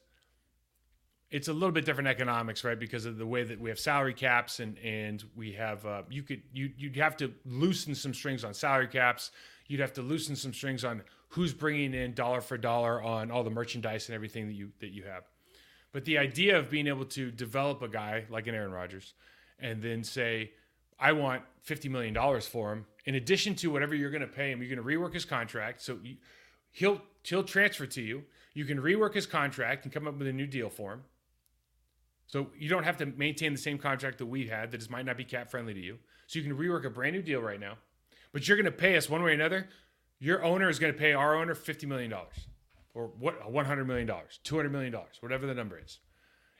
it's 1.29 1.49
a 1.49 1.53
little 1.53 1.73
bit 1.73 1.85
different 1.85 2.09
economics, 2.09 2.63
right? 2.63 2.79
Because 2.79 3.05
of 3.05 3.19
the 3.19 3.27
way 3.27 3.43
that 3.43 3.61
we 3.61 3.69
have 3.69 3.81
salary 3.81 4.15
caps 4.15 4.61
and 4.61 4.79
and 4.79 5.25
we 5.35 5.53
have 5.53 5.85
uh, 5.85 6.03
you 6.09 6.23
could 6.23 6.43
you 6.53 6.71
you'd 6.77 6.97
have 6.97 7.17
to 7.17 7.35
loosen 7.45 7.97
some 7.97 8.15
strings 8.15 8.45
on 8.45 8.55
salary 8.55 8.87
caps 8.87 9.33
you'd 9.69 9.81
have 9.81 9.93
to 9.95 10.03
loosen 10.03 10.37
some 10.37 10.53
strings 10.53 10.85
on 10.85 11.03
who's 11.31 11.53
bringing 11.53 11.95
in 11.95 12.15
dollar 12.15 12.41
for 12.41 12.57
dollar 12.57 13.03
on 13.03 13.31
all 13.31 13.45
the 13.45 13.51
merchandise 13.51 14.09
and 14.09 14.15
everything 14.15 14.47
that 14.47 14.55
you 14.55 14.71
that 14.81 14.91
you 14.91 15.05
have. 15.05 15.25
But 15.93 16.05
the 16.05 16.19
idea 16.19 16.59
of 16.59 16.69
being 16.71 16.89
able 16.89 17.07
to 17.07 17.31
develop 17.31 17.83
a 17.83 17.89
guy 17.89 18.27
like 18.29 18.47
an 18.47 18.55
Aaron 18.55 18.73
Rodgers 18.73 19.15
and 19.59 19.83
then 19.83 20.05
say, 20.05 20.53
I 20.99 21.13
want 21.13 21.43
$50 21.67 21.91
million 21.91 22.41
for 22.43 22.73
him, 22.73 22.87
in 23.05 23.15
addition 23.15 23.55
to 23.57 23.69
whatever 23.69 23.95
you're 23.95 24.11
going 24.11 24.21
to 24.21 24.27
pay 24.27 24.51
him, 24.51 24.63
you're 24.63 24.75
going 24.75 24.87
to 24.87 24.99
rework 24.99 25.15
his 25.15 25.25
contract. 25.25 25.81
So 25.81 25.99
you, 26.03 26.17
he'll, 26.71 27.01
he'll 27.23 27.45
transfer 27.45 27.87
to 27.87 28.03
you. 28.03 28.25
You 28.53 28.65
can 28.65 28.79
rework 28.79 29.15
his 29.15 29.27
contract 29.27 29.85
and 29.85 29.93
come 29.93 30.07
up 30.07 30.19
with 30.19 30.29
a 30.29 30.33
new 30.33 30.47
deal 30.47 30.69
for 30.69 30.93
him. 30.93 31.03
So 32.27 32.49
you 32.59 32.69
don't 32.69 32.85
have 32.85 32.97
to 32.99 33.07
maintain 33.07 33.53
the 33.53 33.59
same 33.59 33.79
contract 33.79 34.19
that 34.19 34.27
we 34.27 34.47
had 34.49 34.73
that 34.73 34.91
might 34.91 35.07
not 35.07 35.17
be 35.17 35.25
cap 35.25 35.51
friendly 35.51 35.75
to 35.75 35.81
you. 35.81 35.99
So 36.27 36.39
you 36.39 36.45
can 36.45 36.59
rework 36.59 36.85
a 36.85 36.91
brand 36.91 37.15
new 37.15 37.23
deal 37.23 37.41
right 37.41 37.61
now 37.61 37.77
but 38.37 38.47
you're 38.47 38.59
going 38.59 38.67
to 38.67 38.71
pay 38.71 38.99
us 38.99 39.09
one 39.09 39.23
way 39.23 39.31
or 39.31 39.33
another. 39.33 39.67
Your 40.19 40.45
owner 40.45 40.69
is 40.69 40.79
going 40.79 40.93
to 40.93 40.99
pay 40.99 41.15
our 41.15 41.35
owner 41.35 41.55
$50 41.55 41.89
million 41.89 42.13
or 42.93 43.07
what, 43.19 43.41
$100 43.51 43.87
million, 43.87 44.07
$200 44.07 44.71
million, 44.71 44.95
whatever 45.21 45.47
the 45.47 45.55
number 45.55 45.81
is. 45.83 46.01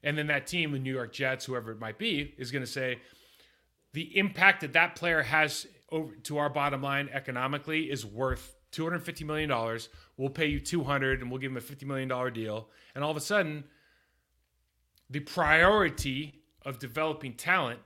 And 0.03 0.17
then 0.17 0.27
that 0.29 0.47
team, 0.47 0.73
the 0.73 0.79
New 0.79 0.95
York 0.95 1.13
Jets, 1.13 1.45
whoever 1.45 1.73
it 1.73 1.79
might 1.79 1.99
be, 1.99 2.35
is 2.39 2.51
going 2.51 2.65
to 2.65 2.67
say 2.67 3.03
the 3.93 4.17
impact 4.17 4.63
that 4.63 4.73
that 4.73 4.97
player 4.97 5.23
has 5.23 5.67
over 5.93 6.15
to 6.23 6.39
our 6.39 6.49
bottom 6.49 6.81
line 6.81 7.11
economically 7.13 7.91
is 7.91 8.07
worth 8.07 8.57
$250 8.73 9.27
million. 9.27 9.79
We'll 10.17 10.31
pay 10.31 10.47
you 10.47 10.61
200 10.61 11.21
and 11.21 11.31
we'll 11.31 11.41
give 11.41 11.51
him 11.51 11.59
a 11.59 11.61
$50 11.61 11.85
million 11.85 12.33
deal. 12.33 12.71
And 12.95 13.05
all 13.05 13.11
of 13.11 13.19
a 13.19 13.21
sudden, 13.21 13.65
the 15.11 15.21
priority 15.21 16.41
of 16.63 16.79
developing 16.79 17.35
talent 17.35 17.81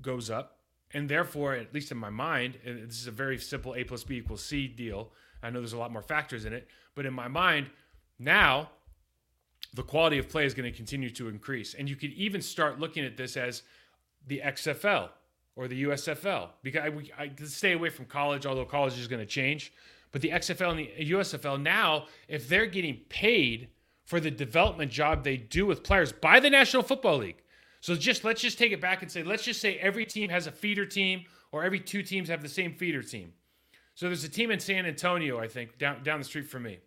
goes 0.00 0.30
up 0.30 0.53
and 0.94 1.08
therefore, 1.08 1.54
at 1.54 1.74
least 1.74 1.90
in 1.92 1.98
my 1.98 2.10
mind, 2.10 2.58
this 2.64 3.00
is 3.00 3.06
a 3.06 3.10
very 3.10 3.36
simple 3.38 3.74
A 3.74 3.84
plus 3.84 4.04
B 4.04 4.16
equals 4.16 4.44
C 4.44 4.66
deal. 4.68 5.10
I 5.42 5.50
know 5.50 5.60
there's 5.60 5.72
a 5.72 5.78
lot 5.78 5.92
more 5.92 6.02
factors 6.02 6.44
in 6.44 6.52
it, 6.52 6.68
but 6.94 7.04
in 7.04 7.12
my 7.12 7.28
mind, 7.28 7.68
now 8.18 8.70
the 9.74 9.82
quality 9.82 10.18
of 10.18 10.28
play 10.28 10.46
is 10.46 10.54
going 10.54 10.70
to 10.70 10.76
continue 10.76 11.10
to 11.10 11.28
increase. 11.28 11.74
And 11.74 11.88
you 11.88 11.96
could 11.96 12.12
even 12.12 12.40
start 12.40 12.78
looking 12.78 13.04
at 13.04 13.16
this 13.16 13.36
as 13.36 13.62
the 14.26 14.40
XFL 14.42 15.10
or 15.56 15.68
the 15.68 15.82
USFL 15.84 16.50
because 16.62 16.82
I, 16.82 17.22
I 17.22 17.30
stay 17.44 17.72
away 17.72 17.90
from 17.90 18.06
college, 18.06 18.46
although 18.46 18.64
college 18.64 18.98
is 18.98 19.08
going 19.08 19.20
to 19.20 19.26
change. 19.26 19.72
But 20.12 20.22
the 20.22 20.30
XFL 20.30 20.70
and 20.70 20.78
the 20.78 21.12
USFL 21.12 21.60
now, 21.60 22.06
if 22.28 22.48
they're 22.48 22.66
getting 22.66 23.00
paid 23.08 23.68
for 24.04 24.20
the 24.20 24.30
development 24.30 24.92
job 24.92 25.24
they 25.24 25.36
do 25.36 25.66
with 25.66 25.82
players 25.82 26.12
by 26.12 26.38
the 26.38 26.50
National 26.50 26.82
Football 26.82 27.18
League. 27.18 27.42
So 27.84 27.94
just 27.94 28.24
let's 28.24 28.40
just 28.40 28.56
take 28.56 28.72
it 28.72 28.80
back 28.80 29.02
and 29.02 29.12
say 29.12 29.22
let's 29.22 29.42
just 29.42 29.60
say 29.60 29.76
every 29.76 30.06
team 30.06 30.30
has 30.30 30.46
a 30.46 30.50
feeder 30.50 30.86
team 30.86 31.26
or 31.52 31.64
every 31.64 31.78
two 31.78 32.02
teams 32.02 32.30
have 32.30 32.40
the 32.40 32.48
same 32.48 32.72
feeder 32.72 33.02
team. 33.02 33.34
So 33.94 34.06
there's 34.06 34.24
a 34.24 34.28
team 34.30 34.50
in 34.50 34.58
San 34.58 34.86
Antonio, 34.86 35.38
I 35.38 35.48
think, 35.48 35.76
down 35.76 36.02
down 36.02 36.18
the 36.18 36.24
street 36.24 36.48
from 36.48 36.62
me. 36.62 36.78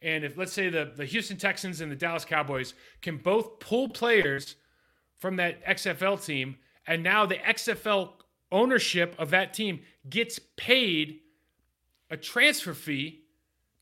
And 0.00 0.24
if 0.24 0.38
let's 0.38 0.54
say 0.54 0.70
the, 0.70 0.90
the 0.96 1.04
Houston 1.04 1.36
Texans 1.36 1.82
and 1.82 1.92
the 1.92 1.96
Dallas 1.96 2.24
Cowboys 2.24 2.72
can 3.02 3.18
both 3.18 3.60
pull 3.60 3.90
players 3.90 4.56
from 5.18 5.36
that 5.36 5.62
XFL 5.66 6.24
team, 6.24 6.56
and 6.86 7.02
now 7.02 7.26
the 7.26 7.34
XFL 7.34 8.12
ownership 8.50 9.14
of 9.18 9.28
that 9.32 9.52
team 9.52 9.80
gets 10.08 10.40
paid 10.56 11.20
a 12.08 12.16
transfer 12.16 12.72
fee 12.72 13.20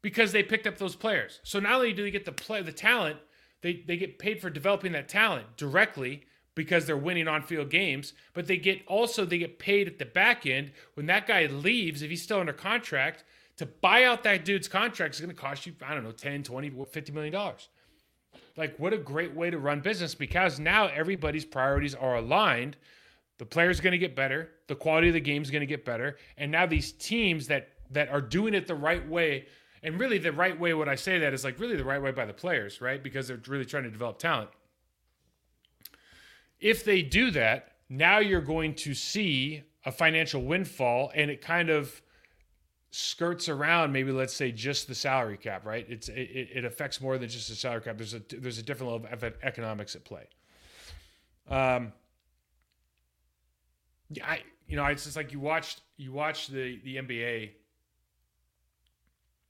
because 0.02 0.32
they 0.32 0.42
picked 0.42 0.66
up 0.66 0.78
those 0.78 0.96
players. 0.96 1.38
So 1.44 1.60
not 1.60 1.74
only 1.74 1.92
do 1.92 2.02
they 2.02 2.10
get 2.10 2.24
the 2.24 2.32
play 2.32 2.60
the 2.60 2.72
talent, 2.72 3.18
they, 3.62 3.84
they 3.86 3.96
get 3.96 4.18
paid 4.18 4.40
for 4.40 4.50
developing 4.50 4.90
that 4.92 5.08
talent 5.08 5.46
directly 5.56 6.24
because 6.54 6.86
they're 6.86 6.96
winning 6.96 7.28
on-field 7.28 7.70
games, 7.70 8.12
but 8.34 8.46
they 8.46 8.56
get 8.56 8.82
also 8.86 9.24
they 9.24 9.38
get 9.38 9.58
paid 9.58 9.86
at 9.86 9.98
the 9.98 10.04
back 10.04 10.46
end 10.46 10.72
when 10.94 11.06
that 11.06 11.26
guy 11.26 11.46
leaves 11.46 12.02
if 12.02 12.10
he's 12.10 12.22
still 12.22 12.40
under 12.40 12.52
contract 12.52 13.24
to 13.56 13.66
buy 13.66 14.04
out 14.04 14.24
that 14.24 14.44
dude's 14.44 14.68
contract 14.68 15.14
is 15.14 15.20
going 15.20 15.34
to 15.34 15.40
cost 15.40 15.66
you 15.66 15.74
I 15.86 15.94
don't 15.94 16.04
know 16.04 16.12
10, 16.12 16.42
20, 16.42 16.70
50 16.90 17.12
million 17.12 17.32
dollars. 17.32 17.68
Like 18.56 18.76
what 18.78 18.92
a 18.92 18.98
great 18.98 19.34
way 19.34 19.50
to 19.50 19.58
run 19.58 19.80
business 19.80 20.14
because 20.14 20.58
now 20.58 20.86
everybody's 20.88 21.44
priorities 21.44 21.94
are 21.94 22.16
aligned. 22.16 22.76
The 23.38 23.46
player's 23.46 23.80
going 23.80 23.92
to 23.92 23.98
get 23.98 24.14
better, 24.14 24.50
the 24.66 24.76
quality 24.76 25.08
of 25.08 25.14
the 25.14 25.20
game 25.20 25.42
is 25.42 25.50
going 25.50 25.60
to 25.60 25.66
get 25.66 25.84
better, 25.84 26.18
and 26.36 26.52
now 26.52 26.66
these 26.66 26.92
teams 26.92 27.46
that 27.46 27.70
that 27.90 28.08
are 28.10 28.20
doing 28.20 28.54
it 28.54 28.66
the 28.66 28.74
right 28.74 29.06
way 29.08 29.46
and 29.82 29.98
really 29.98 30.18
the 30.18 30.32
right 30.32 30.58
way 30.58 30.74
what 30.74 30.88
I 30.88 30.94
say 30.94 31.18
that 31.20 31.32
is 31.32 31.44
like 31.44 31.58
really 31.58 31.76
the 31.76 31.84
right 31.84 32.02
way 32.02 32.12
by 32.12 32.24
the 32.24 32.32
players, 32.32 32.80
right? 32.80 33.02
Because 33.02 33.28
they're 33.28 33.40
really 33.46 33.64
trying 33.64 33.84
to 33.84 33.90
develop 33.90 34.18
talent. 34.18 34.50
If 36.60 36.84
they 36.84 37.02
do 37.02 37.30
that, 37.32 37.72
now 37.88 38.18
you're 38.18 38.40
going 38.40 38.74
to 38.76 38.94
see 38.94 39.62
a 39.84 39.92
financial 39.92 40.42
windfall 40.42 41.10
and 41.14 41.30
it 41.30 41.40
kind 41.40 41.70
of 41.70 42.02
skirts 42.92 43.48
around 43.48 43.92
maybe 43.92 44.10
let's 44.10 44.34
say 44.34 44.50
just 44.50 44.88
the 44.88 44.94
salary 44.94 45.36
cap 45.36 45.64
right? 45.64 45.86
It's 45.88 46.08
it, 46.08 46.50
it 46.52 46.64
affects 46.64 47.00
more 47.00 47.18
than 47.18 47.28
just 47.28 47.48
the 47.48 47.54
salary 47.54 47.80
cap. 47.82 47.96
There's 47.96 48.14
a 48.14 48.22
there's 48.38 48.58
a 48.58 48.62
different 48.62 48.92
level 48.92 49.08
of 49.10 49.24
economics 49.42 49.96
at 49.96 50.04
play. 50.04 50.28
Um 51.48 51.92
yeah 54.10 54.26
i 54.26 54.40
you 54.66 54.76
know 54.76 54.84
it's 54.86 55.04
just 55.04 55.16
like 55.16 55.32
you 55.32 55.40
watched 55.40 55.80
you 55.96 56.12
watched 56.12 56.52
the 56.52 56.80
the 56.84 56.96
nba 56.96 57.50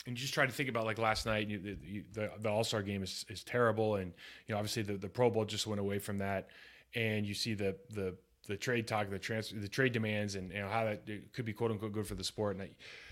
and 0.07 0.17
you 0.17 0.21
just 0.21 0.33
try 0.33 0.47
to 0.47 0.53
think 0.53 0.69
about 0.69 0.85
like 0.85 0.99
last 0.99 1.27
night 1.27 1.49
you, 1.49 1.77
you, 1.83 2.05
the, 2.13 2.31
the 2.41 2.49
all-star 2.49 2.83
game 2.83 3.03
is, 3.03 3.25
is 3.29 3.43
terrible 3.43 3.97
and 3.97 4.13
you 4.47 4.55
know 4.55 4.59
obviously 4.59 4.83
the, 4.83 4.95
the 4.95 5.09
pro 5.09 5.31
bowl 5.31 5.45
just 5.45 5.67
went 5.67 5.81
away 5.81 5.99
from 5.99 6.19
that 6.19 6.49
and 6.95 7.27
you 7.27 7.35
see 7.35 7.55
the 7.55 7.77
the 7.91 8.15
the 8.49 8.57
trade 8.57 8.87
talk 8.87 9.09
the 9.11 9.19
transfer 9.19 9.57
the 9.57 9.69
trade 9.69 9.93
demands 9.93 10.35
and 10.35 10.51
you 10.51 10.59
know 10.59 10.69
how 10.69 10.85
that 10.85 11.03
uh, 11.09 11.13
could 11.33 11.45
be 11.45 11.53
quote 11.53 11.71
unquote 11.71 11.93
good 11.93 12.07
for 12.07 12.15
the 12.15 12.25
sport. 12.25 12.57
And 12.57 12.69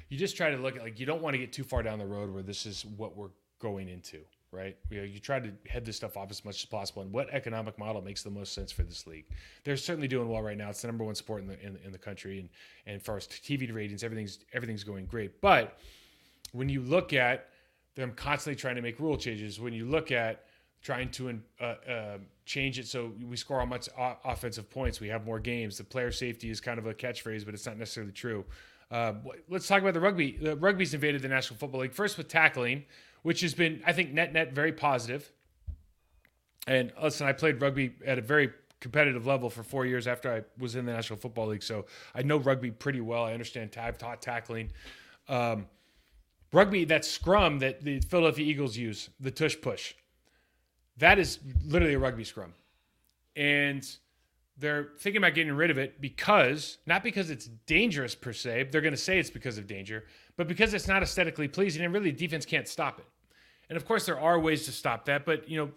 you 0.09 0.19
just 0.19 0.37
try 0.37 0.51
to 0.51 0.57
look 0.57 0.77
at 0.77 0.83
like 0.83 0.99
you 0.99 1.07
don't 1.07 1.23
want 1.23 1.35
to 1.35 1.39
get 1.39 1.53
too 1.53 1.65
far 1.65 1.83
down 1.83 1.99
the 1.99 2.07
road 2.07 2.33
where 2.33 2.43
this 2.43 2.67
is 2.67 2.85
what 2.85 3.17
we're 3.17 3.31
going 3.61 3.89
into 3.89 4.21
right? 4.51 4.77
You, 4.91 4.99
know, 4.99 5.05
you 5.05 5.19
try 5.19 5.41
to 5.41 5.53
head 5.69 5.85
this 5.85 5.97
stuff 5.97 6.17
off 6.17 6.31
as 6.31 6.45
much 6.45 6.63
as 6.63 6.65
possible. 6.65 7.03
And 7.03 7.13
what 7.13 7.29
economic 7.31 7.79
model 7.79 8.01
makes 8.01 8.23
the 8.23 8.31
most 8.31 8.55
sense 8.55 8.73
for 8.73 8.83
this 8.83 9.07
league? 9.07 9.27
They're 9.65 9.77
certainly 9.77 10.09
doing 10.09 10.29
well 10.29 10.43
right 10.43 10.57
now. 10.57 10.71
It's 10.71 10.83
the 10.83 10.89
number 10.89 11.05
one 11.05 11.15
sport 11.15 11.43
in 11.43 11.49
the 11.49 11.61
in, 11.61 11.79
in 11.85 11.93
the 11.93 11.99
country. 11.99 12.41
And 12.41 12.49
and 12.87 13.03
far 13.03 13.17
as 13.17 13.27
tv 13.27 13.73
ratings 13.75 14.03
everything's 14.03 14.39
everything's 14.53 14.85
going 14.85 15.07
great. 15.07 15.41
But 15.41 15.79
when 16.53 16.69
you 16.69 16.81
look 16.81 17.13
at 17.13 17.49
them 17.95 18.13
constantly 18.13 18.59
trying 18.59 18.77
to 18.77 18.83
make 18.83 19.01
rule 19.01 19.17
changes 19.17 19.61
when 19.61 19.73
you 19.73 19.85
look 19.85 20.13
at 20.13 20.45
trying 20.83 21.11
to 21.11 21.41
uh, 21.61 21.65
uh, 21.65 22.19
change 22.45 22.79
it 22.79 22.87
so 22.87 23.13
we 23.29 23.37
score 23.37 23.61
on 23.61 23.69
much 23.69 23.89
offensive 24.25 24.71
points 24.71 25.01
we 25.01 25.09
have 25.09 25.25
more 25.25 25.41
games 25.41 25.77
the 25.77 25.85
player 25.85 26.11
safety 26.11 26.51
is 26.51 26.61
kind 26.61 26.79
of 26.79 26.87
a 26.87 26.95
catchphrase 26.95 27.45
but 27.45 27.53
it's 27.55 27.67
not 27.67 27.77
necessarily 27.77 28.13
true 28.13 28.45
uh, 28.91 29.13
let's 29.49 29.67
talk 29.67 29.83
about 29.83 29.95
the 29.95 30.01
rugby. 30.01 30.33
The 30.41 30.57
rugby's 30.57 30.95
invaded 30.95 31.23
the 31.23 31.29
National 31.29 31.59
Football 31.59 31.83
League 31.83 31.93
first 31.93 32.17
with 32.17 32.29
tackling, 32.29 32.85
which 33.23 33.41
has 33.43 33.55
been, 33.55 33.83
I 33.87 33.93
think, 33.93 34.13
net 34.13 34.33
net 34.33 34.55
very 34.55 34.73
positive. 34.73 35.31
And 36.67 36.93
listen, 37.03 37.27
I 37.27 37.33
played 37.33 37.61
rugby 37.61 37.95
at 38.07 38.19
a 38.19 38.23
very 38.23 38.51
competitive 38.81 39.27
level 39.27 39.51
for 39.51 39.63
four 39.63 39.85
years 39.85 40.07
after 40.07 40.33
I 40.33 40.43
was 40.59 40.77
in 40.77 40.87
the 40.87 40.93
National 40.93 41.19
Football 41.19 41.49
League, 41.49 41.63
so 41.63 41.87
I 42.15 42.23
know 42.23 42.39
rugby 42.39 42.71
pretty 42.71 43.01
well. 43.01 43.25
I 43.25 43.33
understand. 43.33 43.77
I've 43.79 43.99
taught 43.99 44.23
tackling. 44.23 44.73
Um, 45.29 45.67
rugby, 46.53 46.85
that 46.87 47.05
scrum 47.05 47.59
that 47.59 47.83
the 47.83 48.01
Philadelphia 48.01 48.47
Eagles 48.47 48.77
use, 48.77 49.11
the 49.21 49.31
tush 49.31 49.57
push, 49.61 49.95
that 50.99 51.19
is 51.19 51.39
literally 51.65 51.95
a 51.95 51.99
rugby 51.99 52.25
scrum, 52.25 52.53
and 53.37 53.89
they're 54.59 54.89
thinking 54.99 55.19
about 55.19 55.35
getting 55.35 55.53
rid 55.53 55.71
of 55.71 55.79
it 55.79 56.01
because 56.01 56.79
not 56.87 57.03
because 57.03 57.31
it's 57.31 57.47
dangerous 57.67 58.15
per 58.15 58.33
se 58.33 58.69
they're 58.71 58.81
going 58.81 58.93
to 58.93 58.97
say 58.97 59.19
it's 59.19 59.31
because 59.31 59.57
of 59.57 59.67
danger 59.67 60.05
but 60.37 60.49
because 60.49 60.75
it's 60.75 60.89
not 60.89 61.03
aesthetically 61.03 61.49
pleasing 61.49 61.85
and 61.85 61.95
really 61.95 62.13
defense 62.13 62.45
can't 62.45 62.69
stop 62.69 62.99
it. 62.99 63.07
And 63.69 63.77
of 63.77 63.85
course 63.87 64.07
there 64.07 64.19
are 64.19 64.39
ways 64.39 64.65
to 64.67 64.73
stop 64.73 65.05
that 65.07 65.25
but 65.25 65.49
you 65.49 65.59
know 65.59 65.71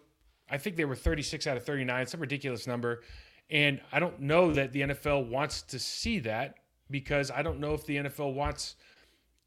i 0.49 0.57
think 0.57 0.75
they 0.75 0.85
were 0.85 0.95
36 0.95 1.45
out 1.47 1.57
of 1.57 1.63
39 1.63 2.07
some 2.07 2.19
ridiculous 2.19 2.67
number. 2.67 3.01
And 3.49 3.81
i 3.91 3.99
don't 3.99 4.19
know 4.19 4.51
that 4.53 4.73
the 4.73 4.81
nfl 4.81 5.27
wants 5.27 5.61
to 5.63 5.79
see 5.79 6.19
that 6.19 6.55
because 6.89 7.29
i 7.31 7.41
don't 7.41 7.59
know 7.59 7.73
if 7.73 7.85
the 7.85 7.97
nfl 7.97 8.33
wants 8.33 8.75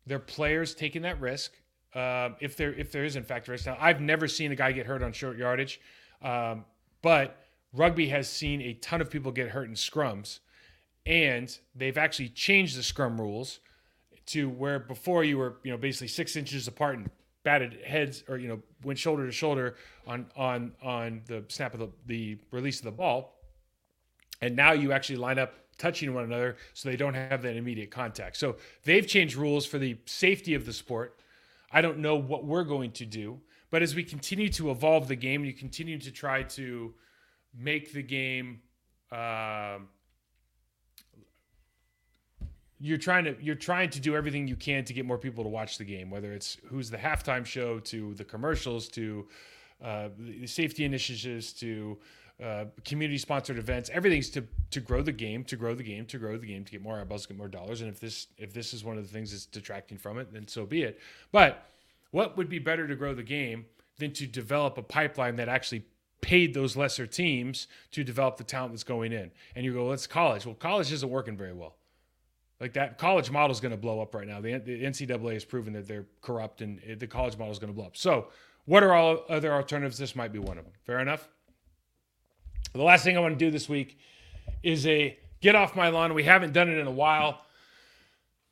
their 0.06 0.18
players 0.18 0.74
taking 0.74 1.02
that 1.02 1.20
risk 1.20 1.52
uh, 1.94 2.30
if 2.40 2.56
there 2.56 2.72
if 2.74 2.90
there 2.90 3.04
is 3.04 3.16
in 3.16 3.22
fact 3.22 3.48
risk 3.48 3.66
now 3.66 3.76
i've 3.80 4.00
never 4.00 4.26
seen 4.26 4.52
a 4.52 4.56
guy 4.56 4.72
get 4.72 4.86
hurt 4.86 5.02
on 5.02 5.12
short 5.12 5.36
yardage 5.36 5.80
um, 6.22 6.64
but 7.02 7.44
rugby 7.74 8.08
has 8.08 8.28
seen 8.28 8.62
a 8.62 8.72
ton 8.74 9.00
of 9.00 9.10
people 9.10 9.32
get 9.32 9.50
hurt 9.50 9.68
in 9.68 9.74
scrums, 9.74 10.40
and 11.04 11.58
they've 11.74 11.98
actually 11.98 12.30
changed 12.30 12.78
the 12.78 12.82
scrum 12.82 13.20
rules 13.20 13.60
to 14.26 14.48
where 14.48 14.78
before 14.78 15.22
you 15.22 15.36
were, 15.36 15.56
you 15.62 15.70
know, 15.70 15.76
basically 15.76 16.08
six 16.08 16.36
inches 16.36 16.66
apart 16.66 16.96
and 16.96 17.10
batted 17.42 17.78
heads 17.84 18.24
or 18.26 18.38
you 18.38 18.48
know 18.48 18.62
went 18.82 18.98
shoulder 18.98 19.26
to 19.26 19.32
shoulder 19.32 19.76
on 20.06 20.26
on 20.34 20.72
on 20.82 21.20
the 21.26 21.44
snap 21.48 21.74
of 21.74 21.80
the, 21.80 21.90
the 22.06 22.38
release 22.50 22.78
of 22.78 22.84
the 22.86 22.90
ball, 22.90 23.34
and 24.40 24.56
now 24.56 24.72
you 24.72 24.92
actually 24.92 25.16
line 25.16 25.38
up 25.38 25.54
touching 25.76 26.14
one 26.14 26.24
another 26.24 26.56
so 26.72 26.88
they 26.88 26.96
don't 26.96 27.14
have 27.14 27.42
that 27.42 27.56
immediate 27.56 27.90
contact. 27.90 28.36
So 28.36 28.56
they've 28.84 29.06
changed 29.06 29.34
rules 29.34 29.66
for 29.66 29.78
the 29.78 29.98
safety 30.06 30.54
of 30.54 30.64
the 30.64 30.72
sport. 30.72 31.18
I 31.74 31.80
don't 31.80 31.98
know 31.98 32.14
what 32.14 32.44
we're 32.44 32.62
going 32.62 32.92
to 32.92 33.04
do, 33.04 33.40
but 33.70 33.82
as 33.82 33.96
we 33.96 34.04
continue 34.04 34.48
to 34.50 34.70
evolve 34.70 35.08
the 35.08 35.16
game, 35.16 35.44
you 35.44 35.52
continue 35.52 35.98
to 35.98 36.12
try 36.12 36.44
to 36.44 36.94
make 37.52 37.92
the 37.92 38.02
game. 38.02 38.60
Uh, 39.10 39.78
you're 42.78 42.98
trying 42.98 43.24
to 43.24 43.36
you're 43.40 43.56
trying 43.56 43.90
to 43.90 44.00
do 44.00 44.14
everything 44.14 44.46
you 44.46 44.54
can 44.54 44.84
to 44.84 44.92
get 44.92 45.04
more 45.04 45.18
people 45.18 45.42
to 45.42 45.50
watch 45.50 45.76
the 45.76 45.84
game, 45.84 46.10
whether 46.10 46.32
it's 46.32 46.58
who's 46.66 46.90
the 46.90 46.96
halftime 46.96 47.44
show 47.44 47.80
to 47.80 48.14
the 48.14 48.24
commercials 48.24 48.88
to 48.90 49.26
uh, 49.82 50.10
the 50.16 50.46
safety 50.46 50.84
initiatives 50.84 51.52
to 51.54 51.98
uh, 52.42 52.64
community 52.84 53.18
sponsored 53.18 53.58
events. 53.58 53.90
Everything's 53.92 54.30
to 54.30 54.44
to 54.70 54.80
grow 54.80 55.02
the 55.02 55.12
game, 55.12 55.44
to 55.44 55.56
grow 55.56 55.74
the 55.74 55.82
game, 55.82 56.06
to 56.06 56.18
grow 56.18 56.36
the 56.36 56.46
game, 56.46 56.64
to 56.64 56.72
get 56.72 56.82
more 56.82 57.00
eyeballs, 57.00 57.26
get 57.26 57.36
more 57.36 57.48
dollars. 57.48 57.80
And 57.80 57.90
if 57.90 58.00
this 58.00 58.28
if 58.38 58.52
this 58.52 58.74
is 58.74 58.84
one 58.84 58.98
of 58.98 59.04
the 59.04 59.12
things 59.12 59.30
that's 59.30 59.46
detracting 59.46 59.98
from 59.98 60.18
it, 60.18 60.32
then 60.32 60.48
so 60.48 60.66
be 60.66 60.82
it. 60.82 61.00
But 61.32 61.66
what 62.10 62.36
would 62.36 62.48
be 62.48 62.58
better 62.58 62.86
to 62.86 62.96
grow 62.96 63.14
the 63.14 63.22
game 63.22 63.66
than 63.98 64.12
to 64.12 64.26
develop 64.26 64.78
a 64.78 64.82
pipeline 64.82 65.36
that 65.36 65.48
actually 65.48 65.84
paid 66.24 66.54
those 66.54 66.74
lesser 66.74 67.06
teams 67.06 67.68
to 67.90 68.02
develop 68.02 68.38
the 68.38 68.44
talent 68.44 68.72
that's 68.72 68.82
going 68.82 69.12
in. 69.12 69.30
And 69.54 69.64
you 69.64 69.74
go, 69.74 69.86
let's 69.86 70.06
college. 70.06 70.46
Well, 70.46 70.54
college 70.54 70.90
isn't 70.90 71.08
working 71.08 71.36
very 71.36 71.52
well. 71.52 71.76
Like 72.60 72.72
that 72.74 72.96
college 72.96 73.30
model 73.30 73.50
is 73.50 73.60
going 73.60 73.72
to 73.72 73.78
blow 73.78 74.00
up 74.00 74.14
right 74.14 74.26
now. 74.26 74.40
The, 74.40 74.58
the 74.58 74.84
NCAA 74.84 75.34
has 75.34 75.44
proven 75.44 75.74
that 75.74 75.86
they're 75.86 76.06
corrupt 76.22 76.62
and 76.62 76.80
the 76.98 77.06
college 77.06 77.36
model 77.36 77.52
is 77.52 77.58
going 77.58 77.72
to 77.72 77.76
blow 77.76 77.84
up. 77.86 77.96
So, 77.96 78.28
what 78.64 78.82
are 78.82 78.94
all 78.94 79.24
other 79.28 79.52
alternatives? 79.52 79.98
This 79.98 80.16
might 80.16 80.32
be 80.32 80.38
one 80.38 80.56
of 80.56 80.64
them. 80.64 80.72
Fair 80.86 81.00
enough. 81.00 81.28
The 82.74 82.82
last 82.82 83.04
thing 83.04 83.16
I 83.16 83.20
want 83.20 83.38
to 83.38 83.44
do 83.44 83.50
this 83.50 83.68
week 83.68 83.98
is 84.62 84.86
a 84.86 85.18
get 85.40 85.54
off 85.54 85.74
my 85.74 85.88
lawn. 85.88 86.12
We 86.12 86.24
haven't 86.24 86.52
done 86.52 86.68
it 86.68 86.78
in 86.78 86.86
a 86.86 86.92
while. 86.92 87.40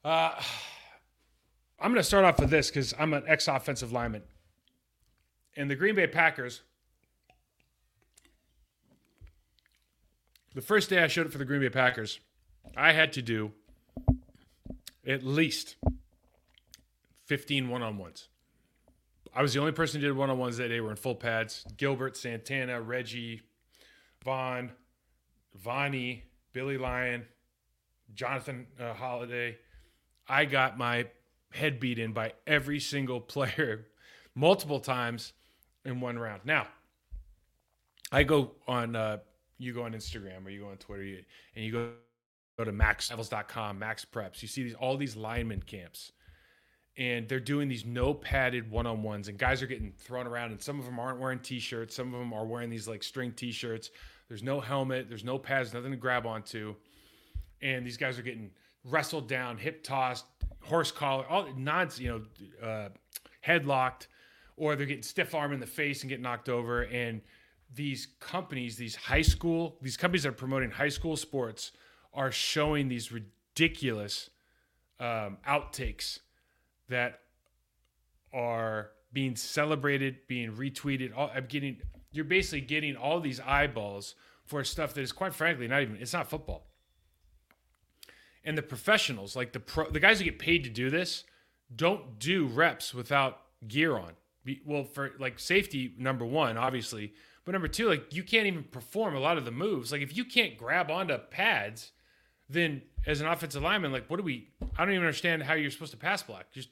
Uh, 0.04 0.32
I'm 1.78 1.90
going 1.90 1.96
to 1.96 2.02
start 2.02 2.24
off 2.24 2.38
with 2.38 2.50
this 2.50 2.68
because 2.68 2.94
I'm 2.98 3.12
an 3.12 3.24
ex 3.26 3.48
offensive 3.48 3.92
lineman. 3.92 4.22
And 5.56 5.70
the 5.70 5.76
Green 5.76 5.94
Bay 5.94 6.06
Packers 6.06 6.62
The 10.54 10.60
first 10.60 10.90
day 10.90 11.02
I 11.02 11.06
showed 11.06 11.26
up 11.26 11.32
for 11.32 11.38
the 11.38 11.46
Green 11.46 11.60
Bay 11.60 11.70
Packers, 11.70 12.20
I 12.76 12.92
had 12.92 13.14
to 13.14 13.22
do 13.22 13.52
at 15.06 15.22
least 15.22 15.76
15 17.24 17.70
one 17.70 17.82
on 17.82 17.96
ones. 17.96 18.28
I 19.34 19.40
was 19.40 19.54
the 19.54 19.60
only 19.60 19.72
person 19.72 20.00
who 20.00 20.06
did 20.06 20.16
one 20.16 20.28
on 20.28 20.36
ones 20.36 20.58
that 20.58 20.68
day. 20.68 20.80
We're 20.80 20.90
in 20.90 20.96
full 20.96 21.14
pads. 21.14 21.64
Gilbert, 21.78 22.18
Santana, 22.18 22.82
Reggie, 22.82 23.40
Vaughn, 24.24 24.72
Vonnie, 25.54 26.24
Billy 26.52 26.78
Lyon, 26.78 27.24
Jonathan 28.14 28.66
uh, 28.80 28.94
Holliday. 28.94 29.56
I 30.28 30.44
got 30.44 30.78
my 30.78 31.06
head 31.52 31.80
beat 31.80 31.98
in 31.98 32.12
by 32.12 32.32
every 32.46 32.80
single 32.80 33.20
player 33.34 33.86
multiple 34.34 34.80
times 34.80 35.32
in 35.84 36.00
one 36.00 36.18
round. 36.18 36.42
Now, 36.44 36.66
I 38.10 38.22
go 38.22 38.52
on, 38.66 38.94
uh, 38.94 39.18
you 39.58 39.72
go 39.72 39.82
on 39.82 39.92
Instagram 39.92 40.46
or 40.46 40.50
you 40.50 40.60
go 40.60 40.68
on 40.68 40.76
Twitter 40.76 41.02
you, 41.02 41.22
and 41.56 41.64
you 41.64 41.72
go, 41.72 41.90
go 42.58 42.64
to 42.64 42.72
maxlevels.com, 42.72 43.80
MaxPreps. 43.80 44.42
You 44.42 44.48
see 44.48 44.64
these 44.64 44.74
all 44.74 44.96
these 44.96 45.16
lineman 45.16 45.62
camps 45.62 46.12
and 46.96 47.28
they're 47.28 47.40
doing 47.40 47.68
these 47.68 47.86
no 47.86 48.12
padded 48.12 48.70
one 48.70 48.86
on 48.86 49.02
ones, 49.02 49.28
and 49.28 49.38
guys 49.38 49.62
are 49.62 49.66
getting 49.66 49.92
thrown 49.96 50.26
around, 50.26 50.50
and 50.50 50.60
some 50.60 50.78
of 50.78 50.84
them 50.84 50.98
aren't 50.98 51.18
wearing 51.18 51.38
t 51.38 51.58
shirts, 51.58 51.94
some 51.94 52.12
of 52.12 52.20
them 52.20 52.32
are 52.32 52.44
wearing 52.44 52.70
these 52.70 52.86
like 52.86 53.02
string 53.02 53.32
t 53.32 53.50
shirts. 53.50 53.90
There's 54.32 54.42
no 54.42 54.60
helmet, 54.60 55.10
there's 55.10 55.24
no 55.24 55.36
pads, 55.36 55.74
nothing 55.74 55.90
to 55.90 55.96
grab 55.98 56.24
onto, 56.24 56.74
and 57.60 57.84
these 57.84 57.98
guys 57.98 58.18
are 58.18 58.22
getting 58.22 58.50
wrestled 58.82 59.28
down, 59.28 59.58
hip 59.58 59.84
tossed, 59.84 60.24
horse 60.62 60.90
collar, 60.90 61.26
all 61.28 61.48
nods, 61.54 62.00
you 62.00 62.08
know, 62.62 62.66
uh, 62.66 62.88
headlocked, 63.46 64.06
or 64.56 64.74
they're 64.74 64.86
getting 64.86 65.02
stiff 65.02 65.34
arm 65.34 65.52
in 65.52 65.60
the 65.60 65.66
face 65.66 66.00
and 66.00 66.08
get 66.08 66.18
knocked 66.18 66.48
over. 66.48 66.84
And 66.84 67.20
these 67.74 68.08
companies, 68.20 68.76
these 68.76 68.96
high 68.96 69.20
school, 69.20 69.76
these 69.82 69.98
companies 69.98 70.22
that 70.22 70.30
are 70.30 70.32
promoting 70.32 70.70
high 70.70 70.88
school 70.88 71.18
sports 71.18 71.72
are 72.14 72.32
showing 72.32 72.88
these 72.88 73.12
ridiculous 73.12 74.30
um, 74.98 75.36
outtakes 75.46 76.20
that 76.88 77.20
are 78.32 78.92
being 79.12 79.36
celebrated, 79.36 80.26
being 80.26 80.52
retweeted. 80.52 81.12
I'm 81.18 81.44
getting, 81.48 81.82
you're 82.12 82.24
basically 82.24 82.60
getting 82.60 82.96
all 82.96 83.20
these 83.20 83.40
eyeballs 83.40 84.14
for 84.44 84.62
stuff 84.64 84.94
that 84.94 85.00
is 85.00 85.12
quite 85.12 85.34
frankly 85.34 85.66
not 85.66 85.82
even, 85.82 85.96
it's 85.96 86.12
not 86.12 86.28
football. 86.28 86.66
And 88.44 88.58
the 88.58 88.62
professionals, 88.62 89.36
like 89.36 89.52
the 89.52 89.60
pro, 89.60 89.88
the 89.90 90.00
guys 90.00 90.18
who 90.18 90.24
get 90.24 90.38
paid 90.38 90.64
to 90.64 90.70
do 90.70 90.90
this, 90.90 91.24
don't 91.74 92.18
do 92.18 92.46
reps 92.46 92.92
without 92.92 93.38
gear 93.66 93.96
on. 93.96 94.12
Well, 94.64 94.84
for 94.84 95.12
like 95.18 95.38
safety, 95.38 95.94
number 95.96 96.24
one, 96.24 96.58
obviously, 96.58 97.14
but 97.44 97.52
number 97.52 97.68
two, 97.68 97.88
like 97.88 98.12
you 98.12 98.24
can't 98.24 98.46
even 98.46 98.64
perform 98.64 99.14
a 99.14 99.20
lot 99.20 99.38
of 99.38 99.44
the 99.44 99.52
moves. 99.52 99.92
Like 99.92 100.02
if 100.02 100.16
you 100.16 100.24
can't 100.24 100.56
grab 100.56 100.90
onto 100.90 101.16
pads, 101.18 101.92
then 102.48 102.82
as 103.06 103.20
an 103.20 103.28
offensive 103.28 103.62
lineman, 103.62 103.92
like 103.92 104.10
what 104.10 104.16
do 104.16 104.24
we? 104.24 104.48
I 104.76 104.84
don't 104.84 104.94
even 104.94 105.04
understand 105.04 105.44
how 105.44 105.54
you're 105.54 105.70
supposed 105.70 105.92
to 105.92 105.96
pass 105.96 106.22
block. 106.22 106.46
Just 106.52 106.70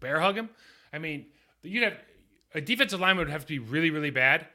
bear 0.00 0.20
hug 0.20 0.36
him. 0.36 0.50
I 0.92 0.98
mean, 0.98 1.26
you'd 1.62 1.84
have 1.84 1.96
a 2.54 2.60
defensive 2.60 3.00
lineman 3.00 3.26
would 3.26 3.32
have 3.32 3.42
to 3.42 3.48
be 3.48 3.58
really, 3.60 3.90
really 3.90 4.10
bad 4.10 4.46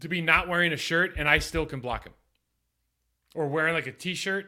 to 0.00 0.08
be 0.08 0.20
not 0.20 0.48
wearing 0.48 0.72
a 0.72 0.76
shirt, 0.76 1.14
and 1.16 1.28
I 1.28 1.38
still 1.38 1.66
can 1.66 1.80
block 1.80 2.04
him, 2.04 2.12
or 3.34 3.46
wearing 3.48 3.74
like 3.74 3.86
a 3.86 3.92
t-shirt 3.92 4.46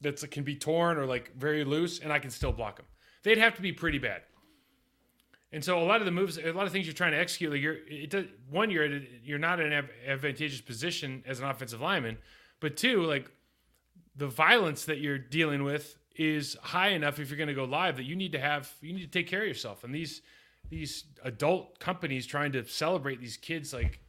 that 0.00 0.30
can 0.30 0.44
be 0.44 0.56
torn 0.56 0.98
or 0.98 1.06
like 1.06 1.34
very 1.36 1.64
loose, 1.64 1.98
and 2.00 2.12
I 2.12 2.18
can 2.18 2.30
still 2.30 2.52
block 2.52 2.78
him. 2.78 2.86
They'd 3.22 3.38
have 3.38 3.54
to 3.56 3.62
be 3.62 3.72
pretty 3.72 3.98
bad. 3.98 4.22
And 5.52 5.62
so 5.62 5.78
a 5.78 5.84
lot 5.84 6.00
of 6.00 6.06
the 6.06 6.12
moves, 6.12 6.38
a 6.38 6.52
lot 6.52 6.66
of 6.66 6.72
things 6.72 6.86
you're 6.86 6.94
trying 6.94 7.12
to 7.12 7.18
execute, 7.18 7.52
like 7.52 7.60
you're, 7.60 7.76
it 7.86 8.10
does, 8.10 8.24
one, 8.50 8.70
you're 8.70 9.00
you're 9.22 9.38
not 9.38 9.60
in 9.60 9.72
an 9.72 9.88
advantageous 10.06 10.62
position 10.62 11.22
as 11.26 11.40
an 11.40 11.46
offensive 11.46 11.80
lineman, 11.80 12.16
but 12.58 12.76
two, 12.76 13.02
like 13.02 13.30
the 14.16 14.26
violence 14.26 14.86
that 14.86 14.98
you're 14.98 15.18
dealing 15.18 15.62
with 15.62 15.98
is 16.16 16.56
high 16.62 16.88
enough 16.88 17.18
if 17.18 17.30
you're 17.30 17.38
going 17.38 17.48
to 17.48 17.54
go 17.54 17.64
live 17.64 17.96
that 17.96 18.04
you 18.04 18.14
need 18.14 18.32
to 18.32 18.38
have 18.38 18.70
you 18.80 18.92
need 18.92 19.02
to 19.02 19.08
take 19.08 19.26
care 19.26 19.40
of 19.40 19.48
yourself 19.48 19.82
and 19.82 19.94
these 19.94 20.20
these 20.68 21.04
adult 21.24 21.78
companies 21.78 22.26
trying 22.26 22.52
to 22.52 22.66
celebrate 22.66 23.20
these 23.20 23.36
kids 23.36 23.72
like 23.72 24.00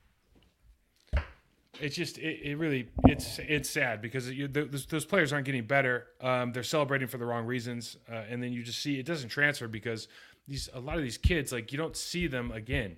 it's 1.80 1.96
just 1.96 2.18
it, 2.18 2.40
it 2.44 2.58
really 2.58 2.90
it's 3.06 3.40
it's 3.40 3.70
sad 3.70 4.02
because 4.02 4.30
you, 4.32 4.48
those, 4.48 4.86
those, 4.86 5.06
players 5.06 5.34
aren't 5.34 5.46
getting 5.46 5.66
better 5.66 6.08
um, 6.22 6.52
they're 6.52 6.64
celebrating 6.64 7.08
for 7.08 7.18
the 7.18 7.26
wrong 7.26 7.46
reasons 7.46 7.98
uh, 8.12 8.24
and 8.30 8.42
then 8.42 8.54
you 8.54 8.64
just 8.64 8.82
see 8.82 9.00
it 9.00 9.06
doesn't 9.06 9.30
transfer 9.30 9.68
because 9.68 10.08
these 10.48 10.70
a 10.74 10.80
lot 10.80 10.98
of 10.98 11.04
these 11.04 11.18
kids 11.18 11.52
like 11.52 11.72
you 11.72 11.78
don't 11.78 11.98
see 11.98 12.28
them 12.28 12.52
again 12.52 12.96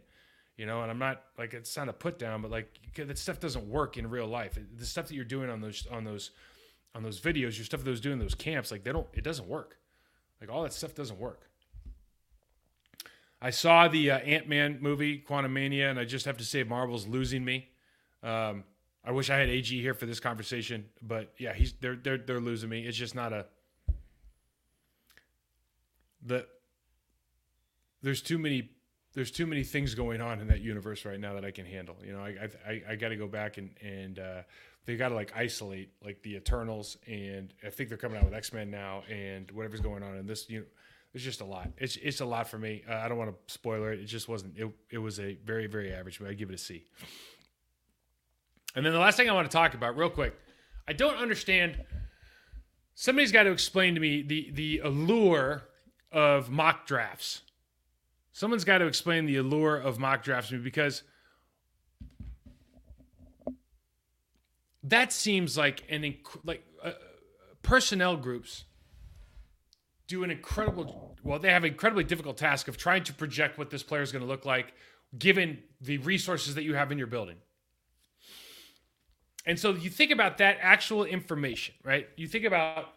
you 0.58 0.66
know 0.66 0.82
and 0.82 0.92
i'm 0.92 1.00
not 1.00 1.24
like 1.38 1.54
it's 1.54 1.78
not 1.78 1.88
a 1.88 1.94
put 1.94 2.20
down 2.20 2.42
but 2.42 2.52
like 2.52 2.80
that 2.96 3.18
stuff 3.18 3.40
doesn't 3.40 3.70
work 3.70 3.98
in 3.98 4.10
real 4.10 4.28
life 4.28 4.58
the 4.78 4.86
stuff 4.86 5.08
that 5.08 5.16
you're 5.16 5.24
doing 5.24 5.50
on 5.50 5.62
those 5.62 5.88
on 5.92 6.04
those 6.04 6.32
on 6.96 7.04
those 7.04 7.20
videos, 7.20 7.58
your 7.58 7.66
stuff 7.66 7.84
that 7.84 7.90
was 7.90 8.00
doing 8.00 8.20
those 8.20 8.34
camps, 8.34 8.72
like 8.72 8.84
they 8.84 8.94
don't, 8.94 9.08
it 9.14 9.24
doesn't 9.24 9.48
work. 9.48 9.78
Like 10.40 10.50
all 10.50 10.64
that 10.64 10.74
stuff 10.74 10.96
doesn't 10.96 11.20
work. 11.20 11.50
I 13.42 13.50
saw 13.50 13.90
the 13.90 14.12
uh, 14.12 14.18
Ant 14.20 14.48
Man 14.48 14.78
movie, 14.82 15.20
Quantumania, 15.20 15.90
and 15.90 16.00
I 16.00 16.06
just 16.06 16.26
have 16.26 16.38
to 16.38 16.46
say 16.46 16.64
Marvel's 16.64 17.06
losing 17.06 17.44
me. 17.44 17.68
Um, 18.26 18.64
I 19.04 19.12
wish 19.12 19.30
I 19.30 19.38
had 19.38 19.50
AG 19.50 19.68
here 19.68 19.94
for 19.94 20.08
this 20.08 20.20
conversation, 20.20 20.86
but 21.02 21.34
yeah, 21.38 21.54
he's 21.54 21.74
they're 21.80 21.96
they're 21.96 22.18
they're 22.18 22.40
losing 22.40 22.70
me. 22.70 22.86
It's 22.86 22.98
just 22.98 23.14
not 23.14 23.32
a 23.32 23.46
the 26.26 26.48
there's 28.02 28.22
too 28.22 28.40
many 28.40 28.72
there's 29.14 29.32
too 29.32 29.46
many 29.46 29.64
things 29.64 29.94
going 29.94 30.22
on 30.22 30.42
in 30.42 30.48
that 30.48 30.62
universe 30.62 31.06
right 31.06 31.20
now 31.20 31.36
that 31.36 31.46
I 31.46 31.52
can 31.52 31.66
handle. 31.66 31.96
You 32.04 32.14
know, 32.14 32.20
I 32.20 32.50
I, 32.68 32.82
I 32.90 32.96
got 32.96 33.10
to 33.10 33.16
go 33.16 33.28
back 33.28 33.58
and 33.60 33.70
and 33.80 34.18
uh, 34.18 34.42
they 34.86 34.98
got 34.98 35.10
to 35.10 35.16
like 35.16 35.32
isolate 35.36 35.92
like 36.04 36.24
the 36.24 36.36
Eternals, 36.36 36.98
and 37.06 37.54
I 37.64 37.70
think 37.70 37.90
they're 37.90 37.98
coming 37.98 38.18
out 38.18 38.26
with 38.26 38.34
X 38.34 38.54
Men 38.54 38.72
now, 38.72 39.04
and 39.08 39.50
whatever's 39.52 39.82
going 39.82 40.02
on 40.02 40.18
in 40.18 40.26
this. 40.26 40.50
You 40.50 40.62
know, 40.62 40.66
it's 41.14 41.24
just 41.24 41.42
a 41.42 41.46
lot. 41.46 41.70
It's 41.78 41.96
it's 41.98 42.22
a 42.22 42.26
lot 42.26 42.48
for 42.48 42.58
me. 42.58 42.84
Uh, 42.90 42.96
I 42.96 43.08
don't 43.08 43.20
want 43.20 43.32
to 43.32 43.54
spoiler 43.54 43.94
it. 43.94 44.00
It 44.00 44.06
just 44.06 44.28
wasn't. 44.28 44.58
It 44.58 44.68
it 44.90 44.98
was 44.98 45.20
a 45.20 45.38
very 45.46 45.68
very 45.68 45.94
average, 45.94 46.20
but 46.20 46.28
I 46.28 46.34
give 46.34 46.50
it 46.50 46.56
a 46.56 46.58
C. 46.58 46.86
And 48.76 48.86
then 48.86 48.94
the 48.94 49.00
last 49.00 49.18
thing 49.18 49.30
I 49.30 49.34
want 49.34 49.50
to 49.50 49.56
talk 49.56 49.74
about, 49.74 49.98
real 49.98 50.10
quick, 50.10 50.38
I 50.88 50.94
don't 50.94 51.18
understand. 51.18 51.82
Somebody's 52.94 53.32
got 53.32 53.44
to 53.44 53.52
explain 53.52 53.96
to 53.96 54.02
me 54.02 54.22
the 54.22 54.52
the 54.52 54.80
allure 54.80 55.64
of 56.12 56.50
mock 56.50 56.86
drafts. 56.86 57.42
Someone's 58.34 58.66
got 58.66 58.80
to 58.80 58.86
explain 58.86 59.26
the 59.26 59.38
allure 59.38 59.78
of 59.78 59.98
mock 59.98 60.24
drafts 60.24 60.50
to 60.50 60.58
me 60.58 60.62
because 60.62 61.04
that 64.84 65.12
seems 65.12 65.58
like 65.58 65.84
an 65.90 66.04
inc- 66.04 66.40
like 66.44 66.64
uh, 66.84 66.92
personnel 67.62 68.18
groups 68.18 68.66
do 70.08 70.24
an 70.24 70.30
incredible 70.30 71.18
well 71.24 71.40
they 71.40 71.52
have 71.52 71.64
an 71.64 71.72
incredibly 71.72 72.04
difficult 72.04 72.38
task 72.38 72.68
of 72.68 72.78
trying 72.78 73.04
to 73.04 73.14
project 73.14 73.58
what 73.58 73.72
this 73.72 73.82
player 73.82 74.04
is 74.04 74.12
going 74.12 74.22
to 74.22 74.28
look 74.28 74.46
like 74.46 74.74
given 75.18 75.58
the 75.82 75.98
resources 76.00 76.56
that 76.56 76.64
you 76.64 76.76
have 76.76 76.92
in 76.92 76.98
your 76.98 77.08
building 77.08 77.38
and 79.46 79.60
so 79.60 79.74
you 79.74 79.90
think 79.90 80.12
about 80.12 80.38
that 80.38 80.58
actual 80.62 81.04
information 81.04 81.74
right 81.84 82.08
you 82.16 82.28
think 82.28 82.46
about 82.46 82.94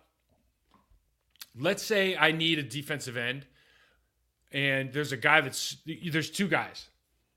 let's 1.58 1.82
say 1.82 2.16
i 2.16 2.32
need 2.32 2.58
a 2.58 2.62
defensive 2.62 3.16
end 3.16 3.46
and 4.52 4.92
there's 4.92 5.12
a 5.12 5.16
guy 5.16 5.40
that's 5.40 5.76
there's 6.10 6.30
two 6.30 6.48
guys 6.48 6.88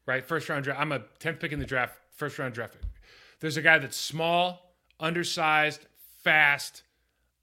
right 0.05 0.25
first 0.25 0.49
round 0.49 0.63
draft 0.63 0.79
i'm 0.79 0.91
a 0.91 0.99
10th 1.19 1.39
pick 1.39 1.51
in 1.51 1.59
the 1.59 1.65
draft 1.65 1.97
first 2.15 2.39
round 2.39 2.53
draft 2.53 2.73
pick 2.73 2.81
there's 3.41 3.57
a 3.57 3.61
guy 3.61 3.79
that's 3.79 3.97
small, 3.97 4.71
undersized, 4.99 5.85
fast, 6.23 6.83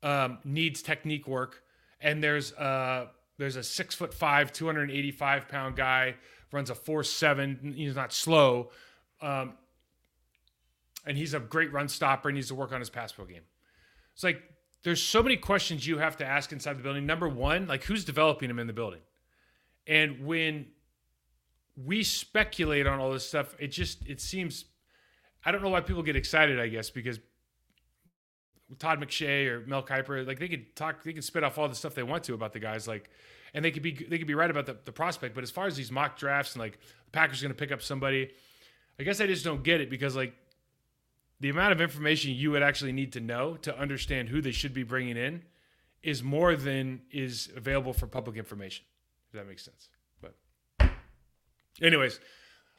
um, 0.03 0.39
needs 0.45 0.81
technique 0.81 1.27
work, 1.27 1.62
and 2.01 2.23
there's 2.23 2.53
a 2.53 3.09
there's 3.37 3.57
a 3.57 3.64
six 3.64 3.95
foot 3.95 4.14
five, 4.14 4.53
285 4.53 5.49
pound 5.49 5.77
guy 5.77 6.14
runs 6.53 6.71
a 6.71 6.75
four 6.75 7.03
seven. 7.03 7.75
He's 7.77 7.97
not 7.97 8.12
slow, 8.12 8.71
um, 9.21 9.55
and 11.07 11.17
he's 11.17 11.35
a 11.35 11.41
great 11.41 11.73
run 11.73 11.89
stopper. 11.89 12.29
and 12.29 12.37
needs 12.37 12.49
to 12.49 12.55
work 12.55 12.73
on 12.73 12.81
his 12.81 12.91
pass 12.91 13.13
pro 13.13 13.25
game. 13.25 13.43
It's 14.15 14.25
like 14.25 14.43
there's 14.83 15.03
so 15.03 15.23
many 15.23 15.37
questions 15.37 15.87
you 15.87 15.99
have 15.99 16.17
to 16.19 16.27
ask 16.27 16.53
inside 16.53 16.79
the 16.79 16.83
building. 16.83 17.07
Number 17.07 17.29
one, 17.29 17.67
like 17.67 17.85
who's 17.85 18.05
developing 18.05 18.51
him 18.51 18.59
in 18.59 18.67
the 18.67 18.73
building, 18.73 19.01
and 19.87 20.25
when 20.27 20.67
we 21.77 22.03
speculate 22.03 22.87
on 22.87 22.99
all 22.99 23.13
this 23.13 23.27
stuff, 23.27 23.55
it 23.59 23.69
just 23.69 24.07
it 24.07 24.21
seems 24.21 24.65
I 25.45 25.53
don't 25.53 25.63
know 25.63 25.69
why 25.69 25.81
people 25.81 26.03
get 26.03 26.17
excited. 26.17 26.59
I 26.61 26.69
guess 26.69 26.91
because 26.91 27.21
Todd 28.79 29.01
McShay 29.01 29.47
or 29.47 29.65
Mel 29.67 29.83
Kiper, 29.83 30.27
like 30.27 30.39
they 30.39 30.49
could 30.49 30.77
talk, 30.77 31.03
they 31.03 31.13
could 31.13 31.25
spit 31.25 31.43
off 31.43 31.59
all 31.59 31.69
the 31.69 31.75
stuff 31.75 31.95
they 31.95 32.03
want 32.03 32.25
to 32.25 32.35
about 32.35 32.53
the 32.53 32.59
guys, 32.59 32.87
like, 32.87 33.09
and 33.55 33.65
they 33.65 33.71
could 33.71 33.83
be 33.83 33.93
they 33.93 34.19
could 34.19 34.27
be 34.27 34.35
right 34.35 34.51
about 34.51 34.67
the, 34.67 34.77
the 34.85 34.93
prospect. 34.93 35.35
But 35.35 35.43
as 35.43 35.51
far 35.51 35.67
as 35.67 35.77
these 35.77 35.91
mock 35.91 36.19
drafts 36.19 36.55
and 36.55 36.61
like 36.61 36.79
the 37.05 37.11
Packers 37.13 37.41
going 37.41 37.53
to 37.53 37.59
pick 37.59 37.73
up 37.73 37.81
somebody, 37.81 38.31
I 39.01 39.05
guess 39.05 39.21
I 39.21 39.27
just 39.27 39.45
don't 39.45 39.63
get 39.63 39.81
it 39.81 39.89
because 39.89 40.15
like 40.15 40.35
the 41.41 41.49
amount 41.49 41.72
of 41.72 41.80
information 41.80 42.32
you 42.32 42.51
would 42.51 42.62
actually 42.62 42.93
need 42.93 43.12
to 43.12 43.20
know 43.20 43.57
to 43.59 43.78
understand 43.78 44.28
who 44.28 44.41
they 44.41 44.51
should 44.51 44.74
be 44.74 44.82
bringing 44.82 45.16
in 45.16 45.43
is 46.03 46.22
more 46.22 46.57
than 46.57 47.03
is 47.11 47.51
available 47.57 47.93
for 47.93 48.07
public 48.07 48.36
information. 48.36 48.84
If 49.28 49.39
that 49.39 49.49
makes 49.49 49.64
sense. 49.64 49.89
But, 50.20 50.91
anyways, 51.82 52.18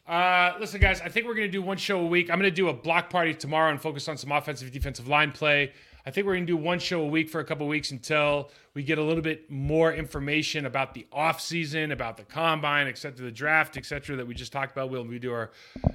uh, 0.07 0.53
listen, 0.60 0.82
guys, 0.82 1.01
I 1.01 1.10
think 1.10 1.28
we're 1.28 1.36
going 1.36 1.47
to 1.47 1.51
do 1.51 1.62
one 1.62 1.78
show 1.78 1.99
a 1.99 2.05
week. 2.05 2.30
I'm 2.32 2.39
going 2.39 2.51
to 2.51 2.55
do 2.55 2.70
a 2.70 2.74
block 2.74 3.10
party 3.10 3.34
tomorrow 3.34 3.70
and 3.70 3.80
focus 3.80 4.07
on 4.07 4.18
some 4.18 4.32
offensive 4.32 4.72
defensive 4.72 5.07
line 5.07 5.32
play. 5.32 5.72
I 6.10 6.12
think 6.12 6.26
we're 6.26 6.34
going 6.34 6.47
to 6.47 6.53
do 6.53 6.57
one 6.57 6.80
show 6.80 7.03
a 7.03 7.07
week 7.07 7.30
for 7.30 7.39
a 7.39 7.45
couple 7.45 7.68
weeks 7.68 7.91
until 7.91 8.49
we 8.74 8.82
get 8.82 8.97
a 8.97 9.03
little 9.03 9.22
bit 9.22 9.51
more 9.51 9.93
information 9.93 10.66
about 10.66 10.95
the 10.95 11.05
off 11.14 11.39
season, 11.39 11.91
about 11.91 12.18
the 12.18 12.24
combine, 12.24 12.88
etc., 12.88 13.24
the 13.26 13.32
draft, 13.32 13.78
etc., 13.78 14.16
that 14.16 14.26
we 14.26 14.34
just 14.34 14.51
talked 14.51 14.72
about. 14.72 14.89
We'll 14.89 15.03
we 15.03 15.20
do 15.20 15.32
our. 15.32 15.51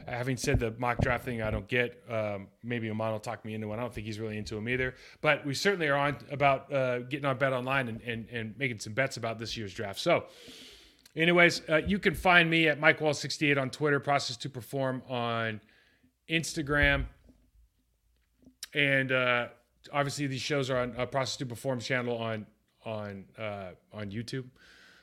Having 0.06 0.36
said 0.36 0.60
the 0.60 0.72
mock 0.78 1.00
draft 1.00 1.24
thing, 1.24 1.42
I 1.42 1.50
don't 1.50 1.66
get. 1.66 2.00
Um, 2.08 2.46
maybe 2.62 2.88
Aman 2.90 3.10
will 3.10 3.18
talk 3.18 3.44
me 3.44 3.54
into 3.54 3.66
one. 3.66 3.80
I 3.80 3.82
don't 3.82 3.92
think 3.92 4.06
he's 4.06 4.20
really 4.20 4.38
into 4.38 4.54
them 4.54 4.68
either. 4.68 4.94
But 5.20 5.44
we 5.44 5.52
certainly 5.52 5.88
are 5.88 5.98
on 5.98 6.16
about 6.30 6.72
uh, 6.72 7.00
getting 7.00 7.26
on 7.26 7.36
BetOnline 7.36 7.88
and, 7.88 8.00
and 8.02 8.28
and 8.30 8.56
making 8.56 8.78
some 8.78 8.92
bets 8.92 9.16
about 9.16 9.40
this 9.40 9.56
year's 9.56 9.74
draft. 9.74 9.98
So. 9.98 10.26
Anyways, 11.16 11.62
uh, 11.68 11.76
you 11.86 12.00
can 12.00 12.14
find 12.14 12.50
me 12.50 12.66
at 12.66 12.80
Mike 12.80 12.98
Wahle 12.98 13.14
68 13.14 13.56
on 13.56 13.70
Twitter, 13.70 14.00
Process 14.00 14.36
to 14.38 14.50
Perform 14.50 15.00
on 15.08 15.60
Instagram, 16.28 17.06
and 18.74 19.12
uh, 19.12 19.46
obviously 19.92 20.26
these 20.26 20.40
shows 20.40 20.70
are 20.70 20.78
on 20.78 20.94
uh, 20.96 21.06
Process 21.06 21.36
to 21.38 21.46
Perform 21.46 21.80
channel 21.80 22.16
on 22.16 22.46
on 22.84 23.24
uh, 23.38 23.70
on 23.92 24.10
YouTube. 24.10 24.46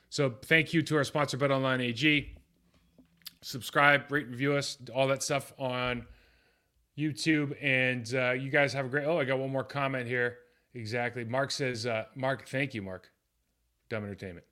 So 0.08 0.34
thank 0.44 0.74
you 0.74 0.82
to 0.82 0.96
our 0.96 1.04
sponsor, 1.04 1.38
BetOnline 1.38 1.82
AG. 1.82 2.36
Subscribe, 3.40 4.10
rate, 4.12 4.28
review 4.28 4.54
us, 4.54 4.78
all 4.94 5.08
that 5.08 5.22
stuff 5.22 5.52
on 5.58 6.06
YouTube, 6.96 7.56
and 7.62 8.14
uh, 8.14 8.32
you 8.32 8.50
guys 8.50 8.72
have 8.72 8.86
a 8.86 8.88
great. 8.88 9.06
Oh, 9.06 9.18
I 9.18 9.24
got 9.24 9.38
one 9.38 9.50
more 9.50 9.64
comment 9.64 10.06
here. 10.06 10.38
Exactly, 10.74 11.24
Mark 11.24 11.50
says, 11.50 11.86
uh, 11.86 12.04
Mark, 12.14 12.48
thank 12.48 12.74
you, 12.74 12.82
Mark. 12.82 13.10
Dumb 13.88 14.04
Entertainment. 14.04 14.51